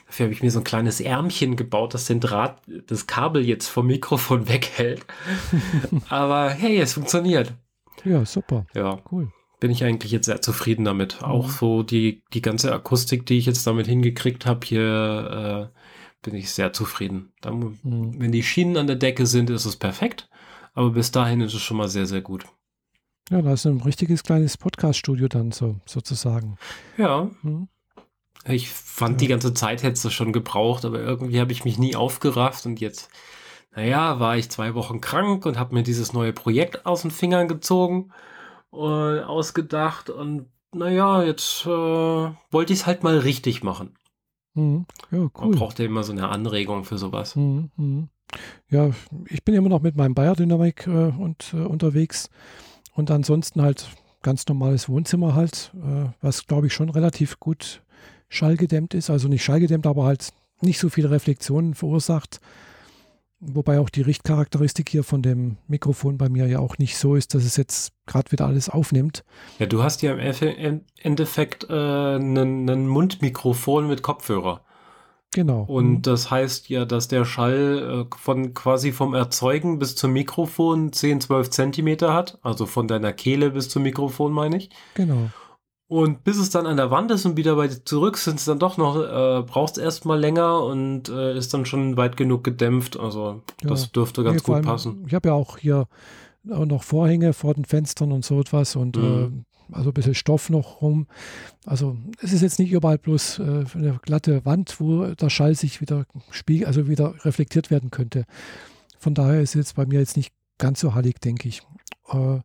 Dafür 0.07 0.25
habe 0.25 0.33
ich 0.33 0.43
mir 0.43 0.51
so 0.51 0.59
ein 0.59 0.65
kleines 0.65 1.01
Ärmchen 1.01 1.55
gebaut, 1.55 1.93
das 1.93 2.05
den 2.05 2.19
Draht, 2.19 2.61
das 2.87 3.07
Kabel 3.07 3.43
jetzt 3.45 3.67
vom 3.67 3.87
Mikrofon 3.87 4.47
weghält. 4.47 5.05
Aber 6.09 6.49
hey, 6.49 6.79
es 6.79 6.93
funktioniert. 6.93 7.53
Ja, 8.03 8.25
super. 8.25 8.65
Ja, 8.75 8.99
cool 9.11 9.29
bin 9.63 9.71
ich 9.71 9.85
eigentlich 9.85 10.11
jetzt 10.11 10.25
sehr 10.25 10.41
zufrieden 10.41 10.83
damit. 10.83 11.21
Mhm. 11.21 11.25
Auch 11.25 11.49
so 11.49 11.83
die, 11.83 12.21
die 12.33 12.41
ganze 12.41 12.73
Akustik, 12.73 13.25
die 13.25 13.37
ich 13.37 13.45
jetzt 13.45 13.65
damit 13.65 13.87
hingekriegt 13.87 14.45
habe, 14.45 14.59
hier 14.65 15.71
äh, 15.71 15.79
bin 16.21 16.35
ich 16.35 16.51
sehr 16.51 16.73
zufrieden. 16.73 17.31
Dann, 17.39 17.77
mhm. 17.81 18.19
Wenn 18.19 18.33
die 18.33 18.43
Schienen 18.43 18.75
an 18.75 18.87
der 18.87 18.97
Decke 18.97 19.25
sind, 19.25 19.49
ist 19.49 19.63
es 19.63 19.77
perfekt. 19.77 20.27
Aber 20.73 20.89
bis 20.89 21.11
dahin 21.11 21.39
ist 21.39 21.53
es 21.53 21.61
schon 21.61 21.77
mal 21.77 21.87
sehr, 21.87 22.07
sehr 22.07 22.19
gut. 22.19 22.43
Ja, 23.29 23.41
da 23.41 23.53
ist 23.53 23.65
ein 23.65 23.81
richtiges 23.81 24.23
kleines 24.23 24.57
Podcast-Studio 24.57 25.27
dann 25.27 25.51
so, 25.51 25.77
sozusagen. 25.85 26.57
Ja. 26.97 27.29
Mhm. 27.41 27.67
Ich 28.45 28.69
fand, 28.69 29.13
ja. 29.13 29.17
die 29.19 29.27
ganze 29.27 29.53
Zeit 29.53 29.83
hätte 29.83 30.07
es 30.07 30.13
schon 30.13 30.33
gebraucht, 30.33 30.83
aber 30.83 30.99
irgendwie 30.99 31.39
habe 31.39 31.53
ich 31.53 31.63
mich 31.63 31.77
nie 31.77 31.95
aufgerafft 31.95 32.65
und 32.65 32.81
jetzt, 32.81 33.09
naja, 33.73 34.19
war 34.19 34.35
ich 34.35 34.51
zwei 34.51 34.73
Wochen 34.75 34.99
krank 34.99 35.45
und 35.45 35.57
habe 35.57 35.73
mir 35.73 35.83
dieses 35.83 36.11
neue 36.11 36.33
Projekt 36.33 36.85
aus 36.85 37.03
den 37.03 37.11
Fingern 37.11 37.47
gezogen 37.47 38.11
äh, 38.73 39.21
ausgedacht 39.21 40.09
und 40.09 40.47
naja, 40.73 41.23
jetzt 41.23 41.65
äh, 41.65 41.69
wollte 41.69 42.73
ich 42.73 42.79
es 42.79 42.85
halt 42.85 43.03
mal 43.03 43.19
richtig 43.19 43.63
machen. 43.63 43.95
Mhm. 44.55 44.85
Ja, 45.11 45.19
cool. 45.19 45.31
Man 45.49 45.51
braucht 45.51 45.79
ja 45.79 45.85
immer 45.85 46.03
so 46.03 46.11
eine 46.11 46.29
Anregung 46.29 46.83
für 46.83 46.97
sowas. 46.97 47.35
Mhm. 47.35 48.09
Ja, 48.69 48.91
ich 49.29 49.43
bin 49.43 49.53
immer 49.53 49.69
noch 49.69 49.81
mit 49.81 49.95
meinem 49.95 50.15
Bayer-Dynamik 50.15 50.87
äh, 50.87 50.89
und, 50.89 51.53
äh, 51.53 51.57
unterwegs 51.57 52.29
und 52.93 53.11
ansonsten 53.11 53.61
halt 53.61 53.89
ganz 54.21 54.47
normales 54.47 54.89
Wohnzimmer 54.89 55.35
halt, 55.35 55.71
äh, 55.75 56.09
was 56.21 56.47
glaube 56.47 56.67
ich 56.67 56.73
schon 56.73 56.89
relativ 56.89 57.39
gut 57.39 57.81
schallgedämmt 58.29 58.93
ist. 58.93 59.09
Also 59.09 59.27
nicht 59.27 59.43
schallgedämmt, 59.43 59.85
aber 59.85 60.05
halt 60.05 60.29
nicht 60.61 60.79
so 60.79 60.89
viele 60.89 61.11
Reflexionen 61.11 61.73
verursacht. 61.73 62.39
Wobei 63.45 63.79
auch 63.79 63.89
die 63.89 64.01
Richtcharakteristik 64.01 64.87
hier 64.87 65.03
von 65.03 65.21
dem 65.21 65.57
Mikrofon 65.67 66.17
bei 66.17 66.29
mir 66.29 66.47
ja 66.47 66.59
auch 66.59 66.77
nicht 66.77 66.97
so 66.97 67.15
ist, 67.15 67.35
dass 67.35 67.43
es 67.43 67.57
jetzt 67.57 67.91
gerade 68.05 68.31
wieder 68.31 68.45
alles 68.45 68.69
aufnimmt. 68.69 69.25
Ja, 69.59 69.65
du 69.65 69.83
hast 69.83 70.01
ja 70.01 70.13
im 70.13 70.81
Endeffekt 71.01 71.69
äh, 71.69 72.15
ein 72.15 72.87
Mundmikrofon 72.87 73.87
mit 73.87 74.01
Kopfhörer. 74.01 74.62
Genau. 75.33 75.63
Und 75.63 75.91
mhm. 75.91 76.01
das 76.03 76.31
heißt 76.31 76.69
ja, 76.69 76.85
dass 76.85 77.07
der 77.07 77.25
Schall 77.25 78.05
äh, 78.11 78.15
von 78.17 78.53
quasi 78.53 78.91
vom 78.91 79.13
Erzeugen 79.13 79.79
bis 79.79 79.95
zum 79.95 80.13
Mikrofon 80.13 80.93
10, 80.93 81.21
12 81.21 81.49
Zentimeter 81.49 82.13
hat. 82.13 82.37
Also 82.43 82.65
von 82.65 82.87
deiner 82.87 83.13
Kehle 83.13 83.51
bis 83.51 83.69
zum 83.69 83.83
Mikrofon, 83.83 84.31
meine 84.31 84.57
ich. 84.57 84.69
Genau. 84.93 85.29
Und 85.87 86.23
bis 86.23 86.37
es 86.37 86.49
dann 86.49 86.65
an 86.65 86.77
der 86.77 86.91
Wand 86.91 87.11
ist 87.11 87.25
und 87.25 87.37
wieder 87.37 87.55
bei 87.55 87.67
dir 87.67 87.83
zurück, 87.83 88.17
sind 88.17 88.39
es 88.39 88.45
dann 88.45 88.57
doch 88.57 88.77
noch, 88.77 88.95
äh, 88.97 89.43
braucht 89.43 89.77
es 89.77 89.83
erstmal 89.83 90.19
länger 90.19 90.63
und 90.63 91.09
äh, 91.09 91.37
ist 91.37 91.53
dann 91.53 91.65
schon 91.65 91.97
weit 91.97 92.17
genug 92.17 92.43
gedämpft. 92.43 92.97
Also 92.99 93.41
ja. 93.61 93.69
das 93.69 93.91
dürfte 93.91 94.23
ganz 94.23 94.41
nee, 94.41 94.45
gut 94.45 94.55
allem, 94.55 94.65
passen. 94.65 95.03
Ich 95.07 95.13
habe 95.13 95.29
ja 95.29 95.35
auch 95.35 95.57
hier 95.57 95.87
auch 96.51 96.65
noch 96.65 96.83
Vorhänge 96.83 97.33
vor 97.33 97.53
den 97.53 97.65
Fenstern 97.65 98.11
und 98.11 98.25
so 98.25 98.39
etwas 98.39 98.75
und 98.75 98.97
mhm. 98.97 99.45
Also 99.71 99.89
ein 99.89 99.93
bisschen 99.93 100.15
Stoff 100.15 100.49
noch 100.49 100.81
rum. 100.81 101.07
Also 101.65 101.97
es 102.21 102.33
ist 102.33 102.41
jetzt 102.41 102.59
nicht 102.59 102.71
überall 102.71 102.97
bloß 102.97 103.39
äh, 103.39 103.65
eine 103.73 103.99
glatte 104.01 104.45
Wand, 104.45 104.79
wo 104.79 105.07
der 105.07 105.29
Schall 105.29 105.55
sich 105.55 105.81
wieder 105.81 106.05
spiegelt, 106.31 106.67
also 106.67 106.87
wieder 106.87 107.13
reflektiert 107.25 107.71
werden 107.71 107.91
könnte. 107.91 108.25
Von 108.99 109.13
daher 109.13 109.41
ist 109.41 109.49
es 109.51 109.55
jetzt 109.55 109.75
bei 109.75 109.85
mir 109.85 109.99
jetzt 109.99 110.17
nicht 110.17 110.33
ganz 110.57 110.79
so 110.79 110.93
hallig, 110.93 111.19
denke 111.19 111.47
ich. 111.47 111.61
Äh, 112.11 112.39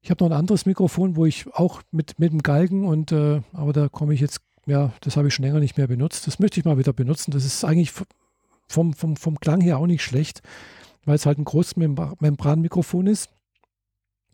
ich 0.00 0.10
habe 0.10 0.22
noch 0.22 0.30
ein 0.30 0.38
anderes 0.38 0.66
Mikrofon, 0.66 1.16
wo 1.16 1.26
ich 1.26 1.52
auch 1.52 1.82
mit, 1.90 2.18
mit 2.18 2.32
dem 2.32 2.42
Galgen 2.42 2.86
und 2.86 3.10
äh, 3.10 3.42
aber 3.52 3.72
da 3.72 3.88
komme 3.88 4.14
ich 4.14 4.20
jetzt, 4.20 4.40
ja, 4.66 4.92
das 5.00 5.16
habe 5.16 5.28
ich 5.28 5.34
schon 5.34 5.44
länger 5.44 5.58
nicht 5.58 5.76
mehr 5.76 5.88
benutzt. 5.88 6.26
Das 6.26 6.38
möchte 6.38 6.60
ich 6.60 6.64
mal 6.64 6.78
wieder 6.78 6.92
benutzen. 6.92 7.32
Das 7.32 7.44
ist 7.44 7.64
eigentlich 7.64 7.92
vom, 8.68 8.94
vom, 8.94 9.16
vom 9.16 9.40
Klang 9.40 9.60
her 9.60 9.78
auch 9.78 9.86
nicht 9.86 10.02
schlecht, 10.02 10.42
weil 11.04 11.16
es 11.16 11.26
halt 11.26 11.38
ein 11.38 11.44
großes 11.44 11.76
Membranmikrofon 11.76 13.08
ist, 13.08 13.30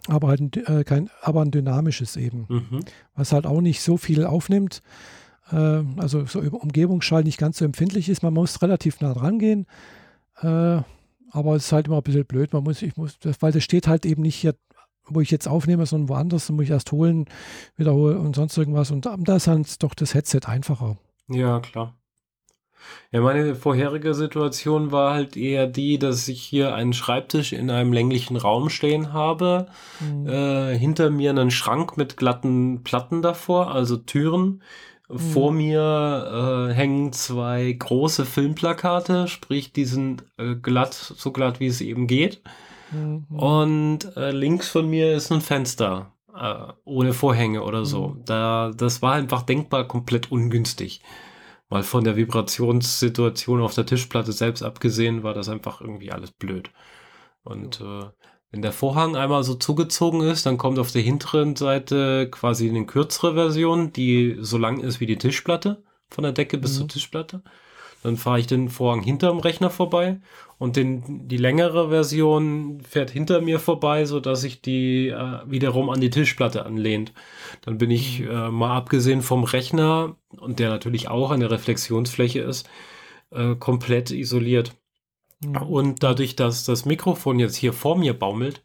aber 0.09 0.29
halt 0.29 0.41
ein, 0.41 0.53
äh, 0.67 0.85
kein, 0.85 1.11
aber 1.21 1.43
ein 1.43 1.51
dynamisches 1.51 2.17
eben. 2.17 2.47
Mhm. 2.49 2.81
Was 3.15 3.33
halt 3.33 3.47
auch 3.47 3.61
nicht 3.61 3.81
so 3.81 3.97
viel 3.97 4.25
aufnimmt, 4.25 4.83
äh, 5.51 5.83
also 5.97 6.27
so 6.27 6.41
Umgebungsschall 6.41 7.25
nicht 7.25 7.39
ganz 7.39 7.59
so 7.59 7.65
empfindlich 7.65 8.09
ist. 8.09 8.23
Man 8.23 8.35
muss 8.35 8.63
relativ 8.63 9.01
nah 9.01 9.15
dran 9.15 9.39
gehen. 9.39 9.67
Äh, 10.41 10.81
aber 11.35 11.57
es 11.57 11.67
ist 11.67 11.73
halt 11.73 11.87
immer 11.87 11.99
ein 11.99 12.03
bisschen 12.03 12.27
blöd. 12.27 12.53
Man 12.53 12.63
muss, 12.65 12.83
ich 12.83 12.97
muss, 12.97 13.19
weil 13.41 13.53
das 13.53 13.65
steht 13.65 13.89
halt 13.89 14.05
eben 14.05 14.23
nicht 14.23 14.37
hier, 14.37 14.55
wo 15.07 15.21
ich 15.21 15.31
jetzt 15.31 15.49
aufnehme, 15.49 15.87
sondern 15.87 16.09
woanders. 16.11 16.47
Da 16.47 16.53
muss 16.53 16.65
ich 16.65 16.71
erst 16.71 16.93
holen, 16.93 17.27
wiederholen 17.77 18.19
und 18.19 18.37
sonst 18.37 18.57
irgendwas. 18.57 18.91
Und 18.91 19.07
da 19.07 19.37
ist 19.37 19.47
halt 19.47 19.83
doch 19.83 19.95
das 19.95 20.15
Headset 20.15 20.41
einfacher. 20.47 20.99
Ja, 21.29 21.61
klar. 21.61 21.95
Ja, 23.11 23.21
meine 23.21 23.55
vorherige 23.55 24.15
Situation 24.15 24.91
war 24.91 25.13
halt 25.13 25.37
eher 25.37 25.67
die, 25.67 25.99
dass 25.99 26.27
ich 26.29 26.43
hier 26.43 26.75
einen 26.75 26.93
Schreibtisch 26.93 27.53
in 27.53 27.71
einem 27.71 27.93
länglichen 27.93 28.37
Raum 28.37 28.71
stehen 28.71 29.13
habe, 29.13 29.67
mhm. 30.01 30.27
äh, 30.27 30.79
hinter 30.79 31.11
mir 31.11 31.31
einen 31.31 31.51
Schrank 31.51 31.97
mit 31.97 32.17
glatten 32.17 32.83
Platten 32.83 33.23
davor, 33.23 33.71
also 33.73 33.97
Türen. 33.97 34.63
Mhm. 35.09 35.19
Vor 35.19 35.53
mir 35.53 36.71
äh, 36.71 36.75
hängen 36.75 37.13
zwei 37.13 37.71
große 37.73 38.25
Filmplakate, 38.25 39.29
sprich, 39.29 39.73
die 39.73 39.85
sind 39.85 40.25
äh, 40.39 40.55
glatt, 40.55 40.95
so 40.95 41.33
glatt 41.33 41.61
wie 41.61 41.67
es 41.67 41.81
eben 41.81 42.07
geht. 42.07 42.43
Mhm. 42.93 43.27
Und 43.29 44.17
äh, 44.17 44.31
links 44.31 44.69
von 44.69 44.89
mir 44.89 45.13
ist 45.15 45.31
ein 45.31 45.41
Fenster 45.41 46.13
äh, 46.35 46.73
ohne 46.85 47.13
Vorhänge 47.13 47.63
oder 47.63 47.85
so. 47.85 48.09
Mhm. 48.09 48.25
Da, 48.25 48.71
das 48.75 49.03
war 49.03 49.15
einfach 49.15 49.43
denkbar 49.43 49.87
komplett 49.87 50.33
ungünstig. 50.33 51.03
Mal 51.73 51.85
von 51.85 52.05
der 52.05 52.17
Vibrationssituation 52.17 53.63
auf 53.63 53.73
der 53.73 53.87
Tischplatte 53.87 54.33
selbst 54.33 54.63
abgesehen, 54.63 55.23
war 55.23 55.33
das 55.33 55.49
einfach 55.49 55.81
irgendwie 55.81 56.13
alles 56.13 56.31
blöd. 56.31 56.71
Und 57.45 57.81
äh, 57.81 58.05
wenn 58.51 58.61
der 58.61 58.73
Vorhang 58.73 59.17
einmal 59.17 59.43
so 59.43 59.55
zugezogen 59.55 60.21
ist, 60.21 60.45
dann 60.45 60.59
kommt 60.59 60.79
auf 60.79 60.93
der 60.93 61.01
hinteren 61.01 61.57
Seite 61.57 62.29
quasi 62.31 62.69
eine 62.69 62.85
kürzere 62.85 63.33
Version, 63.33 63.91
die 63.91 64.37
so 64.39 64.59
lang 64.59 64.81
ist 64.81 65.01
wie 65.01 65.07
die 65.07 65.17
Tischplatte, 65.17 65.83
von 66.11 66.25
der 66.25 66.33
Decke 66.33 66.59
bis 66.59 66.75
mhm. 66.75 66.77
zur 66.81 66.89
Tischplatte. 66.89 67.43
Dann 68.03 68.19
fahre 68.19 68.41
ich 68.41 68.47
den 68.47 68.69
Vorhang 68.69 69.03
hinterm 69.03 69.39
Rechner 69.39 69.71
vorbei 69.71 70.21
und 70.63 70.77
den, 70.77 71.27
die 71.27 71.39
längere 71.39 71.89
Version 71.89 72.83
fährt 72.89 73.11
hinter 73.11 73.41
mir 73.41 73.59
vorbei, 73.59 74.05
so 74.05 74.21
dass 74.21 74.43
sich 74.43 74.63
die 74.63 75.09
äh, 75.09 75.41
wiederum 75.45 75.91
an 75.91 76.01
die 76.01 76.09
Tischplatte 76.09 76.65
anlehnt. 76.65 77.13
Dann 77.63 77.79
bin 77.79 77.91
ich 77.91 78.21
mhm. 78.21 78.31
äh, 78.31 78.49
mal 78.49 78.77
abgesehen 78.77 79.23
vom 79.23 79.43
Rechner 79.43 80.15
und 80.39 80.61
der 80.61 80.71
natürlich 80.71 81.09
auch 81.09 81.33
eine 81.33 81.51
Reflexionsfläche 81.51 82.43
ist, 82.43 82.71
äh, 83.33 83.57
komplett 83.57 84.13
isoliert. 84.13 84.77
Mhm. 85.41 85.57
Und 85.57 86.05
dadurch, 86.05 86.37
dass 86.37 86.65
das 86.65 86.85
Mikrofon 86.85 87.41
jetzt 87.41 87.57
hier 87.57 87.73
vor 87.73 87.99
mir 87.99 88.17
baumelt, 88.17 88.63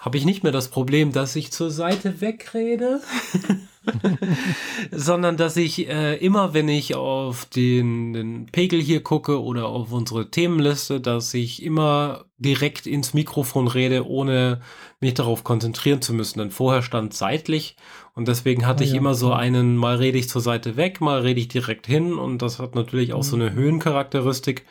habe 0.00 0.16
ich 0.16 0.24
nicht 0.24 0.42
mehr 0.42 0.50
das 0.50 0.66
Problem, 0.66 1.12
dass 1.12 1.36
ich 1.36 1.52
zur 1.52 1.70
Seite 1.70 2.20
wegrede, 2.20 3.00
sondern 4.90 5.36
dass 5.36 5.56
ich 5.56 5.88
äh, 5.88 6.16
immer, 6.16 6.54
wenn 6.54 6.68
ich 6.68 6.94
auf 6.94 7.44
den, 7.46 8.12
den 8.12 8.46
Pegel 8.46 8.80
hier 8.80 9.02
gucke 9.02 9.42
oder 9.42 9.66
auf 9.66 9.92
unsere 9.92 10.30
Themenliste, 10.30 11.00
dass 11.00 11.32
ich 11.34 11.62
immer 11.62 12.24
direkt 12.38 12.86
ins 12.86 13.14
Mikrofon 13.14 13.68
rede, 13.68 14.06
ohne 14.06 14.60
mich 15.00 15.14
darauf 15.14 15.44
konzentrieren 15.44 16.02
zu 16.02 16.12
müssen. 16.14 16.38
Denn 16.38 16.50
vorher 16.50 16.82
stand 16.82 17.14
seitlich 17.14 17.76
und 18.14 18.28
deswegen 18.28 18.66
hatte 18.66 18.82
ah, 18.82 18.86
ich 18.86 18.92
ja. 18.92 18.98
immer 18.98 19.14
so 19.14 19.32
einen, 19.32 19.76
mal 19.76 19.96
rede 19.96 20.18
ich 20.18 20.28
zur 20.28 20.42
Seite 20.42 20.76
weg, 20.76 21.00
mal 21.00 21.20
rede 21.20 21.40
ich 21.40 21.48
direkt 21.48 21.86
hin 21.86 22.14
und 22.14 22.42
das 22.42 22.58
hat 22.58 22.74
natürlich 22.74 23.12
auch 23.12 23.18
mhm. 23.18 23.22
so 23.22 23.36
eine 23.36 23.52
Höhencharakteristik 23.52 24.64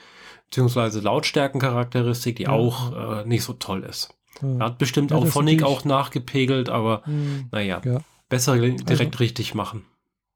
beziehungsweise 0.49 1.01
Lautstärkencharakteristik, 1.01 2.37
die 2.37 2.43
ja. 2.43 2.49
auch 2.49 3.21
äh, 3.21 3.27
nicht 3.27 3.43
so 3.43 3.53
toll 3.53 3.83
ist. 3.83 4.13
Hat 4.59 4.77
bestimmt 4.77 5.13
auch 5.13 5.25
Phonic 5.25 5.63
auch 5.63 5.83
nachgepegelt, 5.83 6.69
aber 6.69 7.01
hm, 7.05 7.47
naja, 7.51 7.81
ja. 7.83 8.01
Besser 8.29 8.57
direkt 8.57 8.89
also, 8.89 9.17
richtig 9.19 9.55
machen. 9.55 9.85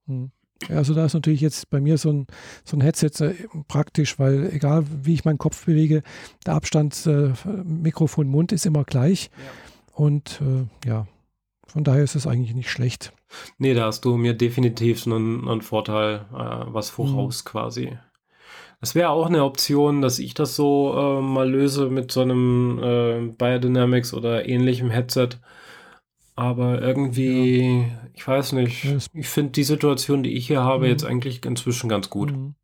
Hm. 0.08 0.32
Also 0.69 0.93
da 0.93 1.06
ist 1.06 1.13
natürlich 1.13 1.41
jetzt 1.41 1.69
bei 1.69 1.82
mir 1.82 1.97
so 1.97 2.12
ein, 2.12 2.27
so 2.63 2.77
ein 2.77 2.82
Headset 2.82 3.12
äh, 3.21 3.34
praktisch, 3.67 4.19
weil 4.19 4.51
egal 4.54 4.86
wie 5.04 5.13
ich 5.13 5.25
meinen 5.25 5.39
Kopf 5.39 5.65
bewege, 5.65 6.04
der 6.45 6.54
Abstand 6.54 7.06
äh, 7.08 7.34
Mikrofon-Mund 7.63 8.51
ist 8.51 8.65
immer 8.65 8.84
gleich. 8.84 9.32
Ja. 9.32 9.95
Und 10.06 10.41
äh, 10.41 10.88
ja, 10.88 11.08
von 11.67 11.84
daher 11.84 12.04
ist 12.04 12.15
es 12.15 12.27
eigentlich 12.27 12.54
nicht 12.54 12.69
schlecht. 12.69 13.13
Nee, 13.58 13.73
da 13.73 13.86
hast 13.86 14.06
du 14.06 14.17
mir 14.17 14.34
definitiv 14.34 15.06
einen, 15.08 15.47
einen 15.47 15.62
Vorteil, 15.62 16.25
äh, 16.34 16.73
was 16.73 16.89
voraus 16.89 17.43
mhm. 17.43 17.49
quasi. 17.49 17.97
Es 18.82 18.95
wäre 18.95 19.10
auch 19.10 19.27
eine 19.27 19.43
Option, 19.43 20.01
dass 20.01 20.17
ich 20.17 20.34
das 20.34 20.56
so 20.56 20.93
äh, 20.97 21.21
mal 21.21 21.49
löse 21.49 21.89
mit 21.89 22.12
so 22.12 22.21
einem 22.21 22.80
äh, 22.82 23.32
Biodynamics 23.38 24.13
oder 24.13 24.47
ähnlichem 24.49 24.89
Headset. 24.89 25.30
Aber 26.36 26.82
irgendwie, 26.82 27.82
ja. 27.82 28.08
ich 28.13 28.28
weiß 28.28 28.54
nicht, 28.54 28.86
ich 29.13 29.28
finde 29.28 29.52
die 29.52 29.63
Situation, 29.63 30.24
die 30.24 30.32
ich 30.32 30.48
hier 30.48 30.63
habe, 30.63 30.86
mhm. 30.86 30.91
jetzt 30.91 31.06
eigentlich 31.06 31.46
inzwischen 31.46 31.89
ganz 31.89 32.10
gut. 32.10 32.32
Mhm. 32.32 32.56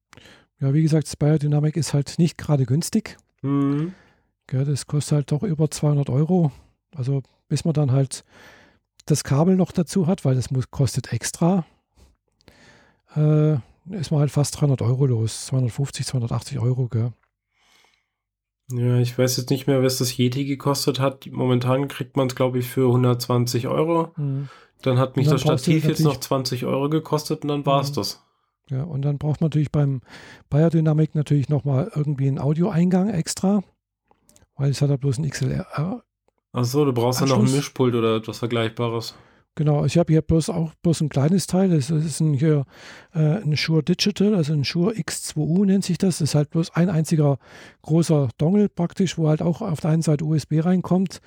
Ja, 0.60 0.74
wie 0.74 0.82
gesagt, 0.82 1.08
das 1.08 1.16
Biodynamic 1.16 1.78
ist 1.78 1.94
halt 1.94 2.16
nicht 2.18 2.38
gerade 2.38 2.66
günstig. 2.66 3.18
Mhm. 3.42 3.94
Ja, 4.52 4.64
das 4.64 4.88
kostet 4.88 5.16
halt 5.16 5.32
doch 5.32 5.44
über 5.44 5.70
200 5.70 6.10
Euro. 6.10 6.52
Also 6.96 7.22
bis 7.50 7.66
man 7.66 7.74
dann 7.74 7.92
halt 7.92 8.24
das 9.06 9.24
Kabel 9.24 9.56
noch 9.56 9.72
dazu 9.72 10.08
hat, 10.08 10.26
weil 10.26 10.36
das 10.36 10.52
muss, 10.52 10.72
kostet 10.72 11.14
extra. 11.14 11.66
Äh, 13.16 13.54
ist 13.92 14.12
man 14.12 14.20
halt 14.20 14.32
fast 14.32 14.60
300 14.60 14.82
Euro 14.82 15.06
los. 15.06 15.46
250, 15.48 16.06
280 16.06 16.60
Euro, 16.60 16.88
gell? 16.88 17.14
Ja, 18.72 18.98
ich 18.98 19.18
weiß 19.18 19.38
jetzt 19.38 19.50
nicht 19.50 19.68
mehr, 19.68 19.82
was 19.82 19.98
das 19.98 20.18
Yeti 20.18 20.46
gekostet 20.46 21.00
hat. 21.00 21.28
Momentan 21.32 21.88
kriegt 21.88 22.18
man 22.18 22.28
es, 22.28 22.36
glaube 22.36 22.60
ich, 22.60 22.68
für 22.68 22.88
120 22.88 23.68
Euro. 23.68 24.12
Mhm. 24.18 24.50
Dann 24.82 25.00
hat 25.00 25.16
mich 25.16 25.26
dann 25.26 25.36
das 25.36 25.42
Stativ 25.42 25.86
jetzt 25.86 26.02
noch 26.02 26.18
20 26.18 26.66
Euro 26.66 26.90
gekostet 26.90 27.44
und 27.44 27.48
dann 27.48 27.66
war 27.66 27.82
es 27.82 27.92
mhm. 27.92 27.96
das. 27.96 28.24
Ja, 28.70 28.84
und 28.84 29.02
dann 29.04 29.18
braucht 29.18 29.40
man 29.40 29.48
natürlich 29.48 29.72
beim 29.72 30.02
Biodynamic 30.50 31.16
natürlich 31.16 31.48
nochmal 31.48 31.90
irgendwie 31.96 32.28
einen 32.28 32.40
Audioeingang 32.40 33.10
extra, 33.10 33.64
weil 34.58 34.72
es 34.72 34.82
hat 34.82 34.90
ja 34.90 34.98
bloß 34.98 35.20
ein 35.20 35.30
XLR. 35.30 36.04
Achso, 36.52 36.86
du 36.86 36.94
brauchst 36.94 37.22
ja 37.22 37.28
noch 37.28 37.40
ein 37.40 37.52
Mischpult 37.52 37.96
oder 37.96 38.18
etwas 38.18 38.40
Vergleichbares. 38.40 39.16
Genau, 39.58 39.86
ich 39.86 39.98
habe 39.98 40.14
hier 40.14 40.22
bloß 40.22 40.52
auch 40.52 40.76
bloß 40.84 41.02
ein 41.02 41.10
kleines 41.10 41.48
Teil. 41.48 41.70
Das 41.72 41.90
ist 41.90 42.20
ein, 42.20 42.36
hier 42.36 42.66
äh, 43.16 43.42
ein 43.42 43.58
Shure 43.58 43.82
Digital, 43.82 44.36
also 44.36 44.54
ein 44.54 44.64
Shure 44.64 44.94
X2U 44.94 45.66
nennt 45.66 45.84
sich 45.84 45.98
das. 45.98 46.20
Das 46.20 46.30
ist 46.30 46.36
halt 46.36 46.52
bloß 46.52 46.76
ein 46.76 46.92
einziger 46.92 47.40
großer 47.82 48.30
Dongle 48.38 48.70
praktisch, 48.70 49.18
wo 49.18 49.28
halt 49.28 49.42
auch 49.42 49.62
auf 49.64 49.82
der 49.82 49.90
einen 49.90 50.04
Seite 50.04 50.26
USB 50.26 50.64
reinkommt, 50.64 51.22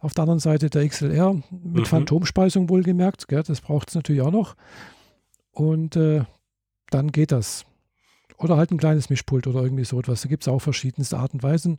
auf 0.00 0.14
der 0.14 0.22
anderen 0.22 0.40
Seite 0.40 0.68
der 0.68 0.88
XLR 0.88 1.34
mit 1.34 1.82
mhm. 1.82 1.84
Phantomspeisung 1.84 2.68
wohlgemerkt. 2.68 3.28
Gell, 3.28 3.44
das 3.44 3.60
braucht 3.60 3.90
es 3.90 3.94
natürlich 3.94 4.22
auch 4.22 4.32
noch. 4.32 4.56
Und 5.52 5.94
äh, 5.94 6.24
dann 6.90 7.12
geht 7.12 7.30
das. 7.30 7.66
Oder 8.36 8.56
halt 8.56 8.72
ein 8.72 8.78
kleines 8.78 9.10
Mischpult 9.10 9.46
oder 9.46 9.62
irgendwie 9.62 9.84
so 9.84 10.00
etwas. 10.00 10.22
Da 10.22 10.28
gibt 10.28 10.42
es 10.42 10.48
auch 10.48 10.58
verschiedenste 10.58 11.18
Arten 11.18 11.36
und 11.36 11.44
Weisen. 11.44 11.78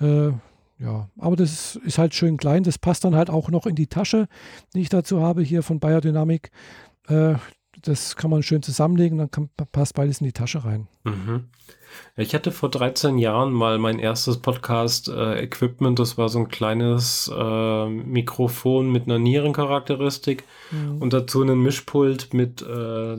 Äh, 0.00 0.32
ja, 0.78 1.08
aber 1.18 1.36
das 1.36 1.76
ist 1.76 1.98
halt 1.98 2.14
schön 2.14 2.36
klein. 2.36 2.62
Das 2.62 2.78
passt 2.78 3.04
dann 3.04 3.16
halt 3.16 3.30
auch 3.30 3.50
noch 3.50 3.66
in 3.66 3.74
die 3.74 3.88
Tasche, 3.88 4.28
die 4.74 4.80
ich 4.80 4.88
dazu 4.88 5.20
habe 5.20 5.42
hier 5.42 5.62
von 5.62 5.80
Biodynamic. 5.80 6.50
Äh, 7.08 7.34
das 7.82 8.16
kann 8.16 8.30
man 8.30 8.42
schön 8.42 8.62
zusammenlegen, 8.62 9.18
dann 9.18 9.30
kann, 9.30 9.50
passt 9.72 9.94
beides 9.94 10.20
in 10.20 10.26
die 10.26 10.32
Tasche 10.32 10.64
rein. 10.64 10.88
Mhm. 11.04 11.44
Ich 12.16 12.34
hatte 12.34 12.52
vor 12.52 12.70
13 12.70 13.18
Jahren 13.18 13.52
mal 13.52 13.78
mein 13.78 13.98
erstes 13.98 14.38
Podcast-Equipment. 14.38 15.98
Äh, 15.98 16.02
das 16.02 16.18
war 16.18 16.28
so 16.28 16.40
ein 16.40 16.48
kleines 16.48 17.30
äh, 17.34 17.88
Mikrofon 17.88 18.90
mit 18.90 19.04
einer 19.04 19.18
Nierencharakteristik 19.18 20.44
mhm. 20.70 21.02
und 21.02 21.12
dazu 21.12 21.42
ein 21.42 21.58
Mischpult 21.58 22.34
mit 22.34 22.62
äh, 22.62 23.18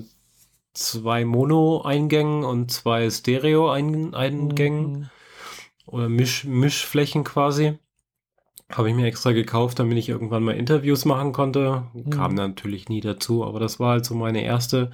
zwei 0.74 1.26
Mono-Eingängen 1.26 2.44
und 2.44 2.72
zwei 2.72 3.10
Stereo-Eingängen. 3.10 4.92
Mhm 4.92 5.10
oder 5.92 6.10
Misch, 6.10 6.46
Mischflächen 6.46 7.24
quasi. 7.24 7.78
Habe 8.72 8.90
ich 8.90 8.96
mir 8.96 9.08
extra 9.08 9.32
gekauft, 9.32 9.80
damit 9.80 9.98
ich 9.98 10.10
irgendwann 10.10 10.44
mal 10.44 10.56
Interviews 10.56 11.04
machen 11.04 11.34
konnte. 11.34 11.88
Kam 12.12 12.32
mhm. 12.32 12.38
natürlich 12.38 12.88
nie 12.88 13.02
dazu, 13.02 13.44
aber 13.44 13.60
das 13.60 13.80
war 13.80 13.94
halt 13.94 14.06
so 14.06 14.14
meine 14.14 14.44
erste 14.44 14.92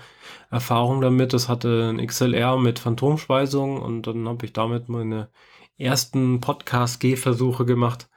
Erfahrung 0.49 1.01
damit. 1.01 1.34
Das 1.34 1.49
hatte 1.49 1.89
ein 1.89 2.05
XLR 2.05 2.58
mit 2.58 2.79
Phantomspeisung 2.79 3.81
und 3.81 4.08
dann 4.08 4.29
habe 4.29 4.46
ich 4.46 4.54
damit 4.54 4.87
meine 4.87 5.27
ersten 5.77 6.39
Podcast-G-Versuche 6.39 7.65
gemacht. 7.65 8.08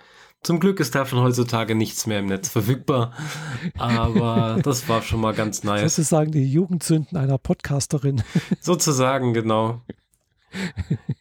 Zum 0.43 0.61
Glück 0.61 0.79
ist 0.79 0.95
davon 0.95 1.21
heutzutage 1.21 1.75
nichts 1.75 2.07
mehr 2.07 2.21
im 2.21 2.27
Netz 2.27 2.49
verfügbar, 2.49 3.13
aber 3.79 4.61
das 4.63 4.89
war 4.89 5.03
schon 5.03 5.21
mal 5.21 5.35
ganz 5.35 5.65
nice. 5.65 5.97
Sozusagen 5.97 6.31
die 6.31 6.49
Jugendzünden 6.51 7.19
einer 7.19 7.39
Podcasterin. 7.39 8.23
Sozusagen, 8.61 9.35
genau. 9.35 9.83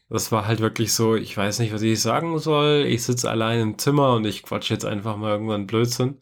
Das 0.09 0.31
war 0.31 0.47
halt 0.47 0.61
wirklich 0.61 0.93
so, 0.93 1.15
ich 1.15 1.35
weiß 1.35 1.59
nicht, 1.59 1.73
was 1.73 1.81
ich 1.81 2.01
sagen 2.01 2.39
soll. 2.39 2.85
Ich 2.87 3.03
sitze 3.03 3.29
allein 3.29 3.59
im 3.59 3.77
Zimmer 3.77 4.13
und 4.13 4.25
ich 4.25 4.43
quatsche 4.43 4.73
jetzt 4.73 4.85
einfach 4.85 5.17
mal 5.17 5.31
irgendwann 5.31 5.67
Blödsinn. 5.67 6.21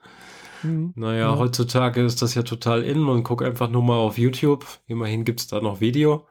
Mhm. 0.64 0.94
Naja, 0.96 1.32
ja. 1.32 1.38
heutzutage 1.38 2.04
ist 2.04 2.22
das 2.22 2.34
ja 2.34 2.42
total 2.42 2.82
in. 2.84 3.00
Man 3.00 3.24
guckt 3.24 3.44
einfach 3.44 3.70
nur 3.70 3.84
mal 3.84 3.98
auf 3.98 4.18
YouTube. 4.18 4.66
Immerhin 4.88 5.24
gibt 5.24 5.42
es 5.42 5.48
da 5.48 5.62
noch 5.62 5.82
Video. 5.82 6.28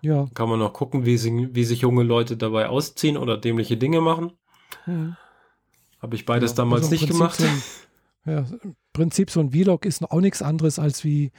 Ja. 0.00 0.26
Kann 0.34 0.48
man 0.48 0.58
noch 0.58 0.72
gucken, 0.72 1.04
wie, 1.04 1.18
sie, 1.18 1.48
wie 1.52 1.64
sich 1.64 1.80
junge 1.80 2.02
Leute 2.02 2.36
dabei 2.36 2.68
ausziehen 2.68 3.16
oder 3.16 3.36
dämliche 3.36 3.76
Dinge 3.76 4.00
machen. 4.00 4.32
Mhm. 4.86 5.16
Habe 6.00 6.16
ich 6.16 6.24
beides 6.24 6.52
ja, 6.52 6.56
damals 6.58 6.84
also 6.84 6.92
nicht 6.92 7.08
Prinzip 7.08 7.18
gemacht. 7.18 7.36
So 7.36 7.46
ein, 7.46 7.62
ja, 8.34 8.44
Prinzip 8.92 9.30
so 9.30 9.40
ein 9.40 9.50
Vlog 9.50 9.84
ist 9.84 10.02
auch 10.02 10.20
nichts 10.20 10.42
anderes 10.42 10.78
als 10.78 11.04
wie, 11.04 11.30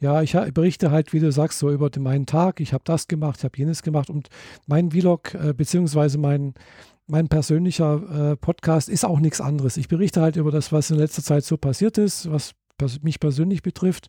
ja, 0.00 0.22
ich 0.22 0.32
berichte 0.52 0.90
halt, 0.90 1.12
wie 1.12 1.20
du 1.20 1.30
sagst, 1.32 1.58
so 1.58 1.70
über 1.70 1.90
meinen 1.98 2.26
Tag, 2.26 2.60
ich 2.60 2.72
habe 2.72 2.84
das 2.84 3.08
gemacht, 3.08 3.38
ich 3.38 3.44
habe 3.44 3.56
jenes 3.56 3.82
gemacht 3.82 4.10
und 4.10 4.28
mein 4.66 4.90
Vlog 4.90 5.34
äh, 5.34 5.52
beziehungsweise 5.52 6.18
mein, 6.18 6.54
mein 7.06 7.28
persönlicher 7.28 8.32
äh, 8.32 8.36
Podcast 8.36 8.88
ist 8.88 9.04
auch 9.04 9.20
nichts 9.20 9.40
anderes. 9.40 9.76
Ich 9.76 9.88
berichte 9.88 10.20
halt 10.20 10.36
über 10.36 10.50
das, 10.50 10.72
was 10.72 10.90
in 10.90 10.96
letzter 10.96 11.22
Zeit 11.22 11.44
so 11.44 11.56
passiert 11.56 11.98
ist, 11.98 12.30
was 12.30 12.52
pers 12.76 13.02
mich 13.02 13.20
persönlich 13.20 13.62
betrifft 13.62 14.08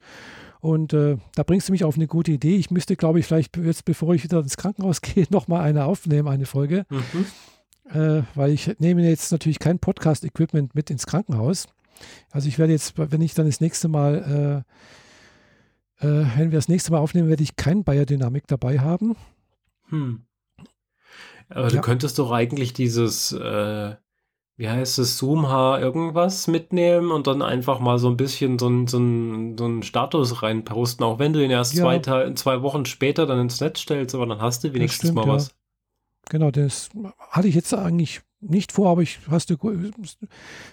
und 0.60 0.94
äh, 0.94 1.18
da 1.36 1.44
bringst 1.44 1.70
du 1.70 1.72
mich 1.72 1.84
auf 1.84 1.96
eine 1.96 2.08
gute 2.08 2.32
Idee. 2.32 2.56
Ich 2.56 2.72
müsste, 2.72 2.96
glaube 2.96 3.20
ich, 3.20 3.26
vielleicht 3.26 3.56
jetzt, 3.58 3.86
bevor 3.86 4.16
ich 4.16 4.24
wieder 4.24 4.40
ins 4.40 4.58
Krankenhaus 4.58 5.02
gehe, 5.02 5.26
nochmal 5.30 5.62
eine 5.62 5.86
aufnehmen, 5.86 6.28
eine 6.28 6.46
Folge. 6.46 6.86
Mhm. 6.90 7.26
Äh, 7.94 8.24
weil 8.36 8.52
ich 8.52 8.78
nehme 8.80 9.08
jetzt 9.08 9.32
natürlich 9.32 9.60
kein 9.60 9.80
Podcast-Equipment 9.80 10.76
mit 10.76 10.90
ins 10.90 11.06
Krankenhaus. 11.06 11.68
Also 12.32 12.48
ich 12.48 12.60
werde 12.60 12.74
jetzt, 12.74 12.94
wenn 12.98 13.22
ich 13.22 13.34
dann 13.34 13.46
das 13.46 13.62
nächste 13.62 13.88
Mal, 13.88 14.64
äh, 16.02 16.06
äh, 16.06 16.26
wenn 16.38 16.52
wir 16.52 16.58
das 16.58 16.68
nächste 16.68 16.92
Mal 16.92 17.00
aufnehmen, 17.00 17.30
werde 17.30 17.44
ich 17.44 17.56
kein 17.56 17.84
Biodynamik 17.84 18.48
dabei 18.48 18.80
haben. 18.80 19.16
Hm. 19.90 20.24
Aber 21.50 21.68
ja. 21.68 21.70
du 21.70 21.82
könntest 21.82 22.20
doch 22.20 22.32
eigentlich 22.32 22.74
dieses, 22.74 23.32
äh, 23.32 23.96
wie 24.58 24.70
heißt 24.70 25.00
es, 25.00 25.18
Zoom-H 25.18 25.80
irgendwas 25.80 26.48
mitnehmen 26.48 27.12
und 27.12 27.28
dann 27.28 27.42
einfach 27.42 27.80
mal 27.80 28.00
so 28.00 28.10
ein 28.10 28.18
bisschen 28.18 28.60
so 28.60 28.68
einen 28.68 28.88
so 28.88 28.98
so 28.98 29.66
ein 29.68 29.84
Status 29.84 30.42
reinposten, 30.42 31.06
auch 31.06 31.20
wenn 31.20 31.34
du 31.34 31.44
ihn 31.44 31.52
erst 31.52 31.76
ja. 31.76 31.84
zwei, 31.84 32.34
zwei 32.34 32.62
Wochen 32.64 32.86
später 32.86 33.26
dann 33.26 33.40
ins 33.40 33.62
Netz 33.62 33.80
stellst, 33.80 34.16
aber 34.16 34.26
dann 34.26 34.42
hast 34.42 34.64
du 34.64 34.74
wenigstens 34.74 35.10
stimmt, 35.10 35.26
mal 35.26 35.28
was. 35.28 35.52
Genau, 36.30 36.52
das 36.52 36.90
hatte 37.30 37.48
ich 37.48 37.56
jetzt 37.56 37.74
eigentlich 37.74 38.22
nicht 38.40 38.72
vor, 38.72 38.90
aber 38.90 39.02
ich 39.02 39.20
hast 39.30 39.50
du 39.50 39.58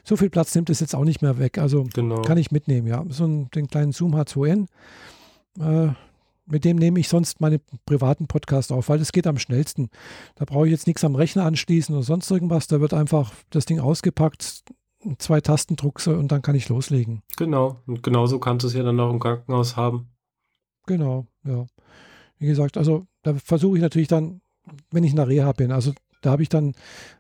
so 0.04 0.16
viel 0.16 0.30
Platz 0.30 0.54
nimmt 0.54 0.70
es 0.70 0.80
jetzt 0.80 0.94
auch 0.94 1.04
nicht 1.04 1.22
mehr 1.22 1.38
weg. 1.38 1.58
Also 1.58 1.84
genau. 1.94 2.22
kann 2.22 2.38
ich 2.38 2.50
mitnehmen, 2.50 2.86
ja. 2.86 3.04
So 3.08 3.24
einen, 3.24 3.50
den 3.50 3.68
kleinen 3.68 3.92
Zoom 3.92 4.14
H2N. 4.14 4.66
Äh, 5.60 5.92
mit 6.46 6.64
dem 6.64 6.76
nehme 6.76 7.00
ich 7.00 7.08
sonst 7.08 7.40
meine 7.40 7.60
privaten 7.86 8.26
Podcasts 8.26 8.70
auf, 8.70 8.88
weil 8.88 8.98
das 8.98 9.12
geht 9.12 9.26
am 9.26 9.38
schnellsten. 9.38 9.88
Da 10.34 10.44
brauche 10.44 10.66
ich 10.66 10.72
jetzt 10.72 10.86
nichts 10.86 11.04
am 11.04 11.14
Rechner 11.14 11.44
anschließen 11.44 11.94
oder 11.94 12.04
sonst 12.04 12.30
irgendwas. 12.30 12.66
Da 12.66 12.80
wird 12.80 12.92
einfach 12.92 13.32
das 13.50 13.64
Ding 13.64 13.80
ausgepackt, 13.80 14.64
zwei 15.18 15.40
Tastendrucke 15.40 16.16
und 16.18 16.32
dann 16.32 16.42
kann 16.42 16.54
ich 16.54 16.68
loslegen. 16.68 17.22
Genau. 17.36 17.80
Und 17.86 18.02
genauso 18.02 18.38
kannst 18.38 18.64
du 18.64 18.68
es 18.68 18.74
ja 18.74 18.82
dann 18.82 19.00
auch 19.00 19.10
im 19.10 19.20
Krankenhaus 19.20 19.76
haben. 19.76 20.08
Genau, 20.86 21.26
ja. 21.44 21.66
Wie 22.38 22.46
gesagt, 22.46 22.76
also 22.76 23.06
da 23.22 23.34
versuche 23.34 23.76
ich 23.76 23.82
natürlich 23.82 24.08
dann, 24.08 24.42
wenn 24.90 25.04
ich 25.04 25.10
in 25.10 25.16
der 25.16 25.28
Reha 25.28 25.52
bin, 25.52 25.72
also 25.72 25.94
da 26.24 26.30
habe 26.30 26.42
ich 26.42 26.48
dann, 26.48 26.74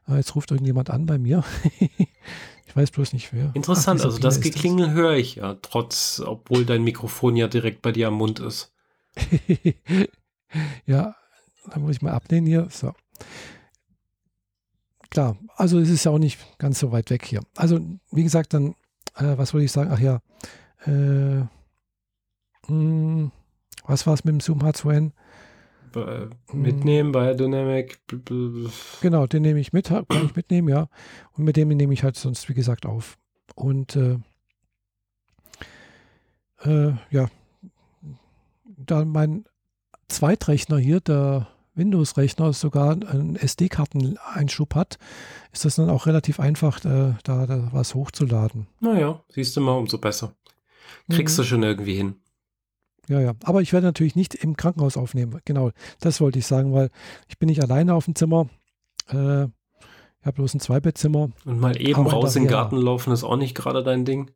ah, 0.06 0.16
jetzt 0.16 0.34
ruft 0.34 0.50
irgendjemand 0.50 0.88
an 0.88 1.04
bei 1.04 1.18
mir. 1.18 1.44
ich 2.66 2.74
weiß 2.74 2.90
bloß 2.90 3.12
nicht 3.12 3.32
wer. 3.34 3.50
Interessant, 3.54 4.00
Ach, 4.00 4.06
also 4.06 4.18
das 4.18 4.40
Geklingel 4.40 4.92
höre 4.92 5.14
ich 5.14 5.36
ja, 5.36 5.54
trotz, 5.60 6.22
obwohl 6.24 6.64
dein 6.64 6.82
Mikrofon 6.82 7.36
ja 7.36 7.46
direkt 7.46 7.82
bei 7.82 7.92
dir 7.92 8.08
am 8.08 8.14
Mund 8.14 8.40
ist. 8.40 8.72
ja, 10.86 11.14
da 11.70 11.78
muss 11.78 11.96
ich 11.96 12.02
mal 12.02 12.12
abnehmen 12.12 12.46
hier. 12.46 12.68
So. 12.70 12.94
Klar, 15.10 15.36
also 15.54 15.78
es 15.78 15.90
ist 15.90 16.04
ja 16.04 16.10
auch 16.10 16.18
nicht 16.18 16.38
ganz 16.58 16.78
so 16.78 16.90
weit 16.90 17.10
weg 17.10 17.26
hier. 17.26 17.42
Also, 17.56 17.78
wie 18.10 18.24
gesagt, 18.24 18.54
dann, 18.54 18.74
äh, 19.16 19.36
was 19.36 19.52
wollte 19.52 19.66
ich 19.66 19.72
sagen? 19.72 19.90
Ach 19.92 20.00
ja, 20.00 20.20
äh, 20.86 21.40
mh, 21.40 21.48
hm, 22.68 23.32
was 23.84 24.06
war 24.06 24.14
es 24.14 24.24
mit 24.24 24.32
dem 24.32 24.40
Zoom 24.40 24.62
H2N? 24.62 25.12
Äh, 25.96 26.28
mitnehmen 26.52 27.12
bei 27.12 27.34
Dynamic. 27.34 28.00
Genau, 29.00 29.26
den 29.26 29.42
nehme 29.42 29.60
ich 29.60 29.72
mit, 29.72 29.88
kann 29.88 30.04
ich 30.24 30.36
mitnehmen, 30.36 30.68
ja. 30.68 30.88
Und 31.32 31.44
mit 31.44 31.56
dem 31.56 31.68
nehme 31.68 31.92
ich 31.92 32.02
halt 32.02 32.16
sonst, 32.16 32.48
wie 32.48 32.54
gesagt, 32.54 32.86
auf. 32.86 33.16
Und 33.54 33.96
äh, 33.96 34.18
äh, 36.64 36.94
ja, 37.10 37.28
da 38.64 39.04
mein 39.04 39.44
Zweitrechner 40.08 40.78
hier, 40.78 41.00
der 41.00 41.48
Windows-Rechner, 41.74 42.52
sogar 42.52 42.92
einen 42.92 43.36
SD-Karteneinschub 43.36 44.74
hat, 44.74 44.98
ist 45.52 45.64
das 45.64 45.76
dann 45.76 45.90
auch 45.90 46.06
relativ 46.06 46.40
einfach, 46.40 46.80
da, 46.80 47.18
da, 47.24 47.46
da 47.46 47.68
was 47.72 47.94
hochzuladen. 47.94 48.66
Naja, 48.80 49.22
siehst 49.28 49.56
du 49.56 49.60
mal, 49.60 49.72
umso 49.72 49.98
besser. 49.98 50.34
Kriegst 51.10 51.36
mhm. 51.36 51.42
du 51.42 51.48
schon 51.48 51.62
irgendwie 51.62 51.94
hin. 51.94 52.14
Ja, 53.08 53.20
ja. 53.20 53.32
Aber 53.44 53.62
ich 53.62 53.72
werde 53.72 53.86
natürlich 53.86 54.16
nicht 54.16 54.34
im 54.34 54.56
Krankenhaus 54.56 54.96
aufnehmen. 54.96 55.40
Genau, 55.44 55.70
das 56.00 56.20
wollte 56.20 56.38
ich 56.38 56.46
sagen, 56.46 56.72
weil 56.72 56.90
ich 57.28 57.38
bin 57.38 57.48
nicht 57.48 57.62
alleine 57.62 57.94
auf 57.94 58.06
dem 58.06 58.14
Zimmer. 58.14 58.48
Äh, 59.08 59.44
ich 59.44 60.26
habe 60.26 60.36
bloß 60.36 60.54
ein 60.54 60.60
Zweibettzimmer. 60.60 61.30
Und 61.44 61.60
mal 61.60 61.80
eben 61.80 62.06
raus 62.06 62.34
in 62.36 62.44
den 62.44 62.50
Garten 62.50 62.76
laufen 62.76 63.12
ist 63.12 63.24
auch 63.24 63.36
nicht 63.36 63.54
gerade 63.54 63.82
dein 63.82 64.04
Ding. 64.04 64.30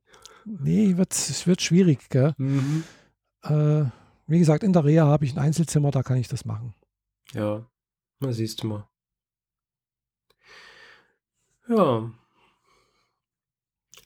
Nee, 0.45 0.95
es 1.09 1.47
wird 1.47 1.63
schwierig, 1.63 2.09
gell? 2.11 2.35
Mhm. 2.37 2.85
Äh, 3.43 3.85
wie 4.27 4.39
gesagt, 4.39 4.63
in 4.63 4.75
der 4.75 4.85
Reha 4.85 5.07
habe 5.07 5.25
ich 5.25 5.35
ein 5.35 5.39
Einzelzimmer, 5.39 5.91
da 5.91 6.03
kann 6.03 6.19
ich 6.19 6.29
das 6.29 6.45
machen. 6.45 6.75
Ja, 7.33 7.67
na 8.21 8.33
siehst 8.33 8.63
du 8.63 8.67
mal. 8.67 8.89
Ja. 11.69 12.11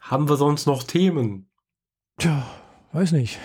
Haben 0.01 0.29
wir 0.29 0.37
sonst 0.37 0.67
noch 0.67 0.83
Themen? 0.83 1.49
Tja, 2.19 2.45
weiß 2.93 3.13
nicht. 3.13 3.39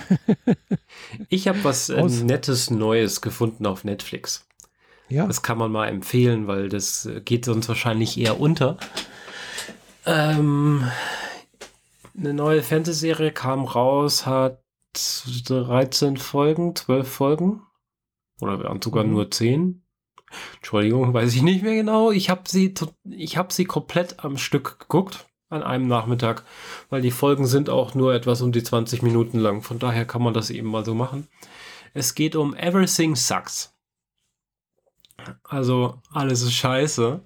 ich 1.29 1.47
habe 1.47 1.63
was 1.63 1.89
äh, 1.89 2.03
Nettes 2.03 2.69
Neues 2.69 3.21
gefunden 3.21 3.65
auf 3.65 3.83
Netflix. 3.83 4.45
Ja. 5.09 5.25
Das 5.25 5.41
kann 5.41 5.57
man 5.57 5.71
mal 5.71 5.87
empfehlen, 5.87 6.47
weil 6.47 6.69
das 6.69 7.09
geht 7.23 7.45
sonst 7.45 7.69
wahrscheinlich 7.69 8.17
eher 8.17 8.39
unter. 8.39 8.77
Ähm, 10.05 10.89
eine 12.17 12.33
neue 12.33 12.63
Fernsehserie 12.63 13.31
kam 13.31 13.63
raus, 13.63 14.25
hat 14.25 14.63
13 14.93 16.17
Folgen, 16.17 16.75
12 16.75 17.07
Folgen. 17.07 17.61
Oder 18.41 18.63
waren 18.63 18.81
sogar 18.81 19.03
mhm. 19.03 19.11
nur 19.11 19.31
10. 19.31 19.83
Entschuldigung, 20.57 21.13
weiß 21.13 21.33
ich 21.33 21.41
nicht 21.41 21.63
mehr 21.63 21.75
genau. 21.75 22.11
Ich 22.11 22.29
habe 22.29 22.43
sie, 22.47 22.73
ich 23.09 23.37
habe 23.37 23.53
sie 23.53 23.65
komplett 23.65 24.23
am 24.23 24.37
Stück 24.37 24.79
geguckt 24.79 25.26
an 25.49 25.63
einem 25.63 25.87
Nachmittag, 25.87 26.43
weil 26.89 27.01
die 27.01 27.11
Folgen 27.11 27.47
sind 27.47 27.69
auch 27.69 27.95
nur 27.95 28.13
etwas 28.13 28.41
um 28.41 28.51
die 28.51 28.63
20 28.63 29.01
Minuten 29.01 29.39
lang. 29.39 29.61
Von 29.61 29.79
daher 29.79 30.05
kann 30.05 30.21
man 30.21 30.33
das 30.33 30.49
eben 30.49 30.69
mal 30.69 30.83
so 30.83 30.93
machen. 30.93 31.27
Es 31.93 32.15
geht 32.15 32.35
um 32.35 32.55
Everything 32.55 33.15
Sucks. 33.15 33.73
Also 35.43 36.01
alles 36.11 36.41
ist 36.41 36.53
scheiße. 36.53 37.21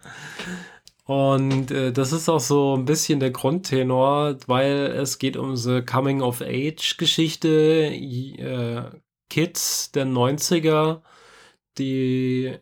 Und 1.06 1.72
äh, 1.72 1.92
das 1.92 2.14
ist 2.14 2.30
auch 2.30 2.40
so 2.40 2.78
ein 2.78 2.86
bisschen 2.86 3.20
der 3.20 3.32
Grundtenor, 3.32 4.38
weil 4.48 4.94
es 4.96 5.20
geht 5.20 5.36
um 5.36 5.58
so 5.58 5.82
Coming-of-Age-Geschichte, 5.82 7.50
äh, 7.50 8.84
Kids 9.30 9.92
der 9.92 10.06
90er, 10.06 11.02
die 11.78 12.56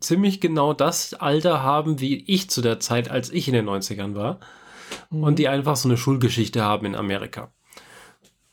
ziemlich 0.00 0.40
genau 0.40 0.72
das 0.72 1.14
Alter 1.14 1.62
haben, 1.62 2.00
wie 2.00 2.24
ich 2.26 2.50
zu 2.50 2.60
der 2.60 2.80
Zeit, 2.80 3.10
als 3.10 3.30
ich 3.30 3.46
in 3.48 3.54
den 3.54 3.68
90ern 3.68 4.14
war. 4.14 4.40
Mhm. 5.10 5.22
Und 5.22 5.38
die 5.38 5.48
einfach 5.48 5.76
so 5.76 5.88
eine 5.88 5.96
Schulgeschichte 5.96 6.62
haben 6.62 6.86
in 6.86 6.94
Amerika. 6.94 7.52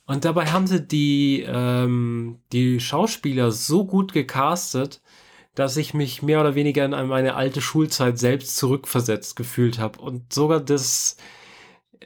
Und 0.06 0.26
dabei 0.26 0.48
haben 0.48 0.68
sie 0.68 0.86
die, 0.86 1.46
ähm, 1.48 2.40
die 2.52 2.80
Schauspieler 2.80 3.52
so 3.52 3.86
gut 3.86 4.14
gecastet, 4.14 5.02
dass 5.56 5.78
ich 5.78 5.94
mich 5.94 6.22
mehr 6.22 6.42
oder 6.42 6.56
weniger 6.56 6.84
in 6.86 7.08
meine 7.08 7.36
alte 7.36 7.62
Schulzeit 7.62 8.18
selbst 8.18 8.58
zurückversetzt 8.58 9.36
gefühlt 9.36 9.80
habe. 9.80 10.02
Und 10.02 10.34
sogar 10.34 10.60
das, 10.60 11.18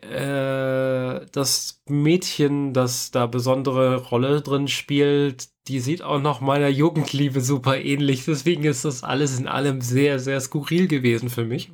äh, 0.02 1.26
das 1.32 1.82
Mädchen, 1.88 2.74
das 2.74 3.12
da 3.12 3.26
besondere 3.26 3.96
Rolle 3.98 4.42
drin 4.42 4.68
spielt, 4.68 5.50
die 5.68 5.80
sieht 5.80 6.02
auch 6.02 6.22
noch 6.22 6.42
meiner 6.42 6.70
Jugendliebe 6.70 7.42
super 7.42 7.80
ähnlich. 7.80 8.26
Deswegen 8.26 8.64
ist 8.64 8.86
das 8.86 9.04
alles 9.04 9.40
in 9.40 9.48
allem 9.48 9.82
sehr, 9.82 10.20
sehr 10.20 10.40
skurril 10.40 10.88
gewesen 10.88 11.30
für 11.30 11.46
mich. 11.46 11.72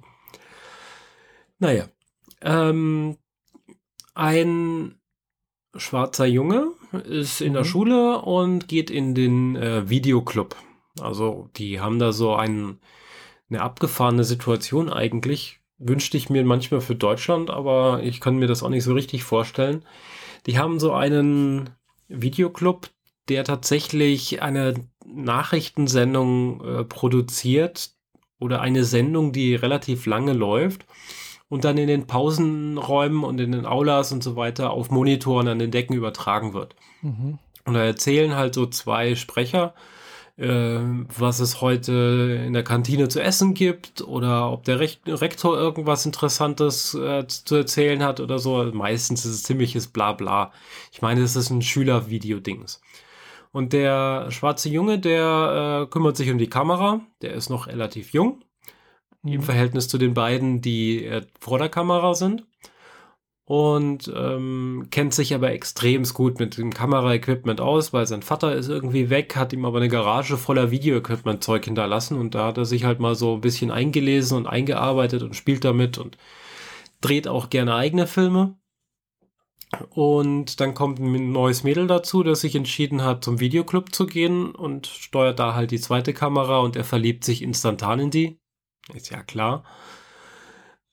Naja. 1.60 1.88
Ähm, 2.44 3.18
ein 4.14 4.96
schwarzer 5.76 6.26
Junge 6.26 6.72
ist 7.06 7.42
in 7.42 7.50
mhm. 7.50 7.56
der 7.56 7.64
Schule 7.64 8.22
und 8.22 8.68
geht 8.68 8.92
in 8.92 9.16
den 9.16 9.56
äh, 9.56 9.90
Videoclub. 9.90 10.56
Also 11.00 11.50
die 11.56 11.80
haben 11.80 11.98
da 11.98 12.12
so 12.12 12.36
ein, 12.36 12.80
eine 13.50 13.62
abgefahrene 13.62 14.24
Situation 14.24 14.92
eigentlich. 14.92 15.60
Wünschte 15.80 16.18
ich 16.18 16.30
mir 16.30 16.44
manchmal 16.46 16.82
für 16.82 16.96
Deutschland, 16.96 17.50
aber 17.50 18.04
ich 18.04 18.20
kann 18.20 18.38
mir 18.38 18.48
das 18.48 18.62
auch 18.62 18.70
nicht 18.70 18.84
so 18.84 18.94
richtig 18.94 19.24
vorstellen. 19.24 19.84
Die 20.46 20.60
haben 20.60 20.80
so 20.80 20.94
einen 20.94 21.72
Videoclub, 22.10 22.90
der 23.30 23.44
tatsächlich 23.44 24.42
eine 24.42 24.76
Nachrichtensendung 25.06 26.64
äh, 26.64 26.84
produziert 26.84 27.96
oder 28.40 28.62
eine 28.62 28.84
Sendung, 28.84 29.32
die 29.32 29.56
relativ 29.56 30.06
lange 30.06 30.34
läuft 30.34 30.86
und 31.54 31.66
dann 31.66 31.78
in 31.78 31.88
den 31.88 32.08
Pausenräumen 32.08 33.24
und 33.24 33.40
in 33.40 33.52
den 33.52 33.68
Aulas 33.68 34.12
und 34.12 34.24
so 34.24 34.36
weiter 34.36 34.72
auf 34.72 34.90
Monitoren 34.90 35.48
an 35.48 35.60
den 35.60 35.70
Decken 35.70 35.94
übertragen 35.94 36.56
wird. 36.56 36.76
Mhm. 37.04 37.38
Und 37.66 37.76
da 37.76 37.84
erzählen 37.84 38.36
halt 38.36 38.56
so 38.56 38.66
zwei 38.66 39.14
Sprecher, 39.14 39.76
äh, 40.36 40.80
was 41.16 41.40
es 41.42 41.62
heute 41.62 42.42
in 42.44 42.54
der 42.54 42.64
Kantine 42.64 43.08
zu 43.08 43.22
essen 43.22 43.54
gibt 43.54 44.02
oder 44.02 44.52
ob 44.52 44.64
der 44.64 44.80
Rech 44.80 45.02
Rektor 45.06 45.56
irgendwas 45.56 46.08
Interessantes 46.08 46.96
äh, 46.96 47.28
zu 47.28 47.54
erzählen 47.54 48.02
hat 48.02 48.20
oder 48.20 48.40
so. 48.40 48.72
Meistens 48.74 49.24
ist 49.24 49.34
es 49.34 49.44
ziemliches 49.44 49.90
Blabla. 49.90 50.52
Ich 50.92 51.04
meine, 51.04 51.22
es 51.22 51.36
ist 51.36 51.52
ein 51.52 51.62
Schülervideo-Dings. 51.62 52.82
Und 53.52 53.74
der 53.74 54.32
schwarze 54.32 54.70
Junge, 54.70 54.98
der 54.98 55.84
äh, 55.84 55.92
kümmert 55.92 56.18
sich 56.18 56.32
um 56.32 56.40
die 56.40 56.50
Kamera. 56.50 57.02
Der 57.22 57.34
ist 57.34 57.52
noch 57.52 57.68
relativ 57.68 58.12
jung. 58.12 58.44
Mhm. 59.24 59.34
Im 59.34 59.42
Verhältnis 59.42 59.88
zu 59.88 59.98
den 59.98 60.14
beiden, 60.14 60.62
die 60.62 61.06
äh, 61.06 61.26
vor 61.40 61.58
der 61.58 61.70
Kamera 61.70 62.14
sind 62.14 62.46
und 63.46 64.12
ähm, 64.16 64.88
kennt 64.90 65.14
sich 65.14 65.34
aber 65.36 65.52
extrem 65.52 66.04
gut 66.04 66.40
mit 66.40 66.58
dem 66.58 66.74
Kameraequipment 66.74 67.60
aus, 67.60 67.92
weil 67.92 68.08
sein 68.08 68.22
Vater 68.22 68.56
ist 68.56 68.70
irgendwie 68.70 69.10
weg, 69.10 69.36
hat 69.36 69.52
ihm 69.52 69.66
aber 69.66 69.80
eine 69.80 69.90
Garage 69.90 70.38
voller 70.38 70.72
Videoequipment-Zeug 70.72 71.66
hinterlassen 71.66 72.18
und 72.18 72.36
da 72.36 72.48
hat 72.48 72.58
er 72.58 72.66
sich 72.66 72.86
halt 72.86 73.00
mal 73.00 73.16
so 73.16 73.36
ein 73.36 73.42
bisschen 73.42 73.70
eingelesen 73.72 74.38
und 74.38 74.48
eingearbeitet 74.48 75.24
und 75.24 75.36
spielt 75.36 75.66
damit 75.66 75.98
und 75.98 76.18
dreht 77.02 77.28
auch 77.28 77.50
gerne 77.50 77.76
eigene 77.76 78.08
Filme. 78.08 78.58
Und 79.90 80.60
dann 80.60 80.76
kommt 80.76 81.00
ein 81.00 81.32
neues 81.32 81.64
Mädel 81.64 81.88
dazu, 81.88 82.24
das 82.24 82.42
sich 82.42 82.56
entschieden 82.56 83.04
hat, 83.04 83.24
zum 83.24 83.40
Videoclub 83.40 83.94
zu 83.94 84.06
gehen 84.06 84.54
und 84.54 84.86
steuert 84.88 85.40
da 85.40 85.56
halt 85.56 85.72
die 85.72 85.80
zweite 85.80 86.14
Kamera 86.14 86.60
und 86.60 86.76
er 86.76 86.84
verliebt 86.84 87.24
sich 87.24 87.42
instantan 87.42 88.00
in 88.00 88.12
die. 88.12 88.43
Ist 88.94 89.12
ja 89.12 89.24
klar. 89.24 89.64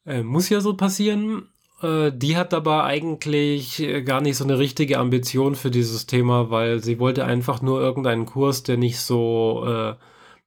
Äh, 0.07 0.23
muss 0.23 0.49
ja 0.49 0.61
so 0.61 0.77
passieren. 0.77 1.49
Äh, 1.83 2.13
die 2.15 2.37
hat 2.37 2.55
aber 2.55 2.85
eigentlich 2.85 3.81
äh, 3.81 4.03
gar 4.03 4.21
nicht 4.21 4.37
so 4.37 4.45
eine 4.45 4.59
richtige 4.59 4.99
Ambition 4.99 5.55
für 5.55 5.71
dieses 5.71 6.07
Thema, 6.07 6.51
weil 6.51 6.83
sie 6.83 6.99
wollte 6.99 7.25
einfach 7.25 7.63
nur 7.63 7.81
irgendeinen 7.81 8.27
Kurs, 8.27 8.63
der 8.63 8.77
nicht 8.77 9.01
so 9.01 9.65
äh, 9.67 9.95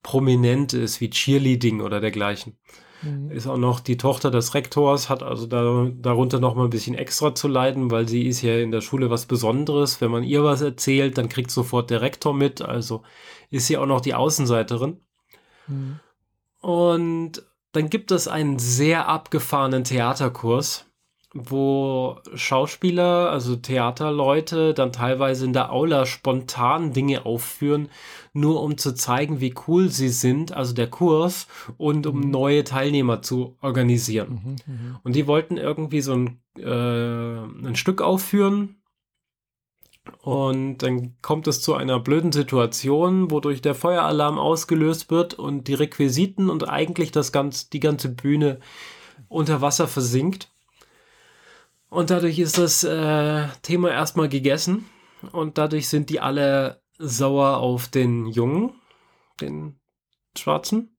prominent 0.03 0.73
ist 0.73 1.01
wie 1.01 1.09
Cheerleading 1.09 1.81
oder 1.81 1.99
dergleichen. 1.99 2.57
Mhm. 3.01 3.31
Ist 3.31 3.47
auch 3.47 3.57
noch 3.57 3.79
die 3.79 3.97
Tochter 3.97 4.31
des 4.31 4.53
Rektors, 4.53 5.09
hat 5.09 5.23
also 5.23 5.47
da, 5.47 5.89
darunter 5.95 6.39
noch 6.39 6.55
mal 6.55 6.65
ein 6.65 6.69
bisschen 6.69 6.95
extra 6.95 7.35
zu 7.35 7.47
leiden, 7.47 7.91
weil 7.91 8.07
sie 8.07 8.27
ist 8.27 8.41
ja 8.41 8.57
in 8.57 8.71
der 8.71 8.81
Schule 8.81 9.09
was 9.09 9.25
Besonderes. 9.25 10.01
Wenn 10.01 10.11
man 10.11 10.23
ihr 10.23 10.43
was 10.43 10.61
erzählt, 10.61 11.17
dann 11.17 11.29
kriegt 11.29 11.51
sofort 11.51 11.89
der 11.89 12.01
Rektor 12.01 12.33
mit. 12.33 12.61
Also 12.61 13.03
ist 13.49 13.67
sie 13.67 13.77
auch 13.77 13.85
noch 13.85 14.01
die 14.01 14.13
Außenseiterin. 14.13 15.01
Mhm. 15.67 15.99
Und 16.63 17.43
dann 17.73 17.89
gibt 17.89 18.11
es 18.11 18.27
einen 18.27 18.57
sehr 18.57 19.07
abgefahrenen 19.07 19.83
Theaterkurs 19.83 20.85
wo 21.33 22.17
Schauspieler, 22.35 23.31
also 23.31 23.55
Theaterleute, 23.55 24.73
dann 24.73 24.91
teilweise 24.91 25.45
in 25.45 25.53
der 25.53 25.71
Aula 25.71 26.05
spontan 26.05 26.93
Dinge 26.93 27.25
aufführen, 27.25 27.89
nur 28.33 28.61
um 28.61 28.77
zu 28.77 28.93
zeigen, 28.93 29.41
wie 29.41 29.55
cool 29.67 29.89
sie 29.89 30.09
sind, 30.09 30.51
also 30.51 30.73
der 30.73 30.89
Kurs, 30.89 31.47
und 31.77 32.05
um 32.05 32.21
mhm. 32.21 32.29
neue 32.29 32.63
Teilnehmer 32.63 33.23
zu 33.23 33.57
organisieren. 33.61 34.59
Mhm, 34.65 34.73
mh. 34.73 34.99
Und 35.03 35.15
die 35.15 35.25
wollten 35.25 35.57
irgendwie 35.57 36.01
so 36.01 36.13
ein, 36.13 36.39
äh, 36.57 37.67
ein 37.67 37.75
Stück 37.75 38.01
aufführen. 38.01 38.75
Und 40.21 40.79
dann 40.79 41.15
kommt 41.21 41.47
es 41.47 41.61
zu 41.61 41.75
einer 41.75 41.99
blöden 41.99 42.31
Situation, 42.31 43.31
wodurch 43.31 43.61
der 43.61 43.75
Feueralarm 43.75 44.37
ausgelöst 44.37 45.09
wird 45.11 45.33
und 45.33 45.67
die 45.67 45.73
Requisiten 45.73 46.49
und 46.49 46.67
eigentlich 46.67 47.11
das 47.11 47.31
ganz, 47.31 47.69
die 47.69 47.79
ganze 47.79 48.09
Bühne 48.09 48.59
unter 49.29 49.61
Wasser 49.61 49.87
versinkt. 49.87 50.51
Und 51.89 52.09
dadurch 52.09 52.39
ist 52.39 52.57
das 52.57 52.83
äh, 52.83 53.47
Thema 53.61 53.91
erstmal 53.91 54.27
gegessen. 54.27 54.85
Und 55.31 55.57
dadurch 55.57 55.87
sind 55.87 56.09
die 56.09 56.19
alle 56.19 56.81
sauer 56.97 57.57
auf 57.57 57.87
den 57.87 58.25
Jungen, 58.27 58.73
den 59.39 59.79
Schwarzen. 60.37 60.97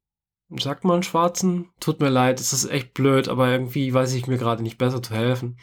Sagt 0.50 0.84
man 0.84 1.02
Schwarzen? 1.02 1.70
Tut 1.80 2.00
mir 2.00 2.10
leid, 2.10 2.40
es 2.40 2.52
ist 2.52 2.66
echt 2.66 2.94
blöd, 2.94 3.28
aber 3.28 3.50
irgendwie 3.50 3.92
weiß 3.92 4.14
ich 4.14 4.26
mir 4.26 4.38
gerade 4.38 4.62
nicht 4.62 4.78
besser 4.78 5.02
zu 5.02 5.14
helfen. 5.14 5.58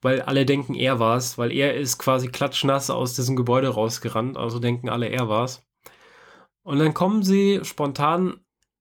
Weil 0.00 0.22
alle 0.22 0.46
denken, 0.46 0.74
er 0.74 1.00
war's, 1.00 1.38
weil 1.38 1.52
er 1.52 1.74
ist 1.74 1.98
quasi 1.98 2.28
klatschnass 2.28 2.88
aus 2.90 3.14
diesem 3.14 3.34
Gebäude 3.34 3.68
rausgerannt, 3.68 4.36
also 4.36 4.58
denken 4.60 4.88
alle, 4.88 5.08
er 5.08 5.28
war's. 5.28 5.66
Und 6.62 6.78
dann 6.78 6.94
kommen 6.94 7.22
sie 7.22 7.60
spontan, 7.64 8.40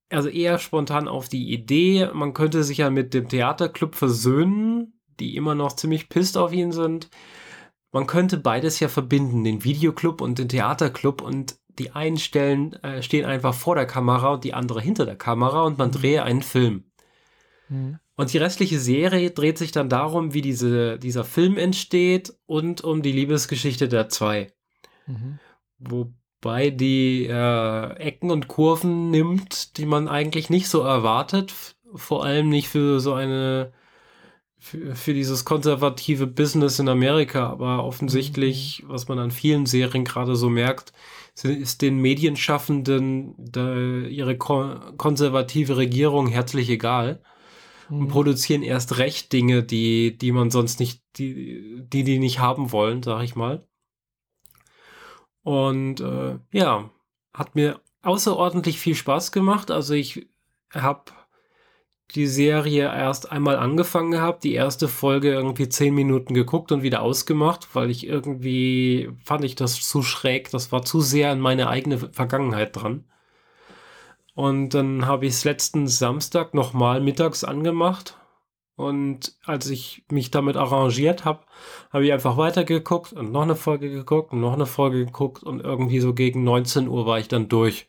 also 0.09 0.29
eher 0.29 0.59
spontan 0.59 1.07
auf 1.07 1.27
die 1.29 1.51
Idee, 1.51 2.09
man 2.13 2.33
könnte 2.33 2.63
sich 2.63 2.79
ja 2.79 2.89
mit 2.89 3.13
dem 3.13 3.29
Theaterclub 3.29 3.95
versöhnen, 3.95 4.99
die 5.19 5.35
immer 5.35 5.55
noch 5.55 5.73
ziemlich 5.73 6.09
pisst 6.09 6.37
auf 6.37 6.53
ihn 6.53 6.71
sind. 6.71 7.09
Man 7.91 8.05
könnte 8.05 8.37
beides 8.37 8.79
ja 8.79 8.89
verbinden, 8.89 9.43
den 9.43 9.63
Videoclub 9.63 10.21
und 10.21 10.37
den 10.37 10.49
Theaterclub 10.49 11.21
und 11.21 11.57
die 11.79 11.91
einen 11.91 12.17
Stellen 12.17 12.73
äh, 12.83 13.01
stehen 13.01 13.25
einfach 13.25 13.53
vor 13.53 13.75
der 13.75 13.85
Kamera 13.85 14.33
und 14.33 14.43
die 14.43 14.53
andere 14.53 14.81
hinter 14.81 15.05
der 15.05 15.15
Kamera 15.15 15.63
und 15.63 15.77
man 15.77 15.89
mhm. 15.89 15.93
drehe 15.93 16.23
einen 16.23 16.41
Film. 16.41 16.83
Mhm. 17.69 17.99
Und 18.17 18.33
die 18.33 18.39
restliche 18.39 18.79
Serie 18.79 19.29
dreht 19.29 19.59
sich 19.59 19.71
dann 19.71 19.89
darum, 19.89 20.33
wie 20.33 20.41
diese, 20.41 20.97
dieser 20.97 21.23
Film 21.23 21.55
entsteht 21.55 22.33
und 22.47 22.83
um 22.83 23.03
die 23.03 23.11
Liebesgeschichte 23.11 23.87
der 23.87 24.09
zwei. 24.09 24.51
Mhm. 25.05 25.37
Wobei 25.77 26.71
die 26.71 27.27
äh, 27.27 27.93
Ecken 27.97 28.31
und 28.31 28.47
Kurven 28.47 29.11
nimmt, 29.11 29.77
die 29.77 29.85
man 29.85 30.07
eigentlich 30.07 30.49
nicht 30.49 30.67
so 30.67 30.81
erwartet. 30.81 31.53
Vor 31.93 32.25
allem 32.25 32.49
nicht 32.49 32.69
für 32.69 32.99
so 32.99 33.13
eine 33.13 33.71
für, 34.57 34.95
für 34.95 35.13
dieses 35.13 35.45
konservative 35.45 36.25
Business 36.25 36.79
in 36.79 36.89
Amerika, 36.89 37.47
aber 37.47 37.83
offensichtlich, 37.83 38.81
mhm. 38.81 38.89
was 38.89 39.07
man 39.07 39.19
an 39.19 39.29
vielen 39.29 39.67
Serien 39.67 40.05
gerade 40.05 40.35
so 40.35 40.49
merkt, 40.49 40.91
ist 41.43 41.83
den 41.83 41.97
Medienschaffenden 41.97 43.35
ihre 44.09 44.37
konservative 44.37 45.77
Regierung 45.77 46.27
herzlich 46.27 46.67
egal 46.71 47.21
mhm. 47.89 48.01
und 48.01 48.07
produzieren 48.09 48.63
erst 48.63 48.97
recht 48.97 49.31
Dinge, 49.33 49.63
die, 49.63 50.17
die 50.17 50.31
man 50.31 50.51
sonst 50.51 50.79
nicht, 50.79 51.03
die, 51.17 51.83
die, 51.91 52.03
die 52.03 52.19
nicht 52.19 52.39
haben 52.39 52.71
wollen, 52.71 53.03
sag 53.03 53.23
ich 53.23 53.35
mal. 53.35 53.67
Und 55.43 56.01
äh, 56.01 56.39
ja, 56.51 56.89
hat 57.33 57.55
mir 57.55 57.79
außerordentlich 58.01 58.79
viel 58.79 58.95
Spaß 58.95 59.31
gemacht. 59.31 59.71
Also 59.71 59.93
ich 59.93 60.27
habe 60.73 61.11
die 62.15 62.27
Serie 62.27 62.83
erst 62.83 63.31
einmal 63.31 63.57
angefangen 63.57 64.11
gehabt, 64.11 64.43
die 64.43 64.53
erste 64.53 64.87
Folge 64.87 65.31
irgendwie 65.31 65.67
zehn 65.67 65.93
Minuten 65.93 66.33
geguckt 66.33 66.71
und 66.71 66.83
wieder 66.83 67.01
ausgemacht, 67.01 67.75
weil 67.75 67.89
ich 67.89 68.07
irgendwie 68.07 69.09
fand 69.23 69.43
ich 69.43 69.55
das 69.55 69.81
zu 69.81 70.03
schräg, 70.03 70.49
das 70.51 70.71
war 70.71 70.83
zu 70.83 71.01
sehr 71.01 71.31
an 71.31 71.41
meine 71.41 71.67
eigene 71.67 71.97
Vergangenheit 71.97 72.75
dran. 72.75 73.03
Und 74.37 74.69
dann 74.75 75.07
habe 75.07 75.25
ich 75.25 75.33
es 75.33 75.45
letzten 75.45 75.87
Samstag 75.87 76.53
nochmal 76.53 77.01
mittags 77.01 77.43
angemacht. 77.43 78.19
Und 78.75 79.35
als 79.43 79.67
ich 79.67 80.05
mich 80.11 80.29
damit 80.29 80.57
arrangiert 80.57 81.25
habe, 81.25 81.43
habe 81.89 82.05
ich 82.05 82.13
einfach 82.13 82.37
weitergeguckt 82.37 83.13
und 83.13 83.31
noch 83.31 83.41
eine 83.41 83.55
Folge 83.55 83.89
geguckt 83.89 84.31
und 84.31 84.41
noch 84.41 84.53
eine 84.53 84.67
Folge 84.67 85.05
geguckt 85.05 85.41
und 85.41 85.61
irgendwie 85.61 85.99
so 85.99 86.13
gegen 86.13 86.43
19 86.43 86.87
Uhr 86.87 87.07
war 87.07 87.17
ich 87.17 87.27
dann 87.27 87.49
durch. 87.49 87.87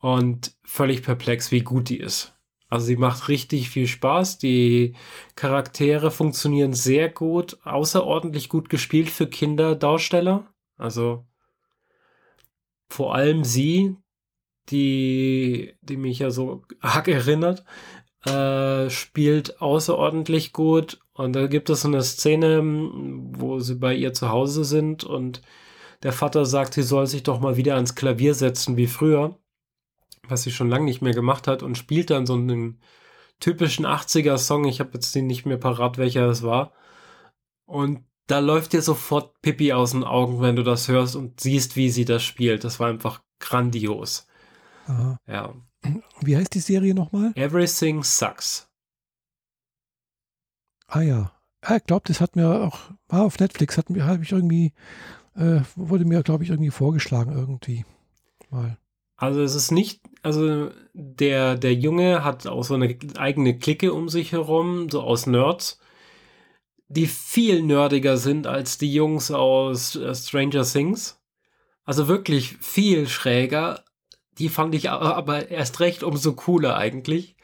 Und 0.00 0.56
völlig 0.64 1.04
perplex, 1.04 1.52
wie 1.52 1.60
gut 1.60 1.88
die 1.88 2.00
ist. 2.00 2.34
Also 2.68 2.86
sie 2.86 2.96
macht 2.96 3.28
richtig 3.28 3.70
viel 3.70 3.86
Spaß. 3.86 4.38
Die 4.38 4.96
Charaktere 5.36 6.10
funktionieren 6.10 6.72
sehr 6.72 7.08
gut, 7.08 7.58
außerordentlich 7.62 8.48
gut 8.48 8.68
gespielt 8.68 9.08
für 9.08 9.28
Kinderdarsteller. 9.28 10.52
Also 10.78 11.24
vor 12.88 13.14
allem 13.14 13.44
sie, 13.44 14.01
die, 14.70 15.74
die 15.82 15.96
mich 15.96 16.20
ja 16.20 16.30
so 16.30 16.62
arg 16.80 17.08
erinnert, 17.08 17.64
äh, 18.24 18.90
spielt 18.90 19.60
außerordentlich 19.60 20.52
gut. 20.52 21.00
Und 21.14 21.34
da 21.34 21.46
gibt 21.46 21.70
es 21.70 21.82
so 21.82 21.88
eine 21.88 22.02
Szene, 22.02 22.62
wo 22.64 23.60
sie 23.60 23.76
bei 23.76 23.94
ihr 23.94 24.12
zu 24.14 24.30
Hause 24.30 24.64
sind 24.64 25.04
und 25.04 25.42
der 26.02 26.12
Vater 26.12 26.46
sagt, 26.46 26.74
sie 26.74 26.82
soll 26.82 27.06
sich 27.06 27.22
doch 27.22 27.40
mal 27.40 27.56
wieder 27.56 27.74
ans 27.76 27.94
Klavier 27.94 28.34
setzen 28.34 28.76
wie 28.76 28.86
früher 28.86 29.38
was 30.28 30.42
sie 30.42 30.50
schon 30.50 30.68
lange 30.68 30.84
nicht 30.84 31.02
mehr 31.02 31.14
gemacht 31.14 31.46
hat 31.48 31.62
und 31.62 31.78
spielt 31.78 32.10
dann 32.10 32.26
so 32.26 32.34
einen 32.34 32.80
typischen 33.40 33.86
80er-Song. 33.86 34.64
Ich 34.66 34.80
habe 34.80 34.90
jetzt 34.94 35.14
den 35.14 35.26
nicht 35.26 35.46
mehr 35.46 35.58
parat, 35.58 35.98
welcher 35.98 36.26
es 36.28 36.42
war. 36.42 36.72
Und 37.66 38.04
da 38.26 38.38
läuft 38.38 38.72
dir 38.72 38.82
sofort 38.82 39.40
Pippi 39.42 39.72
aus 39.72 39.92
den 39.92 40.04
Augen, 40.04 40.40
wenn 40.40 40.56
du 40.56 40.62
das 40.62 40.88
hörst 40.88 41.16
und 41.16 41.40
siehst, 41.40 41.76
wie 41.76 41.90
sie 41.90 42.04
das 42.04 42.22
spielt. 42.22 42.64
Das 42.64 42.78
war 42.80 42.88
einfach 42.88 43.22
grandios. 43.40 44.26
Aha. 44.86 45.18
Ja. 45.26 45.54
Wie 46.20 46.36
heißt 46.36 46.54
die 46.54 46.60
Serie 46.60 46.94
nochmal? 46.94 47.32
Everything 47.34 48.02
Sucks. 48.02 48.68
Ah 50.86 51.00
ja. 51.02 51.32
Ah, 51.62 51.76
ich 51.76 51.86
glaube, 51.86 52.02
das 52.06 52.20
hat 52.20 52.36
mir 52.36 52.64
auch, 52.64 52.78
war 53.08 53.22
auf 53.22 53.38
Netflix, 53.38 53.78
hat 53.78 53.88
mir, 53.88 54.04
habe 54.04 54.22
ich 54.24 54.32
irgendwie, 54.32 54.72
äh, 55.36 55.60
wurde 55.76 56.04
mir, 56.04 56.22
glaube 56.22 56.44
ich, 56.44 56.50
irgendwie 56.50 56.70
vorgeschlagen 56.70 57.32
irgendwie. 57.32 57.84
Mal. 58.50 58.76
Also 59.16 59.40
es 59.40 59.54
ist 59.54 59.70
nicht, 59.70 60.00
also 60.22 60.70
der, 60.92 61.56
der 61.56 61.74
Junge 61.74 62.24
hat 62.24 62.46
auch 62.48 62.64
so 62.64 62.74
eine 62.74 62.98
eigene 63.16 63.56
Clique 63.56 63.92
um 63.92 64.08
sich 64.08 64.32
herum, 64.32 64.90
so 64.90 65.02
aus 65.02 65.26
Nerds, 65.26 65.78
die 66.88 67.06
viel 67.06 67.62
nerdiger 67.62 68.16
sind 68.16 68.46
als 68.46 68.78
die 68.78 68.92
Jungs 68.92 69.30
aus 69.30 69.94
äh, 69.94 70.14
Stranger 70.14 70.64
Things. 70.64 71.22
Also 71.84 72.08
wirklich 72.08 72.56
viel 72.58 73.08
schräger. 73.08 73.84
Die 74.38 74.48
fand 74.48 74.74
ich 74.74 74.90
aber 74.90 75.50
erst 75.50 75.80
recht 75.80 76.02
umso 76.02 76.32
cooler 76.32 76.76
eigentlich. 76.76 77.36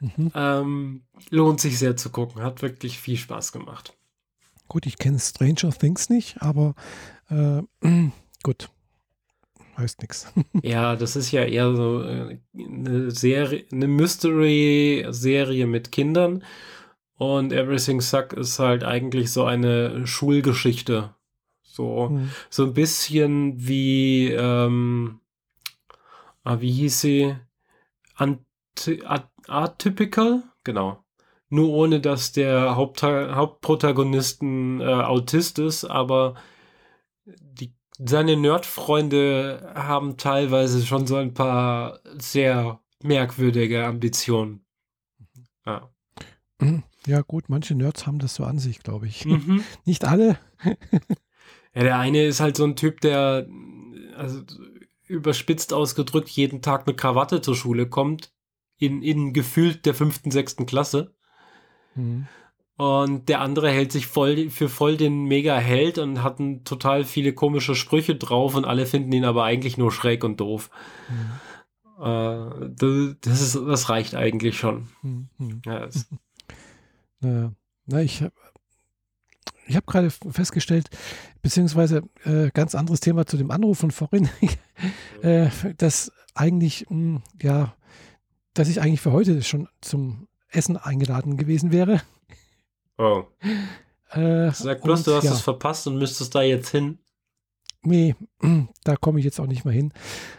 Mhm. 0.00 0.32
Ähm, 0.34 1.02
lohnt 1.30 1.60
sich 1.60 1.78
sehr 1.78 1.96
zu 1.96 2.10
gucken. 2.10 2.42
Hat 2.42 2.62
wirklich 2.62 2.98
viel 2.98 3.16
Spaß 3.16 3.52
gemacht. 3.52 3.94
Gut, 4.68 4.86
ich 4.86 4.98
kenne 4.98 5.18
Stranger 5.18 5.70
Things 5.70 6.10
nicht, 6.10 6.42
aber 6.42 6.74
äh, 7.30 7.62
gut. 8.42 8.68
Heißt 9.76 10.02
nichts. 10.02 10.32
Ja, 10.62 10.96
das 10.96 11.14
ist 11.14 11.30
ja 11.30 11.44
eher 11.44 11.74
so 11.74 12.02
äh, 12.02 12.38
eine 12.58 13.10
Serie, 13.12 13.64
eine 13.70 13.86
Mystery-Serie 13.86 15.66
mit 15.66 15.92
Kindern. 15.92 16.42
Und 17.14 17.52
Everything 17.52 18.00
Suck 18.00 18.32
ist 18.32 18.58
halt 18.58 18.84
eigentlich 18.84 19.32
so 19.32 19.44
eine 19.44 20.06
Schulgeschichte. 20.06 21.14
So, 21.62 22.08
hm. 22.08 22.30
so 22.50 22.64
ein 22.64 22.74
bisschen 22.74 23.68
wie, 23.68 24.32
ähm, 24.32 25.20
ah, 26.48 26.60
wie 26.60 26.72
hieß 26.72 27.00
sie? 27.00 27.36
Ant 28.14 28.40
Atypical? 29.48 30.44
Genau. 30.64 31.04
Nur 31.50 31.70
ohne, 31.70 32.00
dass 32.00 32.32
der 32.32 32.76
Haupt 32.76 33.02
Hauptprotagonisten 33.02 34.80
äh, 34.80 34.84
Autist 34.84 35.58
ist, 35.58 35.84
aber 35.84 36.34
die, 37.24 37.74
seine 37.98 38.36
Nerdfreunde 38.36 39.72
haben 39.74 40.16
teilweise 40.16 40.84
schon 40.84 41.06
so 41.06 41.16
ein 41.16 41.34
paar 41.34 42.00
sehr 42.18 42.80
merkwürdige 43.02 43.84
Ambitionen. 43.86 44.64
Ja. 45.66 45.90
Ja, 47.06 47.22
gut, 47.22 47.48
manche 47.48 47.74
Nerds 47.74 48.06
haben 48.06 48.18
das 48.18 48.34
so 48.34 48.44
an 48.44 48.58
sich, 48.58 48.80
glaube 48.80 49.06
ich. 49.06 49.24
Mhm. 49.24 49.64
Nicht 49.84 50.04
alle. 50.04 50.38
ja, 51.74 51.82
der 51.82 51.98
eine 51.98 52.24
ist 52.24 52.40
halt 52.40 52.56
so 52.56 52.64
ein 52.64 52.76
Typ, 52.76 53.00
der, 53.00 53.46
also 54.16 54.42
überspitzt 55.08 55.72
ausgedrückt, 55.72 56.28
jeden 56.28 56.62
Tag 56.62 56.86
mit 56.86 56.96
Krawatte 56.96 57.40
zur 57.40 57.56
Schule 57.56 57.88
kommt, 57.88 58.32
in, 58.78 59.02
in 59.02 59.32
gefühlt 59.32 59.86
der 59.86 59.94
fünften, 59.94 60.30
sechsten 60.30 60.66
Klasse. 60.66 61.14
Mhm. 61.94 62.26
Und 62.76 63.28
der 63.28 63.40
andere 63.40 63.70
hält 63.70 63.90
sich 63.90 64.06
voll 64.06 64.50
für 64.50 64.68
voll 64.68 64.96
den 64.96 65.24
Mega-Held 65.24 65.98
und 65.98 66.22
hat 66.22 66.38
total 66.64 67.02
viele 67.02 67.32
komische 67.32 67.74
Sprüche 67.74 68.14
drauf 68.14 68.54
und 68.54 68.64
alle 68.64 68.86
finden 68.86 69.10
ihn 69.10 69.24
aber 69.24 69.42
eigentlich 69.42 69.78
nur 69.78 69.90
schräg 69.90 70.22
und 70.22 70.38
doof. 70.38 70.70
Mhm. 71.08 72.04
Äh, 72.04 72.70
das, 73.20 73.40
ist, 73.40 73.56
das 73.56 73.88
reicht 73.88 74.14
eigentlich 74.14 74.56
schon. 74.56 74.88
Mhm. 75.02 75.62
Ja, 75.66 75.88
naja. 77.20 77.52
Na, 77.86 78.02
ich 78.02 78.22
habe 78.22 78.34
ich 79.68 79.76
hab 79.76 79.86
gerade 79.86 80.10
festgestellt, 80.10 80.88
beziehungsweise 81.42 82.02
äh, 82.24 82.50
ganz 82.52 82.74
anderes 82.74 83.00
Thema 83.00 83.26
zu 83.26 83.36
dem 83.36 83.50
Anruf 83.50 83.78
von 83.78 83.90
vorhin, 83.90 84.28
äh, 85.22 85.48
dass 85.76 86.10
eigentlich, 86.34 86.86
mh, 86.88 86.96
hm, 86.96 87.22
ja, 87.42 87.74
dass 88.54 88.68
ich 88.68 88.80
eigentlich 88.80 89.00
für 89.00 89.12
heute 89.12 89.42
schon 89.42 89.68
zum 89.80 90.26
Essen 90.48 90.76
eingeladen 90.76 91.36
gewesen 91.36 91.70
wäre. 91.70 92.00
Oh. 92.96 93.24
Äh, 94.10 94.50
Sag 94.52 94.82
bloß, 94.82 95.00
und, 95.00 95.06
du 95.06 95.14
hast 95.14 95.24
ja. 95.24 95.32
es 95.32 95.42
verpasst 95.42 95.86
und 95.86 95.98
müsstest 95.98 96.34
da 96.34 96.42
jetzt 96.42 96.70
hin. 96.70 96.98
Nee, 97.82 98.16
da 98.84 98.96
komme 98.96 99.18
ich 99.18 99.24
jetzt 99.24 99.38
auch 99.38 99.46
nicht 99.46 99.64
mehr 99.64 99.74
hin. 99.74 99.92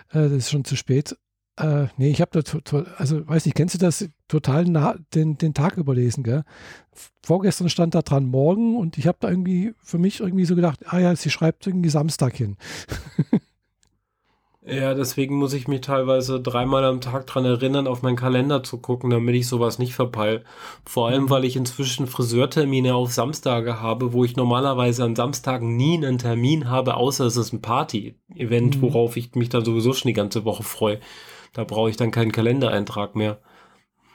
Äh, 0.10 0.24
das 0.24 0.34
ist 0.34 0.50
schon 0.50 0.66
zu 0.66 0.76
spät. 0.76 1.16
Äh, 1.60 1.88
nee, 1.97 2.10
ich 2.10 2.22
habe 2.22 2.41
da, 2.41 2.86
also 2.97 3.28
weiß 3.28 3.45
nicht, 3.45 3.55
kennst 3.55 3.76
du 3.76 3.80
das 3.80 4.07
total 4.28 4.64
nah, 4.66 4.95
den, 5.14 5.38
den 5.38 5.53
Tag 5.53 5.78
überlesen, 5.78 6.24
gell? 6.24 6.43
Vorgestern 7.22 7.70
stand 7.70 7.95
da 7.95 8.01
dran 8.01 8.26
morgen 8.26 8.78
und 8.78 8.97
ich 8.97 9.07
habe 9.07 9.18
da 9.20 9.30
irgendwie 9.30 9.74
für 9.84 9.97
mich 9.97 10.22
irgendwie 10.22 10.45
so 10.45 10.55
gedacht, 10.55 10.80
ah 10.86 10.99
ja, 10.99 11.16
sie 11.16 11.30
schreibt 11.30 11.68
irgendwie 11.68 11.89
Samstag 11.89 12.36
hin. 12.36 12.55
Ja, 14.72 14.93
deswegen 14.93 15.36
muss 15.38 15.53
ich 15.53 15.68
mich 15.68 15.82
teilweise 15.82 16.39
dreimal 16.39 16.84
am 16.86 17.01
Tag 17.01 17.26
dran 17.26 17.43
erinnern, 17.43 17.88
auf 17.88 18.03
meinen 18.03 18.18
Kalender 18.18 18.62
zu 18.62 18.78
gucken, 18.78 19.10
damit 19.10 19.34
ich 19.34 19.47
sowas 19.47 19.80
nicht 19.80 19.95
verpeil. 19.95 20.43
Vor 20.86 21.07
allem, 21.07 21.24
mhm. 21.24 21.30
weil 21.32 21.45
ich 21.45 21.55
inzwischen 21.55 22.05
Friseurtermine 22.05 22.93
auf 22.93 23.12
Samstage 23.12 23.82
habe, 23.82 24.14
wo 24.14 24.26
ich 24.26 24.36
normalerweise 24.36 25.05
an 25.05 25.16
Samstagen 25.16 25.76
nie 25.76 25.97
einen 25.97 26.20
Termin 26.20 26.70
habe, 26.70 26.97
außer 26.97 27.26
es 27.26 27.38
ist 27.38 27.51
ein 27.51 27.62
Party-Event, 27.62 28.78
mhm. 28.78 28.82
worauf 28.82 29.18
ich 29.18 29.34
mich 29.34 29.49
dann 29.49 29.66
sowieso 29.66 29.93
schon 29.93 30.10
die 30.10 30.14
ganze 30.14 30.45
Woche 30.45 30.64
freue. 30.64 30.99
Da 31.54 31.64
brauche 31.64 31.89
ich 31.89 31.97
dann 31.97 32.12
keinen 32.12 32.32
Kalendereintrag 32.32 33.16
mehr. 33.16 33.41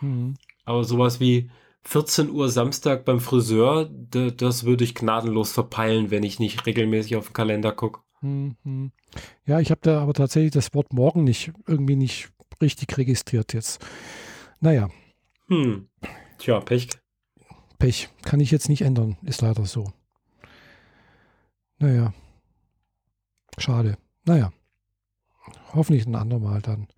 Mhm. 0.01 0.35
Aber 0.65 0.85
sowas 0.85 1.21
wie 1.21 1.51
14 1.83 2.31
Uhr 2.31 2.49
Samstag 2.49 3.05
beim 3.05 3.21
Friseur, 3.21 3.87
das 3.87 4.65
würde 4.65 4.85
ich 4.85 4.95
gnadenlos 4.95 5.53
verpeilen, 5.53 6.11
wenn 6.11 6.23
ich 6.23 6.39
nicht 6.39 6.67
regelmäßig 6.67 7.17
auf 7.17 7.29
den 7.29 7.35
Kalender 7.35 7.73
gucke. 7.73 8.01
Mhm. 8.23 8.93
Ja, 9.45 9.61
ich 9.61 9.71
habe 9.71 9.81
da 9.83 10.01
aber 10.01 10.15
tatsächlich 10.15 10.53
das 10.53 10.73
Wort 10.75 10.93
morgen 10.93 11.25
nicht 11.25 11.53
irgendwie 11.67 11.97
nicht 11.97 12.31
richtig 12.63 12.97
registriert 12.97 13.53
jetzt. 13.53 13.85
Naja. 14.61 14.89
Hm. 15.49 15.89
Tja, 16.39 16.61
Pech. 16.61 16.89
Pech. 17.79 18.09
Kann 18.23 18.41
ich 18.41 18.51
jetzt 18.51 18.71
nicht 18.71 18.83
ändern. 18.83 19.19
Ist 19.23 19.43
leider 19.43 19.67
so. 19.67 19.93
Naja. 21.79 22.15
Schade. 23.59 23.99
Naja 24.25 24.53
hoffentlich 25.75 26.07
ein 26.07 26.15
andermal 26.15 26.63
dann, 26.63 26.89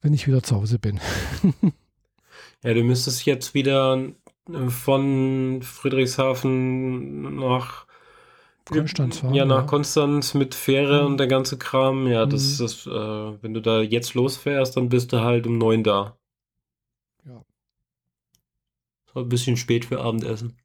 wenn 0.00 0.14
ich 0.14 0.26
wieder 0.26 0.42
zu 0.42 0.56
Hause 0.56 0.78
bin. 0.78 1.00
ja, 2.62 2.74
du 2.74 2.82
müsstest 2.82 3.26
jetzt 3.26 3.54
wieder 3.54 4.12
äh, 4.48 4.68
von 4.68 5.60
Friedrichshafen 5.62 7.36
nach 7.36 7.86
Konstanz 8.66 9.18
fahren. 9.18 9.34
Ja, 9.34 9.44
nach 9.44 9.60
ja. 9.60 9.66
Konstanz 9.66 10.34
mit 10.34 10.54
Fähre 10.54 11.02
mhm. 11.02 11.06
und 11.06 11.18
der 11.18 11.28
ganze 11.28 11.56
Kram. 11.56 12.06
Ja, 12.06 12.26
das 12.26 12.58
mhm. 12.58 12.66
ist, 12.66 12.86
äh, 12.86 12.90
wenn 12.90 13.54
du 13.54 13.62
da 13.62 13.80
jetzt 13.80 14.14
losfährst, 14.14 14.76
dann 14.76 14.88
bist 14.88 15.12
du 15.12 15.20
halt 15.20 15.46
um 15.46 15.58
neun 15.58 15.84
da. 15.84 16.16
Ja. 17.24 17.44
Ein 19.14 19.28
bisschen 19.28 19.56
spät 19.56 19.84
für 19.84 20.00
Abendessen. 20.00 20.56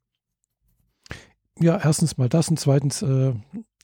Ja, 1.60 1.78
erstens 1.78 2.18
mal 2.18 2.28
das 2.28 2.50
und 2.50 2.60
zweitens, 2.60 3.04
äh, 3.04 3.34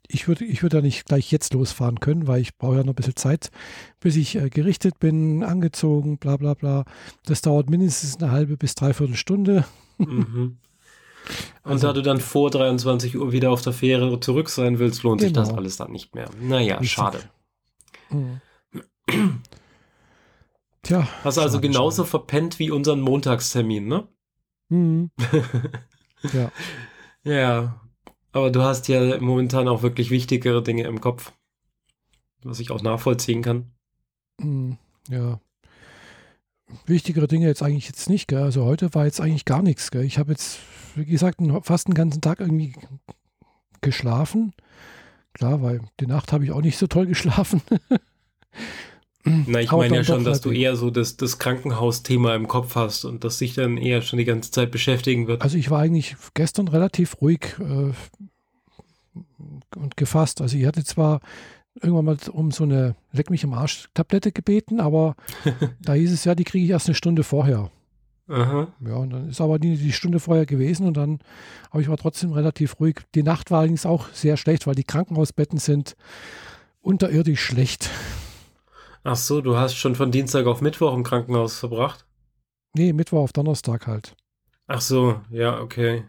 ich 0.07 0.27
würde 0.27 0.45
ich 0.45 0.63
würd 0.63 0.73
ja 0.73 0.81
nicht 0.81 1.05
gleich 1.05 1.31
jetzt 1.31 1.53
losfahren 1.53 1.99
können, 1.99 2.27
weil 2.27 2.41
ich 2.41 2.55
brauche 2.57 2.77
ja 2.77 2.83
noch 2.83 2.93
ein 2.93 2.95
bisschen 2.95 3.15
Zeit, 3.15 3.51
bis 3.99 4.15
ich 4.15 4.35
äh, 4.35 4.49
gerichtet 4.49 4.99
bin, 4.99 5.43
angezogen, 5.43 6.17
bla 6.17 6.37
bla 6.37 6.53
bla. 6.53 6.85
Das 7.25 7.41
dauert 7.41 7.69
mindestens 7.69 8.17
eine 8.17 8.31
halbe 8.31 8.57
bis 8.57 8.75
dreiviertel 8.75 9.15
Stunde. 9.15 9.65
Mhm. 9.97 10.57
Und 11.63 11.71
also, 11.73 11.87
da 11.87 11.93
du 11.93 12.01
dann 12.01 12.21
vor 12.21 12.49
23 12.49 13.17
Uhr 13.17 13.33
wieder 13.33 13.51
auf 13.51 13.61
der 13.61 13.73
Fähre 13.73 14.17
zurück 14.21 14.49
sein 14.49 14.79
willst, 14.79 15.03
lohnt 15.03 15.19
genau. 15.19 15.27
sich 15.27 15.33
das 15.33 15.49
genau. 15.49 15.59
alles 15.59 15.75
dann 15.75 15.91
nicht 15.91 16.15
mehr. 16.15 16.29
Naja, 16.41 16.75
Richtig. 16.75 16.91
schade. 16.91 17.19
Mhm. 18.09 18.41
Tja. 20.83 21.05
Hast 21.25 21.37
also 21.37 21.59
genauso 21.59 22.03
schade. 22.03 22.09
verpennt 22.09 22.59
wie 22.59 22.71
unseren 22.71 23.01
Montagstermin, 23.01 23.87
ne? 23.87 24.07
Mhm. 24.69 25.11
ja. 26.33 26.51
Ja, 27.23 27.81
aber 28.31 28.51
du 28.51 28.61
hast 28.61 28.87
ja 28.87 29.19
momentan 29.19 29.67
auch 29.67 29.83
wirklich 29.83 30.09
wichtigere 30.09 30.63
Dinge 30.63 30.83
im 30.83 31.01
Kopf, 31.01 31.33
was 32.43 32.59
ich 32.59 32.71
auch 32.71 32.81
nachvollziehen 32.81 33.41
kann. 33.41 33.71
Hm, 34.39 34.77
ja. 35.09 35.39
Wichtigere 36.85 37.27
Dinge 37.27 37.47
jetzt 37.47 37.63
eigentlich 37.63 37.87
jetzt 37.87 38.09
nicht, 38.09 38.27
gell? 38.27 38.41
Also 38.41 38.65
heute 38.65 38.93
war 38.93 39.05
jetzt 39.05 39.21
eigentlich 39.21 39.45
gar 39.45 39.61
nichts, 39.61 39.89
gell? 39.89 40.03
Ich 40.03 40.17
habe 40.17 40.31
jetzt, 40.31 40.59
wie 40.95 41.05
gesagt, 41.05 41.39
fast 41.63 41.87
den 41.87 41.93
ganzen 41.93 42.21
Tag 42.21 42.39
irgendwie 42.41 42.73
geschlafen. 43.81 44.53
Klar, 45.33 45.61
weil 45.61 45.81
die 45.99 46.07
Nacht 46.07 46.33
habe 46.33 46.43
ich 46.43 46.51
auch 46.51 46.61
nicht 46.61 46.77
so 46.77 46.87
toll 46.87 47.05
geschlafen. 47.05 47.61
Na, 49.47 49.61
ich 49.61 49.71
meine 49.71 49.97
ja 49.97 50.03
schon, 50.03 50.23
dass 50.23 50.41
du 50.41 50.51
eher 50.51 50.75
so 50.75 50.89
das, 50.89 51.17
das 51.17 51.39
Krankenhausthema 51.39 52.35
im 52.35 52.47
Kopf 52.47 52.75
hast 52.75 53.05
und 53.05 53.23
das 53.23 53.37
sich 53.37 53.53
dann 53.53 53.77
eher 53.77 54.01
schon 54.01 54.19
die 54.19 54.25
ganze 54.25 54.51
Zeit 54.51 54.71
beschäftigen 54.71 55.27
wird. 55.27 55.41
Also 55.41 55.57
ich 55.57 55.69
war 55.69 55.79
eigentlich 55.79 56.15
gestern 56.33 56.67
relativ 56.67 57.21
ruhig 57.21 57.55
äh, 57.59 57.91
und 59.75 59.97
gefasst. 59.97 60.41
Also 60.41 60.57
ich 60.57 60.65
hatte 60.65 60.83
zwar 60.83 61.19
irgendwann 61.81 62.05
mal 62.05 62.17
um 62.31 62.51
so 62.51 62.63
eine 62.63 62.95
Leck 63.11 63.29
mich 63.29 63.43
im 63.43 63.53
Arsch 63.53 63.89
Tablette 63.93 64.31
gebeten, 64.31 64.79
aber 64.79 65.15
da 65.81 65.93
hieß 65.93 66.11
es 66.11 66.25
ja, 66.25 66.35
die 66.35 66.43
kriege 66.43 66.65
ich 66.65 66.71
erst 66.71 66.87
eine 66.87 66.95
Stunde 66.95 67.23
vorher. 67.23 67.69
Aha. 68.29 68.67
Ja, 68.85 68.95
und 68.95 69.11
dann 69.11 69.29
ist 69.29 69.39
aber 69.39 69.57
die, 69.57 69.77
die 69.77 69.93
Stunde 69.93 70.19
vorher 70.19 70.45
gewesen 70.45 70.85
und 70.85 70.97
dann, 70.97 71.19
aber 71.69 71.79
ich 71.79 71.87
war 71.87 71.97
trotzdem 71.97 72.33
relativ 72.33 72.79
ruhig. 72.79 72.97
Die 73.15 73.23
Nacht 73.23 73.51
war 73.51 73.59
allerdings 73.59 73.85
auch 73.85 74.09
sehr 74.11 74.35
schlecht, 74.35 74.67
weil 74.67 74.75
die 74.75 74.83
Krankenhausbetten 74.83 75.59
sind 75.59 75.95
unterirdisch 76.81 77.41
schlecht. 77.41 77.89
Ach 79.09 79.15
so, 79.15 79.39
du 79.39 79.55
hast 79.55 79.75
schon 79.75 79.95
von 79.95 80.11
Dienstag 80.11 80.47
auf 80.47 80.59
Mittwoch 80.59 80.93
im 80.93 81.03
Krankenhaus 81.03 81.57
verbracht? 81.59 82.05
Nee, 82.73 82.91
Mittwoch 82.91 83.19
auf 83.19 83.31
Donnerstag 83.31 83.87
halt. 83.87 84.17
Ach 84.67 84.81
so, 84.81 85.21
ja, 85.29 85.61
okay. 85.61 86.03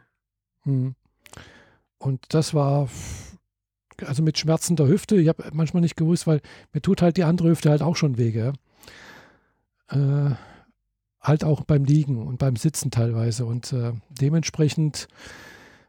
Hm. 0.62 0.96
Und 1.98 2.20
das 2.30 2.54
war 2.54 2.88
also 4.04 4.24
mit 4.24 4.36
Schmerzen 4.36 4.74
der 4.74 4.88
Hüfte. 4.88 5.14
Ich 5.14 5.28
habe 5.28 5.44
manchmal 5.52 5.80
nicht 5.80 5.96
gewusst, 5.96 6.26
weil 6.26 6.40
mir 6.72 6.82
tut 6.82 7.00
halt 7.00 7.16
die 7.16 7.22
andere 7.22 7.50
Hüfte 7.50 7.70
halt 7.70 7.82
auch 7.82 7.94
schon 7.94 8.18
weh. 8.18 8.36
Äh, 9.90 10.30
halt 11.20 11.44
auch 11.44 11.62
beim 11.62 11.84
Liegen 11.84 12.26
und 12.26 12.38
beim 12.38 12.56
Sitzen 12.56 12.90
teilweise. 12.90 13.46
Und 13.46 13.72
äh, 13.72 13.92
dementsprechend 14.10 15.06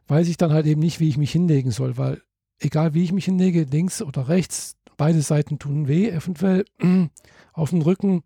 weiß 0.06 0.28
ich 0.28 0.36
dann 0.36 0.52
halt 0.52 0.66
eben 0.66 0.80
nicht, 0.80 1.00
wie 1.00 1.08
ich 1.08 1.18
mich 1.18 1.32
hinlegen 1.32 1.72
soll, 1.72 1.98
weil 1.98 2.22
egal 2.60 2.94
wie 2.94 3.02
ich 3.02 3.10
mich 3.10 3.24
hinlege, 3.24 3.64
links 3.64 4.00
oder 4.00 4.28
rechts, 4.28 4.76
beide 5.00 5.22
Seiten 5.22 5.58
tun 5.58 5.88
weh, 5.88 6.10
eventuell 6.10 6.66
auf 7.54 7.70
dem 7.70 7.80
Rücken. 7.80 8.22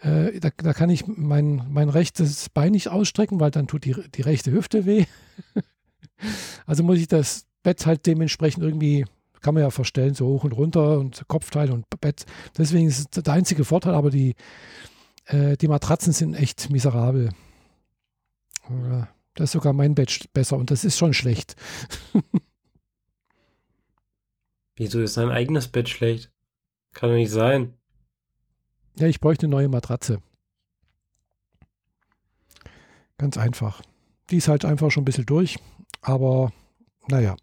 Äh, 0.00 0.40
da, 0.40 0.50
da, 0.56 0.72
kann 0.72 0.90
ich 0.90 1.06
mein, 1.06 1.64
mein 1.70 1.88
rechtes 1.88 2.48
Bein 2.48 2.72
nicht 2.72 2.88
ausstrecken, 2.88 3.38
weil 3.38 3.52
dann 3.52 3.68
tut 3.68 3.84
die, 3.84 3.94
die 4.16 4.22
rechte 4.22 4.50
Hüfte 4.50 4.86
weh. 4.86 5.04
also 6.66 6.82
muss 6.82 6.98
ich 6.98 7.06
das 7.06 7.46
Bett 7.62 7.86
halt 7.86 8.06
dementsprechend 8.06 8.64
irgendwie, 8.64 9.04
kann 9.40 9.54
man 9.54 9.62
ja 9.62 9.70
verstellen, 9.70 10.14
so 10.14 10.26
hoch 10.26 10.42
und 10.42 10.50
runter 10.50 10.98
und 10.98 11.22
Kopfteil 11.28 11.70
und 11.70 11.86
Bett. 12.00 12.24
Deswegen 12.58 12.88
ist 12.88 13.16
es 13.16 13.22
der 13.22 13.32
einzige 13.32 13.64
Vorteil, 13.64 13.94
aber 13.94 14.10
die, 14.10 14.34
äh, 15.26 15.56
die 15.58 15.68
Matratzen 15.68 16.12
sind 16.12 16.34
echt 16.34 16.70
miserabel. 16.70 17.30
Da 18.68 19.44
ist 19.44 19.52
sogar 19.52 19.74
mein 19.74 19.94
Bett 19.94 20.28
besser 20.32 20.56
und 20.56 20.72
das 20.72 20.84
ist 20.84 20.98
schon 20.98 21.14
schlecht. 21.14 21.54
Wieso 24.80 24.98
ist 25.02 25.18
dein 25.18 25.28
eigenes 25.28 25.68
Bett 25.68 25.90
schlecht? 25.90 26.32
Kann 26.94 27.10
doch 27.10 27.16
nicht 27.16 27.30
sein. 27.30 27.74
Ja, 28.98 29.08
ich 29.08 29.20
bräuchte 29.20 29.44
eine 29.44 29.54
neue 29.54 29.68
Matratze. 29.68 30.22
Ganz 33.18 33.36
einfach. 33.36 33.82
Die 34.30 34.38
ist 34.38 34.48
halt 34.48 34.64
einfach 34.64 34.90
schon 34.90 35.02
ein 35.02 35.04
bisschen 35.04 35.26
durch, 35.26 35.58
aber 36.00 36.50
naja. 37.08 37.36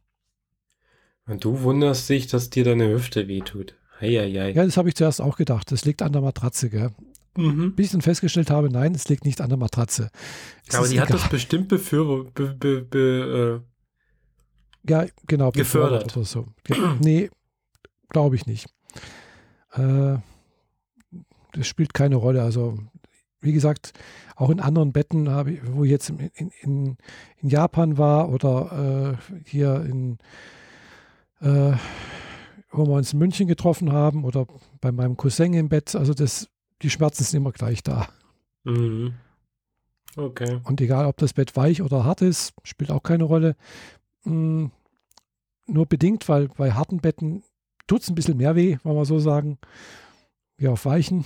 Und 1.27 1.43
du 1.43 1.61
wunderst 1.61 2.09
dich, 2.09 2.25
dass 2.25 2.49
dir 2.49 2.63
deine 2.63 2.89
Hüfte 2.89 3.27
wehtut. 3.27 3.75
Heieiei. 4.01 4.53
Ja, 4.53 4.65
das 4.65 4.75
habe 4.75 4.89
ich 4.89 4.95
zuerst 4.95 5.21
auch 5.21 5.37
gedacht. 5.37 5.71
Das 5.71 5.85
liegt 5.85 6.01
an 6.01 6.13
der 6.13 6.23
Matratze, 6.23 6.71
gell? 6.71 6.89
Mhm. 7.35 7.75
Bis 7.75 7.85
ich 7.85 7.91
dann 7.91 8.01
festgestellt 8.01 8.49
habe, 8.49 8.71
nein, 8.71 8.95
es 8.95 9.09
liegt 9.09 9.25
nicht 9.25 9.41
an 9.41 9.49
der 9.49 9.59
Matratze. 9.59 10.09
Es 10.67 10.73
Aber 10.73 10.87
die 10.87 10.95
egal. 10.95 11.05
hat 11.05 11.13
das 11.13 11.29
bestimmt 11.29 11.67
befür, 11.67 12.31
be, 12.33 12.55
be, 12.55 12.81
be, 12.81 13.61
äh, 13.63 13.76
ja, 14.87 15.05
genau, 15.27 15.51
gefördert. 15.51 16.15
oder 16.15 16.25
so. 16.25 16.45
nee, 16.99 17.29
glaube 18.09 18.35
ich 18.35 18.45
nicht. 18.45 18.67
Äh, 19.73 20.17
das 21.53 21.67
spielt 21.67 21.93
keine 21.93 22.15
Rolle. 22.15 22.41
Also, 22.43 22.77
wie 23.41 23.53
gesagt, 23.53 23.93
auch 24.35 24.49
in 24.49 24.59
anderen 24.59 24.93
Betten, 24.93 25.27
ich, 25.47 25.59
wo 25.65 25.83
ich 25.83 25.91
jetzt 25.91 26.09
in, 26.09 26.31
in, 26.35 26.97
in 27.41 27.49
Japan 27.49 27.97
war 27.97 28.29
oder 28.29 29.17
äh, 29.17 29.39
hier 29.45 29.83
in, 29.83 30.17
äh, 31.41 31.73
wo 32.71 32.85
wir 32.85 32.93
uns 32.93 33.13
in 33.13 33.19
München 33.19 33.47
getroffen 33.47 33.91
haben 33.91 34.25
oder 34.25 34.45
bei 34.81 34.91
meinem 34.91 35.17
Cousin 35.17 35.53
im 35.53 35.69
Bett, 35.69 35.95
also 35.95 36.13
das, 36.13 36.49
die 36.81 36.89
Schmerzen 36.89 37.23
sind 37.23 37.37
immer 37.41 37.51
gleich 37.51 37.81
da. 37.83 38.07
Mhm. 38.63 39.13
Okay. 40.15 40.59
Und 40.63 40.81
egal, 40.81 41.05
ob 41.05 41.17
das 41.17 41.33
Bett 41.33 41.55
weich 41.55 41.81
oder 41.81 42.03
hart 42.03 42.21
ist, 42.21 42.53
spielt 42.63 42.91
auch 42.91 43.03
keine 43.03 43.23
Rolle. 43.23 43.55
Mhm. 44.23 44.71
Nur 45.67 45.85
bedingt, 45.85 46.27
weil 46.29 46.47
bei 46.47 46.71
harten 46.71 46.99
Betten 46.99 47.43
tut 47.87 48.01
es 48.01 48.09
ein 48.09 48.15
bisschen 48.15 48.37
mehr 48.37 48.55
weh, 48.55 48.77
wollen 48.83 48.97
wir 48.97 49.05
so 49.05 49.19
sagen, 49.19 49.57
wie 50.57 50.67
auf 50.67 50.85
weichen. 50.85 51.25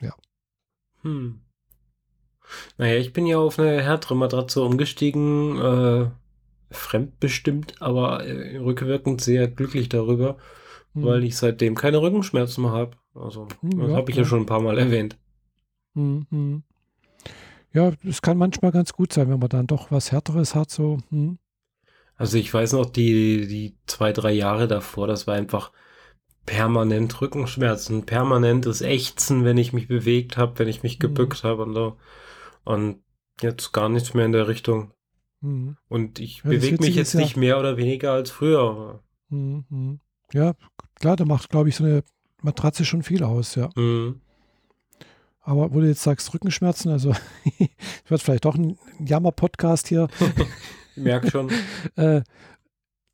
Ja. 0.00 0.14
Hm. 1.02 1.40
Naja, 2.78 2.96
ich 2.98 3.12
bin 3.12 3.26
ja 3.26 3.38
auf 3.38 3.58
eine 3.58 3.82
härtere 3.82 4.16
Matratze 4.16 4.62
umgestiegen, 4.62 5.58
äh, 5.58 6.10
fremdbestimmt, 6.70 7.80
aber 7.80 8.24
äh, 8.24 8.56
rückwirkend 8.58 9.20
sehr 9.20 9.48
glücklich 9.48 9.88
darüber, 9.88 10.38
hm. 10.94 11.04
weil 11.04 11.24
ich 11.24 11.36
seitdem 11.36 11.74
keine 11.74 12.00
Rückenschmerzen 12.00 12.62
mehr 12.62 12.72
habe. 12.72 12.96
Also, 13.14 13.48
hm, 13.60 13.78
das 13.80 13.90
ja, 13.90 13.96
habe 13.96 14.10
ich 14.10 14.16
ja. 14.16 14.22
ja. 14.22 14.28
schon 14.28 14.40
ein 14.40 14.46
paar 14.46 14.62
Mal 14.62 14.78
erwähnt. 14.78 15.18
Hm, 15.94 16.26
hm. 16.30 16.62
Ja, 17.72 17.92
es 18.04 18.22
kann 18.22 18.38
manchmal 18.38 18.72
ganz 18.72 18.92
gut 18.92 19.12
sein, 19.12 19.28
wenn 19.28 19.40
man 19.40 19.48
dann 19.48 19.66
doch 19.66 19.90
was 19.90 20.12
Härteres 20.12 20.54
hat, 20.54 20.70
so. 20.70 20.98
Hm. 21.10 21.38
Also 22.18 22.36
ich 22.36 22.52
weiß 22.52 22.72
noch, 22.72 22.86
die, 22.86 23.46
die 23.46 23.78
zwei, 23.86 24.12
drei 24.12 24.32
Jahre 24.32 24.66
davor, 24.66 25.06
das 25.06 25.26
war 25.28 25.34
einfach 25.34 25.70
permanent 26.44 27.20
Rückenschmerzen, 27.20 28.06
permanentes 28.06 28.82
Ächzen, 28.82 29.44
wenn 29.44 29.56
ich 29.56 29.72
mich 29.72 29.86
bewegt 29.86 30.36
habe, 30.36 30.58
wenn 30.58 30.68
ich 30.68 30.82
mich 30.82 30.98
mhm. 30.98 31.02
gebückt 31.02 31.44
mhm. 31.44 31.48
habe 31.48 31.62
und 31.62 31.74
so. 31.74 31.96
Und 32.64 33.02
jetzt 33.40 33.72
gar 33.72 33.88
nichts 33.88 34.14
mehr 34.14 34.26
in 34.26 34.32
der 34.32 34.48
Richtung. 34.48 34.90
Mhm. 35.40 35.76
Und 35.88 36.18
ich 36.18 36.38
ja, 36.38 36.50
bewege 36.50 36.82
mich 36.82 36.96
jetzt 36.96 37.14
ja, 37.14 37.20
nicht 37.20 37.36
mehr 37.36 37.58
oder 37.58 37.76
weniger 37.76 38.12
als 38.12 38.32
früher. 38.32 39.00
Mhm. 39.28 40.00
Ja, 40.32 40.54
klar, 40.96 41.14
da 41.14 41.24
macht, 41.24 41.50
glaube 41.50 41.68
ich, 41.68 41.76
so 41.76 41.84
eine 41.84 42.02
Matratze 42.42 42.84
schon 42.84 43.04
viel 43.04 43.22
aus, 43.22 43.54
ja. 43.54 43.70
Mhm. 43.76 44.20
Aber 45.40 45.72
wo 45.72 45.80
du 45.80 45.86
jetzt 45.86 46.02
sagst, 46.02 46.34
Rückenschmerzen, 46.34 46.90
also 46.90 47.14
wird 48.08 48.22
vielleicht 48.22 48.44
doch 48.44 48.56
ein 48.56 48.76
Jammer-Podcast 48.98 49.86
hier. 49.86 50.08
ich 50.98 51.04
merke 51.04 51.30
schon. 51.30 51.50
äh, 51.96 52.22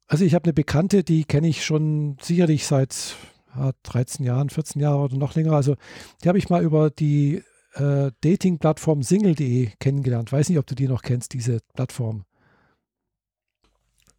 also 0.06 0.24
ich 0.24 0.34
habe 0.34 0.44
eine 0.44 0.52
Bekannte, 0.52 1.04
die 1.04 1.24
kenne 1.24 1.48
ich 1.48 1.64
schon 1.64 2.16
sicherlich 2.20 2.66
seit 2.66 3.16
ja, 3.56 3.72
13 3.84 4.24
Jahren, 4.24 4.50
14 4.50 4.80
Jahren 4.80 5.00
oder 5.00 5.16
noch 5.16 5.34
länger. 5.34 5.52
Also 5.52 5.76
die 6.22 6.28
habe 6.28 6.38
ich 6.38 6.48
mal 6.48 6.62
über 6.62 6.90
die 6.90 7.42
äh, 7.74 8.10
Dating-Plattform 8.20 9.02
single.de 9.02 9.70
kennengelernt. 9.78 10.32
Weiß 10.32 10.48
nicht, 10.48 10.58
ob 10.58 10.66
du 10.66 10.74
die 10.74 10.88
noch 10.88 11.02
kennst, 11.02 11.32
diese 11.32 11.60
Plattform. 11.74 12.24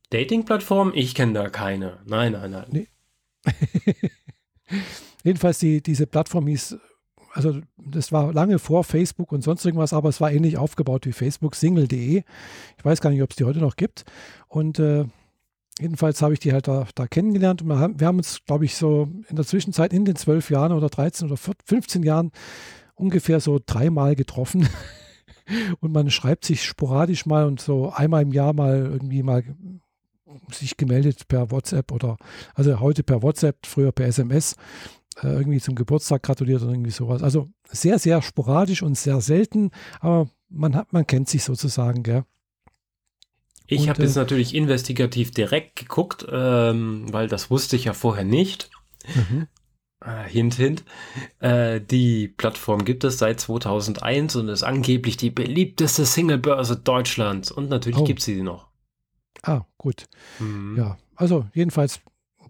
Dating-Plattform? 0.09 0.91
Ich 0.95 1.15
kenne 1.15 1.33
da 1.33 1.49
keine. 1.49 1.99
Nein, 2.05 2.33
nein, 2.33 2.51
nein. 2.51 2.65
Nee. 2.69 2.87
Jedenfalls 5.23 5.59
die, 5.59 5.81
diese 5.81 6.07
Plattform 6.07 6.47
hieß, 6.47 6.77
also 7.35 7.59
das 7.77 8.13
war 8.13 8.31
lange 8.31 8.59
vor 8.59 8.85
Facebook 8.85 9.33
und 9.33 9.43
sonst 9.43 9.65
irgendwas, 9.65 9.91
aber 9.91 10.07
es 10.07 10.21
war 10.21 10.31
ähnlich 10.31 10.57
aufgebaut 10.57 11.05
wie 11.05 11.11
Facebook, 11.11 11.55
single.de. 11.55 12.23
Ich 12.77 12.85
weiß 12.85 13.01
gar 13.01 13.09
nicht, 13.09 13.21
ob 13.21 13.31
es 13.31 13.35
die 13.35 13.43
heute 13.43 13.59
noch 13.59 13.75
gibt. 13.75 14.05
Und 14.47 14.79
äh, 14.79 15.03
jedenfalls 15.79 16.21
habe 16.21 16.33
ich 16.33 16.39
die 16.39 16.53
halt 16.53 16.69
da, 16.69 16.87
da 16.95 17.07
kennengelernt 17.07 17.61
und 17.61 17.67
wir 17.67 17.77
haben, 17.77 17.99
wir 17.99 18.07
haben 18.07 18.19
uns, 18.19 18.39
glaube 18.45 18.63
ich, 18.63 18.75
so 18.75 19.09
in 19.27 19.35
der 19.35 19.45
Zwischenzeit 19.45 19.91
in 19.91 20.05
den 20.05 20.15
zwölf 20.15 20.49
Jahren 20.49 20.71
oder 20.71 20.87
13 20.87 21.27
oder 21.27 21.37
15 21.37 22.03
Jahren 22.03 22.31
ungefähr 22.95 23.41
so 23.41 23.59
dreimal 23.63 24.15
getroffen. 24.15 24.69
und 25.81 25.91
man 25.91 26.09
schreibt 26.11 26.45
sich 26.45 26.63
sporadisch 26.63 27.25
mal 27.25 27.45
und 27.45 27.59
so 27.59 27.91
einmal 27.91 28.21
im 28.21 28.31
Jahr 28.31 28.53
mal 28.53 28.77
irgendwie 28.77 29.23
mal 29.23 29.43
sich 30.51 30.77
gemeldet 30.77 31.27
per 31.27 31.51
WhatsApp 31.51 31.91
oder 31.91 32.17
also 32.53 32.79
heute 32.79 33.03
per 33.03 33.21
WhatsApp, 33.21 33.65
früher 33.65 33.91
per 33.91 34.07
SMS, 34.07 34.55
äh, 35.21 35.27
irgendwie 35.27 35.59
zum 35.59 35.75
Geburtstag 35.75 36.23
gratuliert 36.23 36.61
oder 36.61 36.71
irgendwie 36.71 36.91
sowas. 36.91 37.23
Also 37.23 37.49
sehr, 37.69 37.99
sehr 37.99 38.21
sporadisch 38.21 38.83
und 38.83 38.97
sehr 38.97 39.21
selten, 39.21 39.71
aber 39.99 40.29
man 40.49 40.75
hat, 40.75 40.93
man 40.93 41.07
kennt 41.07 41.29
sich 41.29 41.43
sozusagen, 41.43 42.03
gell? 42.03 42.23
Ich 43.67 43.89
habe 43.89 44.03
jetzt 44.03 44.15
äh, 44.15 44.19
natürlich 44.19 44.53
investigativ 44.53 45.31
direkt 45.31 45.75
geguckt, 45.75 46.25
ähm, 46.31 47.11
weil 47.11 47.27
das 47.27 47.49
wusste 47.49 47.75
ich 47.75 47.85
ja 47.85 47.93
vorher 47.93 48.23
nicht. 48.25 48.69
Mhm. 49.15 49.47
Äh, 50.05 50.29
hint, 50.29 50.55
hint. 50.55 50.83
Äh, 51.39 51.81
die 51.81 52.27
Plattform 52.27 52.85
gibt 52.85 53.03
es 53.03 53.17
seit 53.17 53.39
2001 53.39 54.35
und 54.35 54.49
ist 54.49 54.63
angeblich 54.63 55.17
die 55.17 55.31
beliebteste 55.31 56.05
Singlebörse 56.05 56.77
Deutschlands. 56.77 57.51
Und 57.51 57.69
natürlich 57.69 57.99
oh. 57.99 58.03
gibt 58.03 58.21
sie 58.21 58.43
noch. 58.43 58.67
Ah, 59.41 59.61
gut. 59.77 60.05
Mhm. 60.39 60.75
Ja, 60.77 60.97
also 61.15 61.47
jedenfalls, 61.53 62.01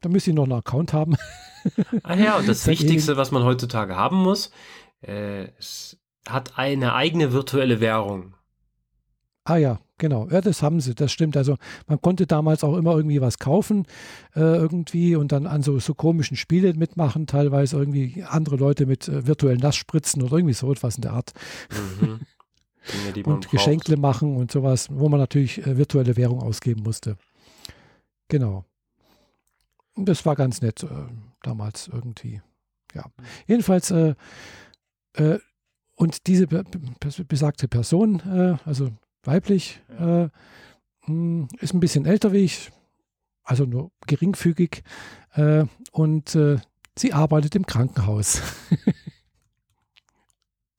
da 0.01 0.09
müsste 0.09 0.31
ich 0.31 0.35
noch 0.35 0.43
einen 0.43 0.53
Account 0.53 0.91
haben. 0.91 1.15
ah 2.03 2.15
ja, 2.15 2.37
und 2.37 2.47
das 2.47 2.67
Wichtigste, 2.67 3.17
was 3.17 3.31
man 3.31 3.43
heutzutage 3.43 3.95
haben 3.95 4.17
muss, 4.17 4.51
äh, 5.01 5.45
es 5.57 5.97
hat 6.27 6.57
eine 6.57 6.93
eigene 6.93 7.33
virtuelle 7.33 7.79
Währung. 7.79 8.33
Ah 9.47 9.57
ja, 9.57 9.79
genau. 9.99 10.27
Ja, 10.29 10.41
das 10.41 10.63
haben 10.63 10.81
sie, 10.81 10.95
das 10.95 11.11
stimmt. 11.11 11.37
Also 11.37 11.57
man 11.85 12.01
konnte 12.01 12.25
damals 12.25 12.63
auch 12.63 12.75
immer 12.75 12.95
irgendwie 12.95 13.21
was 13.21 13.37
kaufen, 13.37 13.85
äh, 14.35 14.39
irgendwie 14.39 15.15
und 15.15 15.31
dann 15.31 15.45
an 15.45 15.61
so, 15.61 15.77
so 15.77 15.93
komischen 15.93 16.35
Spielen 16.35 16.79
mitmachen, 16.79 17.27
teilweise 17.27 17.77
irgendwie 17.77 18.23
andere 18.27 18.55
Leute 18.55 18.87
mit 18.87 19.07
äh, 19.07 19.27
virtuellen 19.27 19.59
Nassspritzen 19.59 20.23
oder 20.23 20.37
irgendwie 20.37 20.55
so 20.55 20.71
etwas 20.71 20.95
in 20.95 21.03
der 21.03 21.13
Art. 21.13 21.33
Mhm. 22.01 22.21
Dinge, 23.15 23.27
und 23.27 23.49
Geschenkle 23.49 23.97
machen 23.97 24.35
und 24.35 24.51
sowas, 24.51 24.87
wo 24.91 25.09
man 25.09 25.19
natürlich 25.19 25.65
äh, 25.65 25.77
virtuelle 25.77 26.17
Währung 26.17 26.41
ausgeben 26.41 26.83
musste. 26.83 27.17
Genau. 28.27 28.65
Und 29.95 30.09
das 30.09 30.25
war 30.25 30.35
ganz 30.35 30.61
nett 30.61 30.83
äh, 30.83 30.87
damals 31.45 31.87
irgendwie. 31.87 32.41
Ja. 32.93 33.05
Jedenfalls, 33.47 33.91
äh, 33.91 34.15
äh, 35.13 35.39
und 35.95 36.27
diese 36.27 36.47
besagte 36.47 37.67
Person, 37.69 38.21
also 38.65 38.91
weiblich, 39.23 39.81
ja. 39.97 40.23
äh, 40.23 40.29
hm, 41.05 41.47
ist 41.59 41.73
ein 41.73 41.79
bisschen 41.79 42.05
älter 42.05 42.33
wie 42.33 42.39
ich, 42.39 42.71
also 43.43 43.65
nur 43.65 43.91
geringfügig, 44.07 44.83
äh, 45.35 45.65
und 45.91 46.35
äh, 46.35 46.57
sie 46.97 47.13
arbeitet 47.13 47.55
im 47.55 47.65
Krankenhaus. 47.65 48.41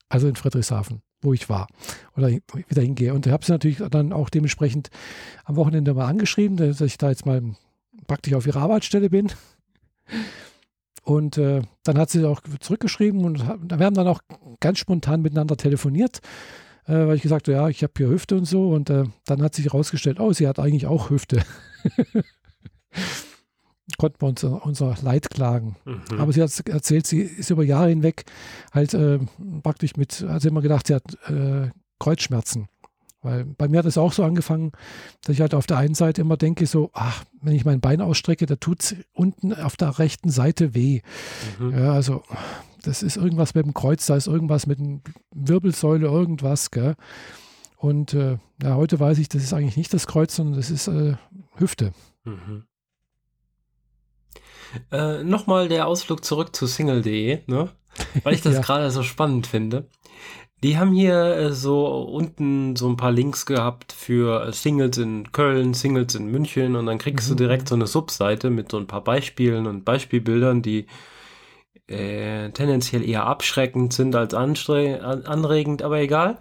also 0.09 0.29
in 0.29 0.37
Friedrichshafen, 0.37 1.03
wo 1.21 1.33
ich 1.33 1.49
war 1.49 1.69
oder 2.17 2.29
wieder 2.29 2.83
hingehe. 2.83 3.15
Und 3.15 3.27
ich 3.27 3.33
habe 3.33 3.45
sie 3.45 3.53
natürlich 3.53 3.83
dann 3.91 4.13
auch 4.13 4.31
dementsprechend 4.31 4.91
am 5.45 5.57
Wochenende 5.57 5.95
mal 5.95 6.07
angeschrieben, 6.07 6.57
dass 6.57 6.81
ich 6.81 6.99
da 6.99 7.11
jetzt 7.11 7.27
mal 7.27 7.43
praktisch 8.07 8.35
auf 8.35 8.47
ihrer 8.47 8.63
Arbeitsstelle 8.63 9.11
bin. 9.11 9.33
Und 11.07 11.39
äh, 11.39 11.63
dann 11.85 11.99
hat 11.99 12.11
sie 12.11 12.25
auch 12.25 12.43
zurückgeschrieben 12.61 13.25
und 13.25 13.39
wir 13.39 13.87
haben 13.87 13.95
dann 13.95 14.09
auch 14.09 14.21
ganz 14.59 14.79
spontan 14.79 15.23
miteinander 15.23 15.57
telefoniert 15.57 16.21
äh, 16.87 17.07
weil 17.07 17.17
ich 17.17 17.23
gesagt 17.23 17.49
habe, 17.49 17.57
ja, 17.57 17.69
ich 17.69 17.83
habe 17.83 17.93
hier 17.97 18.09
Hüfte 18.09 18.37
und 18.37 18.45
so. 18.45 18.71
Und 18.71 18.91
äh, 18.91 19.05
dann 19.25 19.43
hat 19.43 19.55
sich 19.55 19.65
herausgestellt, 19.67 20.21
oh, 20.21 20.33
sie 20.33 20.47
hat 20.49 20.59
eigentlich 20.59 20.87
auch 20.87 21.11
Hüfte. 21.11 21.43
Konnten 23.99 24.21
wir 24.21 24.29
uns 24.29 24.45
unser 24.45 24.95
Leid 25.03 25.31
klagen. 25.31 25.77
Mhm. 25.85 26.19
Aber 26.19 26.33
sie 26.33 26.43
hat 26.43 26.51
erzählt, 26.69 27.07
sie 27.07 27.21
ist 27.21 27.51
über 27.51 27.65
Jahre 27.65 27.89
hinweg 27.89 28.25
halt 28.73 28.95
äh, 28.95 29.19
praktisch 29.63 29.97
mit, 29.97 30.25
hat 30.29 30.43
sie 30.43 30.49
immer 30.49 30.63
gedacht, 30.63 30.89
sie 30.89 30.95
hat 30.95 31.05
äh, 31.29 31.71
Kreuzschmerzen. 31.99 32.69
Weil 33.27 33.45
bei 33.45 33.67
mir 33.67 33.81
hat 33.81 33.87
es 33.87 33.99
auch 33.99 34.13
so 34.13 34.23
angefangen, 34.23 34.71
dass 35.25 35.35
ich 35.35 35.41
halt 35.41 35.53
auf 35.53 35.67
der 35.67 35.79
einen 35.79 35.97
Seite 35.97 36.21
immer 36.21 36.37
denke, 36.37 36.65
so, 36.65 36.91
ach, 36.93 37.25
wenn 37.43 37.57
ich 37.57 37.65
mein 37.65 37.81
Bein 37.81 38.01
ausstrecke, 38.01 38.47
da 38.47 38.55
tut 38.55 38.83
es 38.85 38.97
unten 39.15 39.53
auf 39.53 39.77
der 39.77 39.99
rechten 39.99 40.31
Seite 40.31 40.77
weh. 40.77 41.01
Mhm. 41.59 41.77
Ja, 41.77 41.93
also 41.93 42.23
das 42.85 43.03
ist 43.03 43.17
irgendwas 43.17 43.57
mit 43.57 43.67
dem 43.67 43.75
Kreuz, 43.75 44.07
da 44.07 44.15
ist 44.15 44.29
irgendwas 44.29 44.69
mit 44.69 44.79
der 44.79 45.01
Wirbelsäule, 45.35 46.07
irgendwas, 46.07 46.71
gell? 46.71 46.95
Und 47.77 48.15
äh, 48.15 48.39
ja, 48.63 48.77
heute 48.77 49.01
weiß 49.01 49.19
ich, 49.19 49.29
das 49.29 49.43
ist 49.43 49.53
eigentlich 49.53 49.77
nicht 49.77 49.93
das 49.93 50.07
Kreuz, 50.07 50.37
sondern 50.37 50.55
das 50.55 50.71
ist 50.71 50.87
äh, 50.87 51.17
Hüfte. 51.57 51.93
Mhm. 52.23 52.63
Äh, 54.93 55.25
Nochmal 55.25 55.67
der 55.67 55.89
Ausflug 55.89 56.25
zurück 56.25 56.55
zu 56.55 56.69
single.de, 56.69 57.41
ne? 57.49 57.71
weil 58.23 58.35
ich 58.35 58.43
das 58.43 58.55
ja. 58.57 58.61
gerade 58.61 58.89
so 58.93 59.03
spannend 59.03 59.49
finde. 59.49 59.89
Die 60.63 60.79
haben 60.79 60.93
hier 60.93 61.37
äh, 61.37 61.53
so 61.53 61.87
unten 61.87 62.77
so 62.77 62.89
ein 62.89 62.97
paar 62.97 63.13
Links 63.13 63.45
gehabt 63.45 63.93
für 63.93 64.53
Singles 64.53 64.97
in 64.99 65.31
Köln, 65.33 65.75
Singles 65.75 66.15
in 66.15 66.31
München 66.31 66.77
und 66.77 66.87
dann 66.87 66.99
kriegst 66.99 67.29
mhm. 67.29 67.37
du 67.37 67.45
direkt 67.45 67.69
so 67.69 67.75
eine 67.75 67.87
Subseite 67.87 68.51
mit 68.51 68.71
so 68.71 68.79
ein 68.79 68.87
paar 68.87 69.05
Beispielen 69.05 69.67
und 69.67 69.85
Beispielbildern, 69.85 70.63
die 70.63 70.87
äh, 71.89 72.51
tendenziell 72.51 73.07
eher 73.07 73.27
abschreckend 73.27 73.93
sind 73.93 74.17
als 74.17 74.35
anregend, 74.35 75.83
aber 75.83 76.01
egal. 76.01 76.39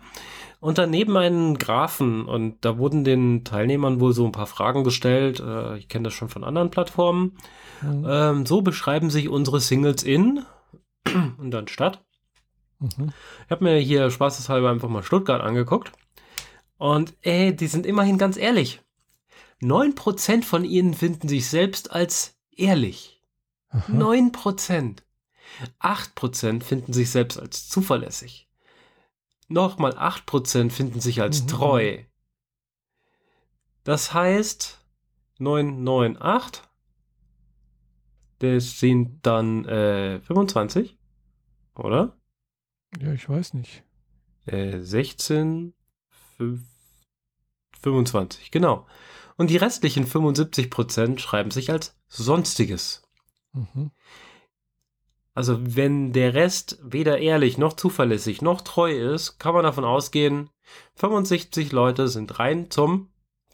Und 0.62 0.78
daneben 0.78 1.16
einen 1.18 1.58
Graphen 1.60 2.26
und 2.26 2.64
da 2.66 2.78
wurden 2.78 3.04
den 3.04 3.44
Teilnehmern 3.44 4.00
wohl 4.00 4.14
so 4.14 4.26
ein 4.26 4.32
paar 4.32 4.48
Fragen 4.48 4.84
gestellt. 4.84 5.40
Äh, 5.40 5.78
ich 5.78 5.90
kenne 5.90 6.06
das 6.06 6.14
schon 6.14 6.30
von 6.30 6.44
anderen 6.44 6.72
Plattformen. 6.72 7.38
Mhm. 7.82 8.08
Ähm, 8.10 8.46
so 8.46 8.62
beschreiben 8.62 9.10
sich 9.10 9.30
unsere 9.30 9.60
Singles 9.60 10.04
in 10.04 10.44
und 11.38 11.52
dann 11.52 11.68
Stadt. 11.68 12.05
Mhm. 12.98 13.14
Ich 13.46 13.52
habe 13.52 13.64
mir 13.64 13.78
hier 13.78 14.10
spaßeshalber 14.10 14.70
einfach 14.70 14.90
mal 14.90 15.04
Stuttgart 15.04 15.42
angeguckt. 15.42 15.92
Und 16.78 17.16
ey, 17.22 17.56
die 17.56 17.68
sind 17.68 17.86
immerhin 17.86 18.18
ganz 18.18 18.38
ehrlich. 18.38 18.82
9% 19.62 20.44
von 20.44 20.66
ihnen 20.66 20.94
finden 20.94 21.28
sich 21.28 21.50
selbst 21.50 21.92
als 21.92 22.38
ehrlich. 22.56 23.22
Aha. 23.70 23.92
9%. 23.92 25.00
8% 25.80 26.64
finden 26.64 26.94
sich 26.94 27.12
selbst 27.12 27.40
als 27.40 27.70
zuverlässig. 27.70 28.50
Nochmal 29.48 29.94
8% 29.94 30.72
finden 30.72 31.00
sich 31.00 31.22
als 31.22 31.44
mhm. 31.44 31.48
treu. 31.48 31.98
Das 33.84 34.14
heißt, 34.14 34.84
998, 35.38 36.64
das 38.40 38.80
sind 38.80 39.26
dann 39.26 39.66
äh, 39.66 40.20
25, 40.22 40.98
oder? 41.76 42.18
Ja, 43.00 43.14
ich 43.14 43.28
weiß 43.28 43.54
nicht. 43.54 43.84
Äh, 44.46 44.80
16, 44.80 45.74
5, 46.38 46.62
25, 47.82 48.52
genau. 48.52 48.86
Und 49.38 49.50
die 49.50 49.58
restlichen 49.58 50.06
75% 50.06 51.20
schreiben 51.20 51.52
sich 51.52 51.72
als 51.72 51.98
Sonstiges. 52.08 53.04
Mhm. 53.54 53.92
Also 55.34 55.60
wenn 55.76 56.14
der 56.14 56.34
Rest 56.34 56.80
weder 56.82 57.18
ehrlich 57.18 57.58
noch 57.58 57.74
zuverlässig 57.74 58.42
noch 58.42 58.62
treu 58.62 58.92
ist, 59.14 59.38
kann 59.38 59.54
man 59.54 59.64
davon 59.64 59.84
ausgehen, 59.84 60.50
65 60.96 61.74
Leute 61.74 62.08
sind 62.08 62.40
rein 62.40 62.72
zum 62.72 63.10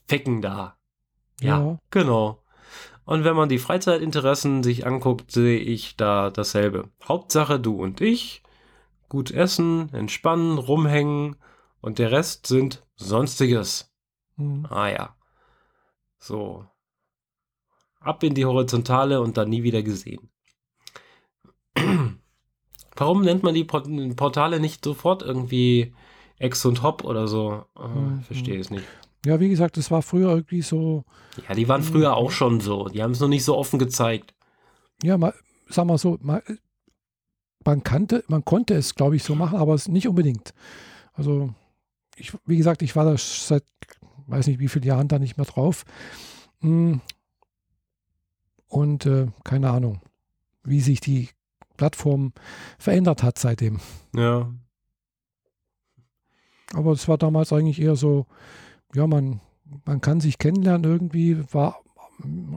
Ficken 0.07 0.41
da. 0.41 0.77
Ja, 1.41 1.59
ja. 1.59 1.79
genau. 1.89 2.43
Und 3.03 3.23
wenn 3.23 3.35
man 3.35 3.49
die 3.49 3.57
Freizeitinteressen 3.57 4.61
sich 4.61 4.85
anguckt, 4.85 5.31
sehe 5.31 5.57
ich 5.57 5.97
da 5.97 6.29
dasselbe. 6.29 6.89
Hauptsache 7.03 7.59
du 7.59 7.81
und 7.81 7.99
ich, 7.99 8.43
gut 9.11 9.29
essen, 9.29 9.93
entspannen, 9.93 10.57
rumhängen 10.57 11.35
und 11.81 11.99
der 11.99 12.13
Rest 12.13 12.47
sind 12.47 12.87
sonstiges. 12.95 13.93
Mhm. 14.37 14.65
Ah 14.69 14.87
ja. 14.87 15.15
So. 16.17 16.65
Ab 17.99 18.23
in 18.23 18.35
die 18.35 18.45
Horizontale 18.45 19.19
und 19.19 19.35
dann 19.35 19.49
nie 19.49 19.63
wieder 19.63 19.83
gesehen. 19.83 20.29
Warum 22.95 23.23
nennt 23.23 23.43
man 23.43 23.53
die 23.53 23.65
Portale 23.65 24.61
nicht 24.61 24.85
sofort 24.85 25.23
irgendwie 25.23 25.93
Ex 26.39 26.63
und 26.63 26.81
Hop 26.81 27.03
oder 27.03 27.27
so? 27.27 27.65
Äh, 27.77 27.87
mhm. 27.89 28.21
Verstehe 28.21 28.61
es 28.61 28.69
nicht. 28.69 28.85
Ja, 29.25 29.41
wie 29.41 29.49
gesagt, 29.49 29.75
das 29.75 29.91
war 29.91 30.03
früher 30.03 30.29
irgendwie 30.29 30.61
so. 30.61 31.03
Ja, 31.49 31.53
die 31.53 31.67
waren 31.67 31.83
früher 31.83 32.15
auch 32.15 32.31
schon 32.31 32.61
so. 32.61 32.87
Die 32.87 33.03
haben 33.03 33.11
es 33.11 33.19
noch 33.19 33.27
nicht 33.27 33.43
so 33.43 33.57
offen 33.57 33.77
gezeigt. 33.77 34.33
Ja, 35.03 35.17
mal, 35.17 35.33
sag 35.67 35.85
mal 35.85 35.97
so, 35.97 36.17
mal, 36.21 36.41
man 37.65 37.83
kannte, 37.83 38.23
man 38.27 38.45
konnte 38.45 38.73
es, 38.73 38.95
glaube 38.95 39.15
ich, 39.15 39.23
so 39.23 39.35
machen, 39.35 39.57
aber 39.57 39.73
es 39.73 39.87
nicht 39.87 40.07
unbedingt. 40.07 40.53
Also, 41.13 41.53
ich, 42.15 42.33
wie 42.45 42.57
gesagt, 42.57 42.81
ich 42.81 42.95
war 42.95 43.05
da 43.05 43.15
seit, 43.17 43.63
weiß 44.27 44.47
nicht 44.47 44.59
wie 44.59 44.67
vielen 44.67 44.85
Jahren 44.85 45.07
da 45.07 45.19
nicht 45.19 45.37
mehr 45.37 45.45
drauf. 45.45 45.85
Hm. 46.59 47.01
Und 48.67 49.05
äh, 49.05 49.27
keine 49.43 49.69
Ahnung, 49.69 50.01
wie 50.63 50.81
sich 50.81 51.01
die 51.01 51.29
Plattform 51.77 52.33
verändert 52.77 53.23
hat 53.23 53.37
seitdem. 53.37 53.79
Ja. 54.15 54.49
Aber 56.73 56.91
es 56.91 57.07
war 57.07 57.17
damals 57.17 57.51
eigentlich 57.51 57.81
eher 57.81 57.95
so, 57.95 58.27
ja, 58.93 59.07
man, 59.07 59.41
man 59.85 59.99
kann 59.99 60.21
sich 60.21 60.37
kennenlernen 60.37 60.89
irgendwie, 60.89 61.43
war 61.53 61.81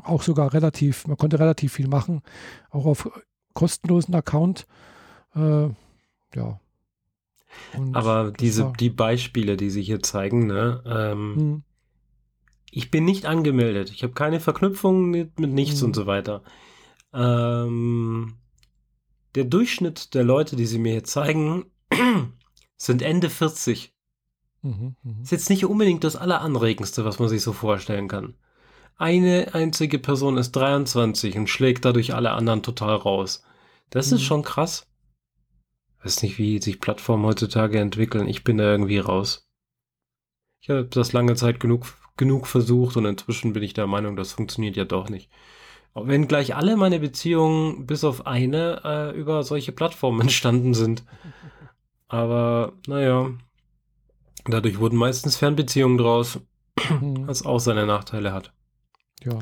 auch 0.03 0.23
sogar 0.23 0.53
relativ, 0.53 1.07
man 1.07 1.17
konnte 1.17 1.39
relativ 1.39 1.73
viel 1.73 1.89
machen, 1.89 2.23
auch 2.71 2.87
auf 2.87 3.11
kostenlosen 3.55 4.15
Account. 4.15 4.67
Äh, 5.35 5.68
ja. 6.35 6.61
Und 7.76 7.97
Aber 7.97 8.32
diese, 8.32 8.72
die 8.78 8.91
Beispiele, 8.91 9.57
die 9.57 9.70
sich 9.70 9.87
hier 9.87 10.03
zeigen, 10.03 10.47
ne, 10.47 10.82
ähm, 10.87 11.37
hm. 11.37 11.62
ich 12.70 12.91
bin 12.91 13.05
nicht 13.05 13.26
angemeldet, 13.26 13.91
ich 13.91 14.03
habe 14.03 14.12
keine 14.12 14.41
Verknüpfung 14.41 15.11
mit, 15.11 15.39
mit 15.39 15.53
nichts 15.53 15.80
hm. 15.80 15.89
und 15.89 15.97
so 15.97 16.07
weiter. 16.07 16.43
Ähm, 17.12 18.39
der 19.35 19.45
Durchschnitt 19.45 20.14
der 20.14 20.24
Leute, 20.24 20.57
die 20.57 20.66
sie 20.66 20.78
mir 20.78 20.93
hier 20.93 21.05
zeigen, 21.05 21.66
sind 22.76 23.03
Ende 23.03 23.30
40. 23.30 23.93
Mhm, 24.62 24.97
mh. 25.03 25.22
Ist 25.22 25.32
jetzt 25.32 25.51
nicht 25.51 25.64
unbedingt 25.64 26.05
das 26.05 26.16
Alleranregendste, 26.16 27.05
was 27.05 27.18
man 27.18 27.28
sich 27.28 27.43
so 27.43 27.53
vorstellen 27.53 28.09
kann. 28.09 28.35
Eine 28.97 29.55
einzige 29.55 29.99
Person 29.99 30.37
ist 30.37 30.53
23 30.53 31.37
und 31.37 31.51
schlägt 31.51 31.85
dadurch 31.85 32.14
alle 32.14 32.30
anderen 32.30 32.62
total 32.62 32.95
raus. 32.95 33.43
Das 33.91 34.11
mhm. 34.11 34.16
ist 34.16 34.22
schon 34.22 34.43
krass. 34.43 34.87
Weiß 36.05 36.23
nicht, 36.23 36.39
wie 36.39 36.61
sich 36.61 36.81
Plattformen 36.81 37.25
heutzutage 37.25 37.81
entwickeln. 37.81 38.29
Ich 38.29 38.45
bin 38.45 38.59
da 38.59 38.65
irgendwie 38.65 38.99
raus. 38.99 39.49
Ich 40.61 40.69
habe 40.69 40.85
das 40.85 41.15
lange 41.15 41.35
Zeit 41.35 41.61
genug, 41.61 41.87
genug 42.19 42.47
versucht 42.47 42.99
und 42.99 43.07
inzwischen 43.07 43.55
bin 43.55 43.63
ich 43.63 43.73
der 43.73 43.87
Meinung, 43.87 44.15
das 44.15 44.33
funktioniert 44.33 44.77
ja 44.77 44.85
doch 44.85 45.09
nicht. 45.09 45.31
Wenn 45.95 46.29
gleich 46.29 46.57
alle 46.57 46.77
meine 46.77 47.01
Beziehungen 47.01 47.87
bis 47.87 48.05
auf 48.05 48.27
eine 48.27 48.83
äh, 48.85 49.19
über 49.19 49.43
solche 49.45 49.73
Plattformen 49.73 50.21
entstanden 50.23 50.75
sind. 50.75 51.05
Aber 52.07 52.75
naja, 52.87 53.31
dadurch 54.45 54.79
wurden 54.79 54.97
meistens 54.97 55.37
Fernbeziehungen 55.37 55.97
draus, 55.97 56.41
mhm. 56.91 57.27
was 57.27 57.47
auch 57.47 57.61
seine 57.61 57.87
Nachteile 57.87 58.33
hat. 58.35 58.53
Ja. 59.23 59.39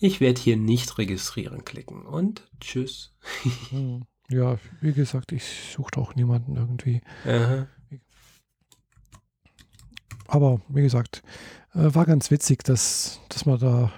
Ich 0.00 0.20
werde 0.20 0.40
hier 0.40 0.56
nicht 0.56 0.98
registrieren 0.98 1.64
klicken 1.64 2.04
und 2.04 2.50
tschüss. 2.60 3.14
Ja, 4.30 4.56
wie 4.80 4.92
gesagt, 4.92 5.32
ich 5.32 5.72
suche 5.74 5.98
auch 5.98 6.14
niemanden 6.14 6.56
irgendwie. 6.56 7.00
Aha. 7.26 7.66
Aber 10.26 10.60
wie 10.68 10.82
gesagt, 10.82 11.22
äh, 11.74 11.94
war 11.94 12.06
ganz 12.06 12.30
witzig, 12.30 12.64
dass, 12.64 13.20
dass 13.28 13.44
man 13.46 13.58
da 13.58 13.92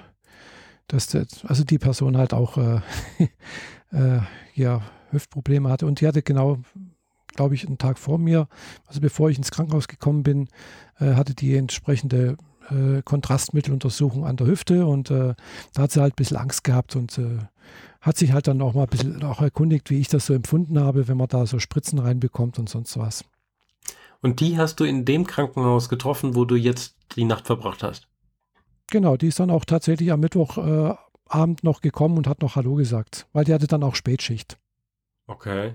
dass 0.89 1.09
der, 1.09 1.27
also 1.45 1.65
die 1.65 1.79
Person 1.79 2.17
halt 2.17 2.33
auch 2.33 2.57
äh, 2.59 2.81
äh, 3.93 4.21
ja, 4.55 4.83
Hüftprobleme 5.11 5.69
hatte. 5.69 5.87
Und 5.87 6.01
die 6.01 6.07
hatte 6.07 6.23
genau, 6.23 6.59
glaube 7.35 7.55
ich, 7.55 7.67
einen 7.67 7.79
Tag 7.79 7.99
vor 7.99 8.19
mir, 8.19 8.49
also 8.87 9.01
bevor 9.01 9.31
ich 9.31 9.39
ins 9.39 9.51
Krankenhaus 9.51 9.89
gekommen 9.89 10.23
bin, 10.23 10.49
äh, 10.99 11.15
hatte 11.15 11.35
die 11.35 11.57
entsprechende 11.57 12.37
äh, 12.71 13.03
Kontrastmitteluntersuchung 13.03 14.27
an 14.27 14.37
der 14.37 14.47
Hüfte 14.47 14.87
und 14.87 15.11
äh, 15.11 15.35
da 15.75 15.83
hat 15.83 15.93
sie 15.93 16.01
halt 16.01 16.15
ein 16.15 16.17
bisschen 16.17 16.37
Angst 16.37 16.65
gehabt 16.65 16.97
und 16.97 17.21
hat 18.07 18.17
sich 18.17 18.33
halt 18.33 18.47
dann 18.47 18.63
auch 18.63 18.75
mal 18.75 18.85
ein 18.85 18.89
bisschen 18.89 19.23
auch 19.25 19.41
erkundigt, 19.41 19.91
wie 19.91 19.99
ich 19.99 20.07
das 20.07 20.27
so 20.27 20.33
empfunden 20.33 20.79
habe, 20.79 21.09
wenn 21.09 21.17
man 21.17 21.27
da 21.27 21.45
so 21.45 21.59
Spritzen 21.59 21.99
reinbekommt 21.99 22.59
und 22.59 22.69
sonst 22.69 22.97
was. 22.97 23.25
Und 24.23 24.39
die 24.41 24.57
hast 24.59 24.79
du 24.79 24.85
in 24.85 25.05
dem 25.05 25.27
Krankenhaus 25.27 25.89
getroffen, 25.89 26.37
wo 26.37 26.45
du 26.45 26.55
jetzt 26.55 26.95
die 27.17 27.25
Nacht 27.25 27.47
verbracht 27.47 27.83
hast? 27.83 28.07
Genau, 28.89 29.17
die 29.17 29.27
ist 29.27 29.41
dann 29.41 29.51
auch 29.51 29.65
tatsächlich 29.65 30.13
am 30.13 30.21
Mittwochabend 30.21 31.01
äh, 31.61 31.67
noch 31.67 31.81
gekommen 31.81 32.17
und 32.17 32.29
hat 32.29 32.43
noch 32.43 32.55
Hallo 32.55 32.77
gesagt, 32.77 33.27
weil 33.33 33.45
die 33.45 33.53
hatte 33.53 33.67
dann 33.67 33.83
auch 33.83 33.97
Spätschicht. 33.97 34.57
Okay. 35.27 35.75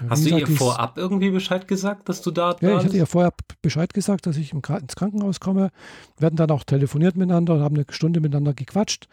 Ja, 0.00 0.10
Hast 0.10 0.26
du 0.26 0.30
gesagt, 0.30 0.50
ihr 0.50 0.56
vorab 0.56 0.98
irgendwie 0.98 1.30
Bescheid 1.30 1.66
gesagt, 1.66 2.08
dass 2.10 2.20
du 2.20 2.32
da 2.32 2.56
Ja, 2.60 2.78
ich 2.78 2.84
hatte 2.84 2.96
ihr 2.96 3.06
vorher 3.06 3.32
Bescheid 3.62 3.94
gesagt, 3.94 4.26
dass 4.26 4.36
ich 4.36 4.52
ins 4.52 4.96
Krankenhaus 4.96 5.40
komme. 5.40 5.70
Wir 6.18 6.26
hatten 6.26 6.36
dann 6.36 6.50
auch 6.50 6.64
telefoniert 6.64 7.16
miteinander 7.16 7.54
und 7.54 7.62
haben 7.62 7.76
eine 7.76 7.86
Stunde 7.90 8.20
miteinander 8.20 8.52
gequatscht. 8.52 9.08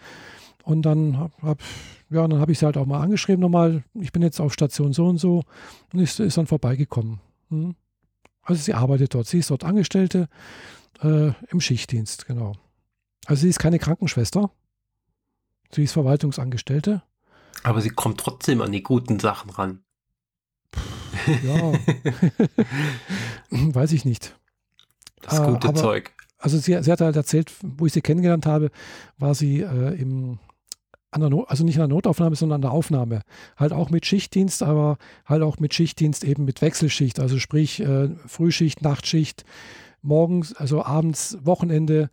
Und 0.63 0.83
dann 0.83 1.17
habe 1.41 1.63
ja, 2.09 2.27
dann 2.27 2.49
ich 2.49 2.59
sie 2.59 2.65
halt 2.65 2.77
auch 2.77 2.85
mal 2.85 3.01
angeschrieben 3.01 3.41
nochmal, 3.41 3.83
ich 3.93 4.11
bin 4.11 4.21
jetzt 4.21 4.39
auf 4.39 4.53
Station 4.53 4.93
so 4.93 5.07
und 5.07 5.17
so 5.17 5.43
und 5.91 5.99
ist, 5.99 6.19
ist 6.19 6.37
dann 6.37 6.47
vorbeigekommen. 6.47 7.19
Hm. 7.49 7.75
Also 8.43 8.61
sie 8.61 8.73
arbeitet 8.73 9.13
dort, 9.13 9.27
sie 9.27 9.39
ist 9.39 9.49
dort 9.49 9.63
Angestellte 9.63 10.29
äh, 11.01 11.31
im 11.49 11.59
Schichtdienst, 11.59 12.25
genau. 12.25 12.53
Also 13.25 13.41
sie 13.41 13.49
ist 13.49 13.59
keine 13.59 13.79
Krankenschwester, 13.79 14.51
sie 15.71 15.83
ist 15.83 15.93
Verwaltungsangestellte. 15.93 17.03
Aber 17.63 17.81
sie 17.81 17.89
kommt 17.89 18.19
trotzdem 18.19 18.61
an 18.61 18.71
die 18.71 18.83
guten 18.83 19.19
Sachen 19.19 19.49
ran. 19.49 19.83
Ja, 21.43 21.73
weiß 23.49 23.91
ich 23.93 24.05
nicht. 24.05 24.35
Das 25.21 25.41
gute 25.41 25.69
Aber, 25.69 25.79
Zeug. 25.79 26.11
Also 26.37 26.57
sie, 26.57 26.77
sie, 26.83 26.91
hat 26.91 26.99
halt 26.99 27.15
erzählt, 27.15 27.53
wo 27.61 27.85
ich 27.85 27.93
sie 27.93 28.01
kennengelernt 28.01 28.45
habe, 28.45 28.69
war 29.17 29.33
sie 29.33 29.61
äh, 29.61 29.97
im, 29.99 30.39
an 31.13 31.21
der 31.21 31.29
no 31.29 31.43
also 31.43 31.63
nicht 31.63 31.75
an 31.75 31.89
der 31.89 31.95
Notaufnahme, 31.95 32.35
sondern 32.35 32.57
an 32.57 32.61
der 32.61 32.71
Aufnahme. 32.71 33.21
Halt 33.57 33.73
auch 33.73 33.89
mit 33.89 34.05
Schichtdienst, 34.05 34.63
aber 34.63 34.97
halt 35.25 35.41
auch 35.41 35.59
mit 35.59 35.73
Schichtdienst 35.73 36.23
eben 36.23 36.45
mit 36.45 36.61
Wechselschicht, 36.61 37.19
also 37.19 37.39
sprich 37.39 37.79
äh, 37.79 38.09
Frühschicht, 38.25 38.81
Nachtschicht, 38.81 39.43
morgens, 40.01 40.53
also 40.53 40.83
abends, 40.83 41.37
Wochenende. 41.43 42.09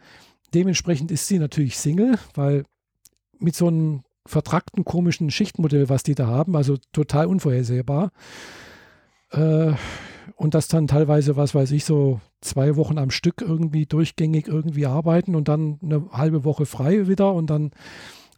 Dementsprechend 0.54 1.10
ist 1.10 1.26
sie 1.26 1.38
natürlich 1.38 1.78
Single, 1.78 2.18
weil 2.34 2.64
mit 3.38 3.54
so 3.56 3.68
einem 3.68 4.02
vertrackten, 4.26 4.84
komischen 4.84 5.30
Schichtmodell, 5.30 5.88
was 5.88 6.02
die 6.02 6.14
da 6.14 6.26
haben, 6.26 6.56
also 6.56 6.76
total 6.92 7.26
unvorhersehbar. 7.26 8.10
Äh, 9.30 9.72
und 10.36 10.54
das 10.54 10.68
dann 10.68 10.86
teilweise, 10.86 11.36
was 11.36 11.54
weiß 11.54 11.70
ich, 11.72 11.84
so 11.84 12.20
zwei 12.40 12.76
Wochen 12.76 12.98
am 12.98 13.10
Stück 13.10 13.42
irgendwie 13.42 13.86
durchgängig 13.86 14.48
irgendwie 14.48 14.86
arbeiten 14.86 15.34
und 15.34 15.48
dann 15.48 15.78
eine 15.82 16.10
halbe 16.12 16.44
Woche 16.44 16.66
frei 16.66 17.08
wieder 17.08 17.34
und 17.34 17.50
dann, 17.50 17.72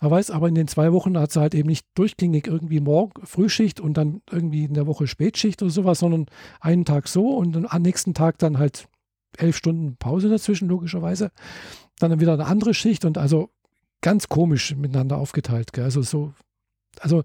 er 0.02 0.10
weiß, 0.10 0.32
aber 0.32 0.48
in 0.48 0.56
den 0.56 0.66
zwei 0.66 0.92
Wochen 0.92 1.16
hat 1.16 1.30
sie 1.30 1.40
halt 1.40 1.54
eben 1.54 1.68
nicht 1.68 1.86
durchgängig 1.94 2.48
irgendwie 2.48 2.80
morgen 2.80 3.24
Frühschicht 3.24 3.78
und 3.78 3.96
dann 3.96 4.20
irgendwie 4.28 4.64
in 4.64 4.74
der 4.74 4.88
Woche 4.88 5.06
Spätschicht 5.06 5.62
oder 5.62 5.70
sowas, 5.70 6.00
sondern 6.00 6.26
einen 6.60 6.84
Tag 6.84 7.06
so 7.06 7.28
und 7.28 7.72
am 7.72 7.82
nächsten 7.82 8.12
Tag 8.12 8.38
dann 8.38 8.58
halt 8.58 8.88
elf 9.36 9.56
Stunden 9.56 9.96
Pause 9.96 10.28
dazwischen, 10.28 10.68
logischerweise. 10.68 11.30
Dann 12.00 12.18
wieder 12.18 12.32
eine 12.32 12.46
andere 12.46 12.74
Schicht 12.74 13.04
und 13.04 13.16
also 13.16 13.50
ganz 14.00 14.28
komisch 14.28 14.74
miteinander 14.74 15.18
aufgeteilt. 15.18 15.72
Gell? 15.72 15.84
Also 15.84 16.02
so, 16.02 16.34
also 16.98 17.22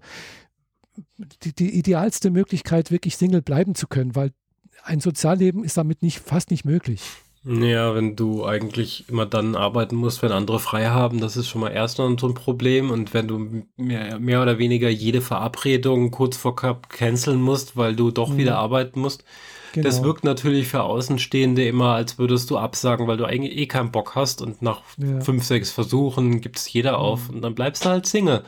die, 1.42 1.52
die, 1.52 1.76
idealste 1.76 2.30
Möglichkeit, 2.30 2.92
wirklich 2.92 3.16
Single 3.16 3.42
bleiben 3.42 3.74
zu 3.74 3.88
können, 3.88 4.14
weil 4.14 4.32
ein 4.84 5.00
Sozialleben 5.00 5.64
ist 5.64 5.76
damit 5.76 6.02
nicht, 6.02 6.20
fast 6.20 6.52
nicht 6.52 6.64
möglich. 6.64 7.02
Ja, 7.48 7.94
wenn 7.94 8.14
du 8.14 8.44
eigentlich 8.44 9.08
immer 9.08 9.24
dann 9.24 9.54
arbeiten 9.54 9.96
musst, 9.96 10.22
wenn 10.22 10.32
andere 10.32 10.60
frei 10.60 10.86
haben, 10.88 11.18
das 11.18 11.38
ist 11.38 11.48
schon 11.48 11.62
mal 11.62 11.70
erst 11.70 11.98
noch 11.98 12.14
so 12.18 12.28
ein 12.28 12.34
Problem. 12.34 12.90
Und 12.90 13.14
wenn 13.14 13.26
du 13.26 13.64
mehr, 13.76 14.18
mehr 14.18 14.42
oder 14.42 14.58
weniger 14.58 14.90
jede 14.90 15.22
Verabredung 15.22 16.10
kurz 16.10 16.36
vor 16.36 16.56
Cup 16.56 16.90
canceln 16.90 17.40
musst, 17.40 17.76
weil 17.76 17.96
du 17.96 18.10
doch 18.10 18.30
mhm. 18.30 18.36
wieder 18.36 18.58
arbeiten 18.58 19.00
musst, 19.00 19.24
Genau. 19.72 19.86
Das 19.86 20.02
wirkt 20.02 20.24
natürlich 20.24 20.68
für 20.68 20.82
Außenstehende 20.82 21.66
immer, 21.66 21.92
als 21.92 22.18
würdest 22.18 22.50
du 22.50 22.58
absagen, 22.58 23.06
weil 23.06 23.16
du 23.16 23.24
eigentlich 23.24 23.56
eh 23.56 23.66
keinen 23.66 23.92
Bock 23.92 24.14
hast 24.14 24.40
und 24.40 24.62
nach 24.62 24.82
ja. 24.96 25.20
fünf, 25.20 25.44
sechs 25.44 25.70
Versuchen 25.70 26.40
gibt 26.40 26.58
es 26.58 26.72
jeder 26.72 26.92
mhm. 26.92 26.98
auf 26.98 27.28
und 27.28 27.42
dann 27.42 27.54
bleibst 27.54 27.84
du 27.84 27.90
halt 27.90 28.06
Single. 28.06 28.44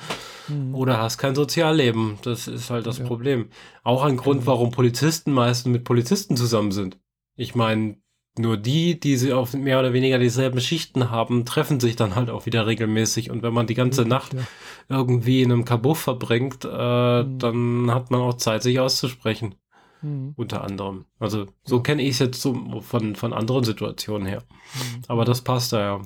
Mhm. 0.48 0.74
Oder 0.74 0.98
hast 0.98 1.18
kein 1.18 1.34
Sozialleben. 1.34 2.18
Das 2.22 2.48
ist 2.48 2.70
halt 2.70 2.86
das 2.86 2.98
ja. 2.98 3.04
Problem. 3.04 3.50
Auch 3.82 4.02
ein 4.02 4.16
Grund, 4.16 4.40
genau. 4.40 4.52
warum 4.52 4.70
Polizisten 4.70 5.32
meistens 5.32 5.70
mit 5.70 5.84
Polizisten 5.84 6.36
zusammen 6.36 6.72
sind. 6.72 6.98
Ich 7.36 7.54
meine, 7.54 7.96
nur 8.38 8.56
die, 8.56 8.98
die 8.98 9.16
sie 9.16 9.32
auf 9.32 9.54
mehr 9.54 9.78
oder 9.80 9.92
weniger 9.92 10.18
dieselben 10.18 10.60
Schichten 10.60 11.10
haben, 11.10 11.44
treffen 11.44 11.80
sich 11.80 11.96
dann 11.96 12.14
halt 12.14 12.30
auch 12.30 12.46
wieder 12.46 12.66
regelmäßig. 12.66 13.30
Und 13.30 13.42
wenn 13.42 13.52
man 13.52 13.66
die 13.66 13.74
ganze 13.74 14.04
Nacht 14.04 14.34
ja. 14.34 14.40
irgendwie 14.88 15.42
in 15.42 15.52
einem 15.52 15.64
Kabuff 15.64 16.00
verbringt, 16.00 16.64
äh, 16.64 17.22
mhm. 17.22 17.38
dann 17.38 17.90
hat 17.90 18.10
man 18.10 18.20
auch 18.20 18.34
Zeit, 18.34 18.62
sich 18.62 18.78
auszusprechen. 18.78 19.56
Mhm. 20.02 20.32
Unter 20.36 20.64
anderem. 20.64 21.04
Also 21.18 21.46
so 21.64 21.76
ja. 21.76 21.82
kenne 21.82 22.02
ich 22.02 22.10
es 22.10 22.18
jetzt 22.20 22.40
so 22.40 22.80
von, 22.80 23.16
von 23.16 23.32
anderen 23.32 23.64
Situationen 23.64 24.26
her. 24.26 24.42
Mhm. 24.74 25.02
Aber 25.08 25.24
das 25.24 25.42
passt 25.42 25.72
da 25.72 25.80
ja. 25.80 26.02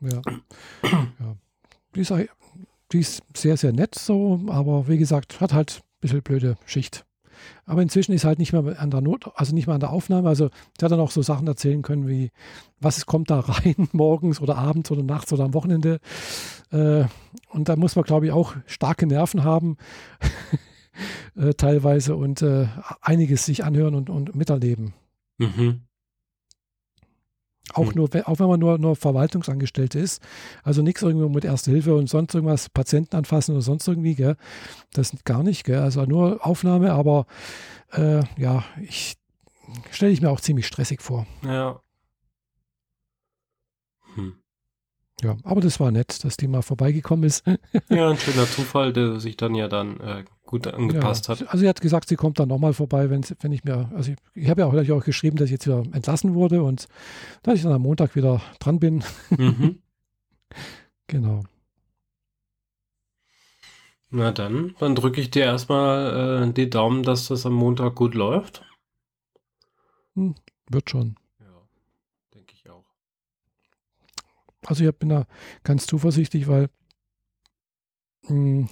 Ja. 0.00 0.22
ja. 0.82 1.36
Die, 1.94 2.00
ist, 2.00 2.12
die 2.92 2.98
ist 2.98 3.22
sehr, 3.34 3.56
sehr 3.56 3.72
nett 3.72 3.94
so, 3.94 4.40
aber 4.48 4.88
wie 4.88 4.98
gesagt, 4.98 5.40
hat 5.40 5.52
halt 5.52 5.80
ein 5.80 6.00
bisschen 6.00 6.22
blöde 6.22 6.56
Schicht. 6.66 7.06
Aber 7.66 7.82
inzwischen 7.82 8.12
ist 8.12 8.24
halt 8.24 8.38
nicht 8.38 8.52
mehr 8.52 8.78
an 8.78 8.90
der 8.90 9.00
Not, 9.00 9.30
also 9.36 9.54
nicht 9.54 9.66
mehr 9.66 9.74
an 9.74 9.80
der 9.80 9.90
Aufnahme. 9.90 10.28
Also 10.28 10.50
der 10.78 10.86
hat 10.86 10.92
dann 10.92 11.00
auch 11.00 11.10
so 11.10 11.22
Sachen 11.22 11.46
erzählen 11.46 11.82
können 11.82 12.08
wie, 12.08 12.30
was 12.80 13.06
kommt 13.06 13.30
da 13.30 13.40
rein 13.40 13.88
morgens 13.92 14.40
oder 14.40 14.56
abends 14.56 14.90
oder 14.90 15.02
nachts 15.02 15.32
oder 15.32 15.44
am 15.44 15.54
Wochenende. 15.54 16.00
Äh, 16.70 17.04
und 17.48 17.68
da 17.68 17.76
muss 17.76 17.96
man, 17.96 18.04
glaube 18.04 18.26
ich, 18.26 18.32
auch 18.32 18.54
starke 18.66 19.06
Nerven 19.06 19.44
haben. 19.44 19.76
äh, 21.36 21.54
teilweise 21.54 22.16
und 22.16 22.42
äh, 22.42 22.66
einiges 23.00 23.44
sich 23.46 23.64
anhören 23.64 23.94
und, 23.94 24.10
und 24.10 24.34
miterleben. 24.34 24.92
Mhm. 25.38 25.82
Auch, 27.72 27.88
hm. 27.88 27.96
nur, 27.96 28.28
auch 28.28 28.38
wenn 28.38 28.48
man 28.48 28.60
nur, 28.60 28.78
nur 28.78 28.94
Verwaltungsangestellte 28.94 29.98
ist. 29.98 30.22
Also 30.62 30.82
nichts 30.82 31.02
irgendwie 31.02 31.28
mit 31.28 31.44
Erste 31.44 31.70
Hilfe 31.70 31.94
und 31.94 32.08
sonst 32.08 32.34
irgendwas, 32.34 32.68
Patienten 32.68 33.16
anfassen 33.16 33.52
oder 33.52 33.62
sonst 33.62 33.88
irgendwie, 33.88 34.14
gell? 34.14 34.36
Das 34.92 35.12
gar 35.24 35.42
nicht, 35.42 35.64
gell? 35.64 35.78
Also 35.78 36.04
nur 36.04 36.44
Aufnahme, 36.46 36.92
aber 36.92 37.26
äh, 37.92 38.22
ja, 38.36 38.64
ich 38.82 39.16
stelle 39.90 40.12
ich 40.12 40.20
mir 40.20 40.30
auch 40.30 40.40
ziemlich 40.40 40.66
stressig 40.66 41.00
vor. 41.00 41.26
Ja. 41.42 41.80
Hm. 44.14 44.34
Ja, 45.22 45.36
aber 45.44 45.60
das 45.60 45.80
war 45.80 45.90
nett, 45.90 46.22
dass 46.22 46.36
die 46.36 46.48
mal 46.48 46.62
vorbeigekommen 46.62 47.24
ist. 47.24 47.46
ja, 47.88 48.10
ein 48.10 48.18
schöner 48.18 48.46
Zufall, 48.46 48.92
der 48.92 49.20
sich 49.20 49.36
dann 49.36 49.54
ja 49.54 49.68
dann 49.68 49.98
äh, 50.00 50.24
gut 50.44 50.66
angepasst 50.66 51.28
ja, 51.28 51.34
hat. 51.34 51.48
Also 51.48 51.58
sie 51.58 51.68
hat 51.68 51.80
gesagt, 51.80 52.08
sie 52.08 52.16
kommt 52.16 52.38
dann 52.38 52.48
nochmal 52.48 52.74
vorbei, 52.74 53.10
wenn, 53.10 53.24
wenn 53.40 53.52
ich 53.52 53.64
mir, 53.64 53.90
also 53.94 54.12
ich, 54.12 54.18
ich 54.34 54.48
habe 54.48 54.62
ja 54.62 54.66
auch, 54.66 54.98
auch 54.98 55.04
geschrieben, 55.04 55.36
dass 55.36 55.46
ich 55.46 55.52
jetzt 55.52 55.66
wieder 55.66 55.82
entlassen 55.92 56.34
wurde 56.34 56.62
und 56.62 56.86
dass 57.42 57.56
ich 57.56 57.62
dann 57.62 57.72
am 57.72 57.82
Montag 57.82 58.14
wieder 58.14 58.40
dran 58.60 58.78
bin. 58.78 59.02
Mhm. 59.30 59.78
genau. 61.06 61.42
Na 64.10 64.30
dann, 64.30 64.76
dann 64.78 64.94
drücke 64.94 65.20
ich 65.20 65.30
dir 65.30 65.44
erstmal 65.44 66.48
äh, 66.48 66.52
die 66.52 66.70
Daumen, 66.70 67.02
dass 67.02 67.28
das 67.28 67.46
am 67.46 67.54
Montag 67.54 67.96
gut 67.96 68.14
läuft. 68.14 68.64
Hm, 70.14 70.36
wird 70.70 70.88
schon. 70.88 71.16
Ja, 71.40 71.46
denke 72.32 72.54
ich 72.54 72.70
auch. 72.70 72.84
Also 74.64 74.84
ich 74.84 74.94
bin 74.94 75.08
da 75.08 75.26
ganz 75.64 75.86
zuversichtlich, 75.86 76.46
weil 76.46 76.68
mh, 78.28 78.28
hm, 78.28 78.68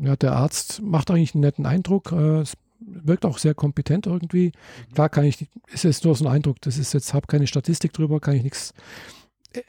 ja, 0.00 0.16
der 0.16 0.32
Arzt 0.32 0.82
macht 0.82 1.10
eigentlich 1.10 1.34
einen 1.34 1.42
netten 1.42 1.66
Eindruck. 1.66 2.12
Äh, 2.12 2.40
es 2.40 2.54
wirkt 2.80 3.24
auch 3.24 3.38
sehr 3.38 3.54
kompetent 3.54 4.06
irgendwie. 4.06 4.52
Mhm. 4.88 4.94
Klar 4.94 5.08
kann 5.08 5.24
ich, 5.24 5.48
ist 5.72 5.84
jetzt 5.84 6.04
nur 6.04 6.14
so 6.14 6.24
ein 6.24 6.32
Eindruck, 6.32 6.60
das 6.62 6.78
ist 6.78 6.94
jetzt, 6.94 7.14
habe 7.14 7.26
keine 7.26 7.46
Statistik 7.46 7.92
drüber, 7.92 8.20
kann 8.20 8.34
ich 8.34 8.42
nichts 8.42 8.74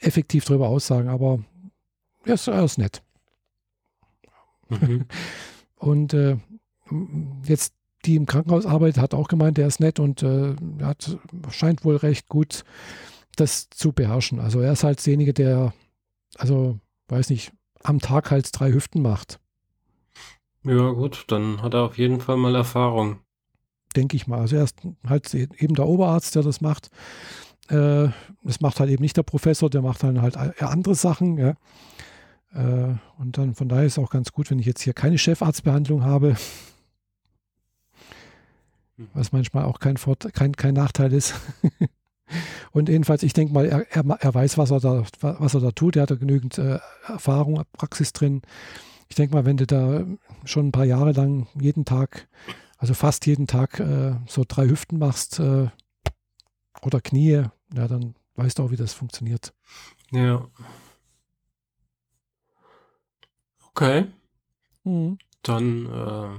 effektiv 0.00 0.44
drüber 0.44 0.68
aussagen, 0.68 1.08
aber 1.08 1.40
er 2.24 2.34
ist, 2.34 2.46
er 2.46 2.64
ist 2.64 2.78
nett. 2.78 3.02
Mhm. 4.68 5.06
und 5.76 6.14
äh, 6.14 6.36
jetzt 7.44 7.74
die 8.04 8.16
im 8.16 8.26
Krankenhaus 8.26 8.66
arbeitet, 8.66 9.00
hat 9.00 9.14
auch 9.14 9.28
gemeint, 9.28 9.58
der 9.58 9.68
ist 9.68 9.80
nett 9.80 10.00
und 10.00 10.22
äh, 10.22 10.54
hat, 10.82 11.18
scheint 11.50 11.84
wohl 11.84 11.96
recht 11.96 12.28
gut 12.28 12.64
das 13.36 13.70
zu 13.70 13.92
beherrschen. 13.92 14.40
Also 14.40 14.60
er 14.60 14.72
ist 14.72 14.84
halt 14.84 15.04
derjenige, 15.04 15.32
der, 15.32 15.72
also 16.36 16.78
weiß 17.08 17.30
nicht, 17.30 17.52
am 17.82 17.98
Tag 17.98 18.30
halt 18.30 18.48
drei 18.52 18.72
Hüften 18.72 19.02
macht. 19.02 19.38
Ja, 20.64 20.90
gut, 20.90 21.24
dann 21.28 21.60
hat 21.62 21.74
er 21.74 21.82
auf 21.82 21.98
jeden 21.98 22.20
Fall 22.20 22.36
mal 22.36 22.54
Erfahrung. 22.54 23.18
Denke 23.96 24.16
ich 24.16 24.26
mal. 24.26 24.40
Also 24.40 24.56
er 24.56 24.64
ist 24.64 24.80
halt 25.06 25.34
eben 25.34 25.74
der 25.74 25.86
Oberarzt, 25.86 26.34
der 26.34 26.42
das 26.42 26.60
macht. 26.60 26.90
Äh, 27.68 28.08
das 28.42 28.60
macht 28.60 28.80
halt 28.80 28.90
eben 28.90 29.02
nicht 29.02 29.16
der 29.16 29.22
Professor, 29.22 29.68
der 29.70 29.82
macht 29.82 30.02
dann 30.02 30.22
halt 30.22 30.36
andere 30.62 30.94
Sachen. 30.94 31.36
Ja. 31.36 31.54
Äh, 32.54 32.94
und 33.18 33.38
dann 33.38 33.54
von 33.54 33.68
daher 33.68 33.84
ist 33.84 33.98
es 33.98 34.04
auch 34.04 34.10
ganz 34.10 34.32
gut, 34.32 34.50
wenn 34.50 34.58
ich 34.58 34.66
jetzt 34.66 34.82
hier 34.82 34.94
keine 34.94 35.18
Chefarztbehandlung 35.18 36.04
habe. 36.04 36.36
Hm. 38.96 39.08
Was 39.14 39.32
manchmal 39.32 39.64
auch 39.64 39.80
kein, 39.80 39.96
kein, 40.32 40.52
kein 40.52 40.74
Nachteil 40.74 41.12
ist. 41.12 41.34
Und 42.72 42.88
jedenfalls, 42.88 43.22
ich 43.22 43.34
denke 43.34 43.52
mal, 43.52 43.66
er, 43.66 43.86
er, 43.90 44.04
er, 44.20 44.34
weiß, 44.34 44.56
was 44.56 44.70
er, 44.70 44.80
da, 44.80 45.04
was 45.20 45.52
er 45.52 45.60
da 45.60 45.70
tut. 45.72 45.96
Er 45.96 46.02
hat 46.02 46.10
da 46.10 46.14
genügend 46.14 46.56
äh, 46.56 46.78
Erfahrung, 47.06 47.62
Praxis 47.72 48.14
drin 48.14 48.40
ich 49.12 49.16
denke 49.16 49.34
mal, 49.34 49.44
wenn 49.44 49.58
du 49.58 49.66
da 49.66 50.06
schon 50.46 50.68
ein 50.68 50.72
paar 50.72 50.86
Jahre 50.86 51.12
lang 51.12 51.46
jeden 51.60 51.84
Tag, 51.84 52.28
also 52.78 52.94
fast 52.94 53.26
jeden 53.26 53.46
Tag 53.46 53.78
äh, 53.78 54.14
so 54.26 54.42
drei 54.48 54.66
Hüften 54.66 54.98
machst 54.98 55.38
äh, 55.38 55.68
oder 56.80 57.02
Knie, 57.02 57.44
ja, 57.74 57.88
dann 57.88 58.14
weißt 58.36 58.58
du 58.58 58.62
auch, 58.62 58.70
wie 58.70 58.76
das 58.76 58.94
funktioniert. 58.94 59.52
Ja. 60.12 60.48
Okay. 63.68 64.06
Mhm. 64.84 65.18
Dann 65.42 65.84
äh, 65.84 66.30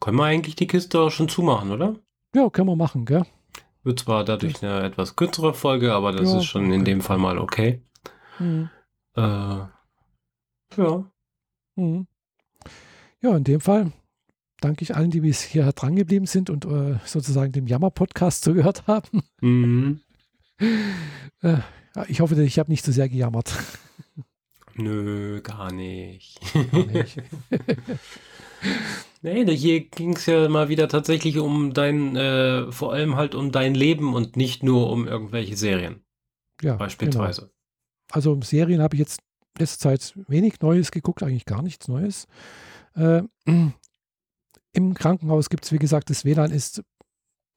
können 0.00 0.16
wir 0.16 0.24
eigentlich 0.24 0.56
die 0.56 0.66
Kiste 0.66 0.98
auch 0.98 1.10
schon 1.10 1.28
zumachen, 1.28 1.70
oder? 1.70 1.94
Ja, 2.34 2.50
können 2.50 2.66
wir 2.66 2.74
machen, 2.74 3.04
gell? 3.04 3.24
Wird 3.84 4.00
zwar 4.00 4.24
dadurch 4.24 4.64
eine 4.64 4.82
etwas 4.82 5.14
kürzere 5.14 5.54
Folge, 5.54 5.94
aber 5.94 6.10
das 6.10 6.32
ja, 6.32 6.38
ist 6.38 6.46
schon 6.46 6.72
in 6.72 6.84
dem 6.84 7.00
Fall 7.00 7.18
mal 7.18 7.38
okay. 7.38 7.84
Mhm. 8.40 8.68
Äh, 9.14 9.20
ja. 10.76 11.04
Mhm. 11.80 12.06
Ja, 13.22 13.36
in 13.36 13.44
dem 13.44 13.60
Fall 13.60 13.92
danke 14.60 14.82
ich 14.82 14.94
allen, 14.94 15.10
die 15.10 15.20
bis 15.20 15.42
hier 15.42 15.72
dran 15.72 15.96
geblieben 15.96 16.26
sind 16.26 16.50
und 16.50 16.64
äh, 16.66 16.98
sozusagen 17.04 17.52
dem 17.52 17.66
Jammer-Podcast 17.66 18.44
zugehört 18.44 18.86
haben. 18.86 19.22
Mhm. 19.40 20.00
äh, 21.42 21.56
ich 22.08 22.20
hoffe, 22.20 22.40
ich 22.42 22.58
habe 22.58 22.70
nicht 22.70 22.84
zu 22.84 22.92
sehr 22.92 23.08
gejammert. 23.08 23.54
Nö, 24.74 25.40
gar 25.42 25.72
nicht. 25.72 26.40
Gar 26.70 26.86
nicht. 26.86 27.16
nee, 29.22 29.56
hier 29.56 29.80
ging 29.80 30.14
es 30.14 30.26
ja 30.26 30.48
mal 30.48 30.68
wieder 30.68 30.88
tatsächlich 30.88 31.38
um 31.38 31.74
dein, 31.74 32.16
äh, 32.16 32.70
vor 32.70 32.92
allem 32.92 33.16
halt 33.16 33.34
um 33.34 33.52
dein 33.52 33.74
Leben 33.74 34.14
und 34.14 34.36
nicht 34.36 34.62
nur 34.62 34.90
um 34.90 35.08
irgendwelche 35.08 35.56
Serien. 35.56 36.04
Ja. 36.62 36.76
Beispielsweise. 36.76 37.42
Genau. 37.42 37.52
Also 38.12 38.40
Serien 38.42 38.80
habe 38.80 38.94
ich 38.94 39.00
jetzt 39.00 39.20
letzte 39.58 39.78
Zeit 39.78 40.14
wenig 40.28 40.60
Neues 40.60 40.90
geguckt, 40.90 41.22
eigentlich 41.22 41.46
gar 41.46 41.62
nichts 41.62 41.88
Neues. 41.88 42.26
Äh, 42.94 43.22
Im 44.72 44.94
Krankenhaus 44.94 45.50
gibt 45.50 45.64
es, 45.64 45.72
wie 45.72 45.78
gesagt, 45.78 46.10
das 46.10 46.24
WLAN 46.24 46.52
ist, 46.52 46.82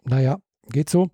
naja, 0.03 0.39
geht 0.69 0.89
so. 0.89 1.11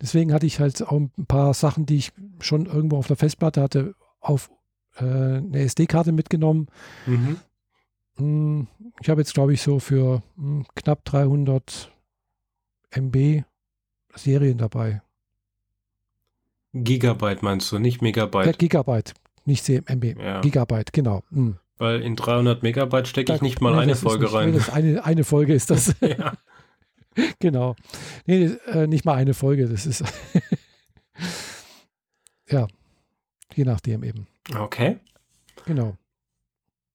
Deswegen 0.00 0.32
hatte 0.32 0.46
ich 0.46 0.60
halt 0.60 0.82
auch 0.82 0.92
ein 0.98 1.26
paar 1.26 1.54
Sachen, 1.54 1.86
die 1.86 1.96
ich 1.96 2.12
schon 2.40 2.66
irgendwo 2.66 2.98
auf 2.98 3.06
der 3.06 3.16
Festplatte 3.16 3.62
hatte, 3.62 3.94
auf 4.20 4.50
äh, 4.96 5.04
eine 5.04 5.60
SD-Karte 5.60 6.12
mitgenommen. 6.12 6.66
Mhm. 7.06 7.40
Hm, 8.16 8.66
ich 9.00 9.08
habe 9.08 9.20
jetzt, 9.20 9.34
glaube 9.34 9.54
ich, 9.54 9.62
so 9.62 9.78
für 9.78 10.22
hm, 10.36 10.66
knapp 10.74 11.04
300 11.04 11.92
MB 12.90 13.44
Serien 14.14 14.58
dabei. 14.58 15.02
Gigabyte 16.74 17.42
meinst 17.42 17.72
du, 17.72 17.78
nicht 17.78 18.02
Megabyte? 18.02 18.46
Ja, 18.46 18.52
Gigabyte, 18.52 19.14
nicht 19.48 19.68
MB. 19.68 20.20
Ja. 20.20 20.40
Gigabyte, 20.40 20.92
genau. 20.92 21.22
Hm. 21.30 21.56
Weil 21.78 22.02
in 22.02 22.16
300 22.16 22.62
Megabyte 22.62 23.08
stecke 23.08 23.34
ich 23.34 23.40
nicht 23.40 23.60
mal 23.60 23.74
nee, 23.74 23.82
eine 23.82 23.96
Folge 23.96 24.24
nicht, 24.24 24.34
rein. 24.34 24.50
Nee, 24.50 24.60
eine, 24.70 25.04
eine 25.04 25.24
Folge 25.24 25.54
ist 25.54 25.70
das. 25.70 25.94
ja. 26.00 26.34
genau. 27.38 27.76
Nee, 28.26 28.56
äh, 28.66 28.86
nicht 28.86 29.04
mal 29.04 29.14
eine 29.14 29.34
Folge. 29.34 29.68
Das 29.68 29.86
ist. 29.86 30.04
ja. 32.48 32.66
Je 33.54 33.64
nachdem 33.64 34.04
eben. 34.04 34.26
Okay. 34.56 34.98
Genau. 35.66 35.96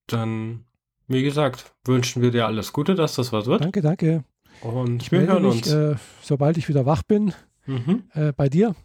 Dann, 0.07 0.65
wie 1.07 1.23
gesagt, 1.23 1.73
wünschen 1.85 2.21
wir 2.21 2.31
dir 2.31 2.45
alles 2.45 2.73
Gute, 2.73 2.95
dass 2.95 3.15
das 3.15 3.33
was 3.33 3.45
wird. 3.45 3.61
Danke, 3.61 3.81
danke. 3.81 4.23
Und 4.61 5.03
ich 5.03 5.11
wir 5.11 5.21
hören 5.21 5.43
mich, 5.43 5.63
uns. 5.63 5.71
Äh, 5.71 5.95
sobald 6.21 6.57
ich 6.57 6.69
wieder 6.69 6.85
wach 6.85 7.03
bin, 7.03 7.33
mhm. 7.65 8.03
äh, 8.13 8.31
bei 8.33 8.49
dir. 8.49 8.75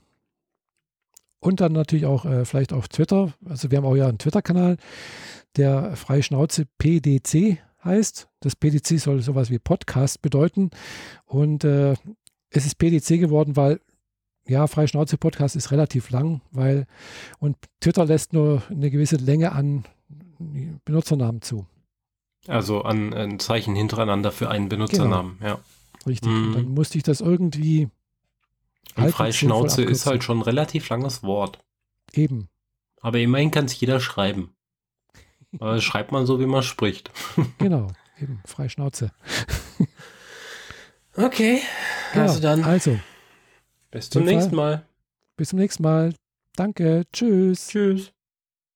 Und 1.41 1.61
dann 1.61 1.73
natürlich 1.73 2.07
auch 2.07 2.25
äh, 2.25 2.45
vielleicht 2.45 2.73
auf 2.73 2.89
Twitter. 2.89 3.33
Also 3.45 3.71
wir 3.71 3.79
haben 3.79 3.85
auch 3.85 3.97
ja 3.97 4.09
einen 4.09 4.19
Twitter-Kanal, 4.19 4.77
der 5.57 5.97
Freischnauze 5.97 6.67
PDC 6.79 7.59
heißt. 7.85 8.29
Das 8.41 8.57
PDC 8.57 8.99
soll 8.99 9.23
sowas 9.23 9.51
wie 9.51 9.59
Podcast 9.59 10.21
bedeuten. 10.21 10.71
Und 11.27 11.65
äh, 11.65 11.95
es 12.51 12.67
ist 12.67 12.77
PDC 12.79 13.21
geworden, 13.21 13.57
weil 13.57 13.81
ja, 14.49 14.67
Freischnauze 14.67 15.19
Podcast 15.19 15.57
ist 15.57 15.71
relativ 15.71 16.11
lang, 16.11 16.41
weil 16.51 16.87
und 17.39 17.57
Twitter 17.81 18.07
lässt 18.07 18.33
nur 18.33 18.63
eine 18.71 18.91
gewisse 18.91 19.17
Länge 19.17 19.53
an 19.53 19.85
Benutzernamen 20.85 21.43
zu. 21.43 21.67
Also 22.47 22.83
an 22.83 23.13
ein 23.13 23.39
Zeichen 23.41 23.77
hintereinander 23.77 24.33
für 24.33 24.49
einen 24.49 24.71
Benutzernamen, 24.71 25.37
genau. 25.39 25.51
ja. 25.51 25.59
Richtig. 26.07 26.31
Mhm. 26.31 26.47
Und 26.47 26.55
dann 26.55 26.69
musste 26.69 26.97
ich 26.97 27.05
das 27.05 27.21
irgendwie 27.21 27.89
und 28.97 29.11
Freischnauze 29.11 29.83
ist 29.83 30.07
halt 30.07 30.25
schon 30.25 30.39
ein 30.39 30.43
relativ 30.43 30.89
langes 30.89 31.23
Wort. 31.23 31.59
Eben. 32.13 32.49
Aber 33.01 33.19
immerhin 33.19 33.51
kann 33.51 33.67
es 33.67 33.79
jeder 33.79 34.01
schreiben. 34.01 34.55
Aber 35.59 35.81
schreibt 35.81 36.13
man 36.13 36.27
so, 36.27 36.41
wie 36.41 36.47
man 36.47 36.63
spricht. 36.63 37.11
genau, 37.59 37.89
eben, 38.21 38.43
Freischnauze. 38.45 39.13
okay, 41.17 41.61
genau, 42.13 42.25
also 42.27 42.41
dann. 42.41 42.65
Also. 42.65 42.99
Bis 43.91 44.11
zum 44.11 44.25
nächsten 44.25 44.55
Mal. 44.55 44.87
Bis 45.37 45.51
zum 45.51 45.59
nächsten 45.59 45.83
Mal. 45.83 46.15
Danke. 46.57 47.05
Tschüss. 47.13 47.69
Tschüss. 47.69 48.13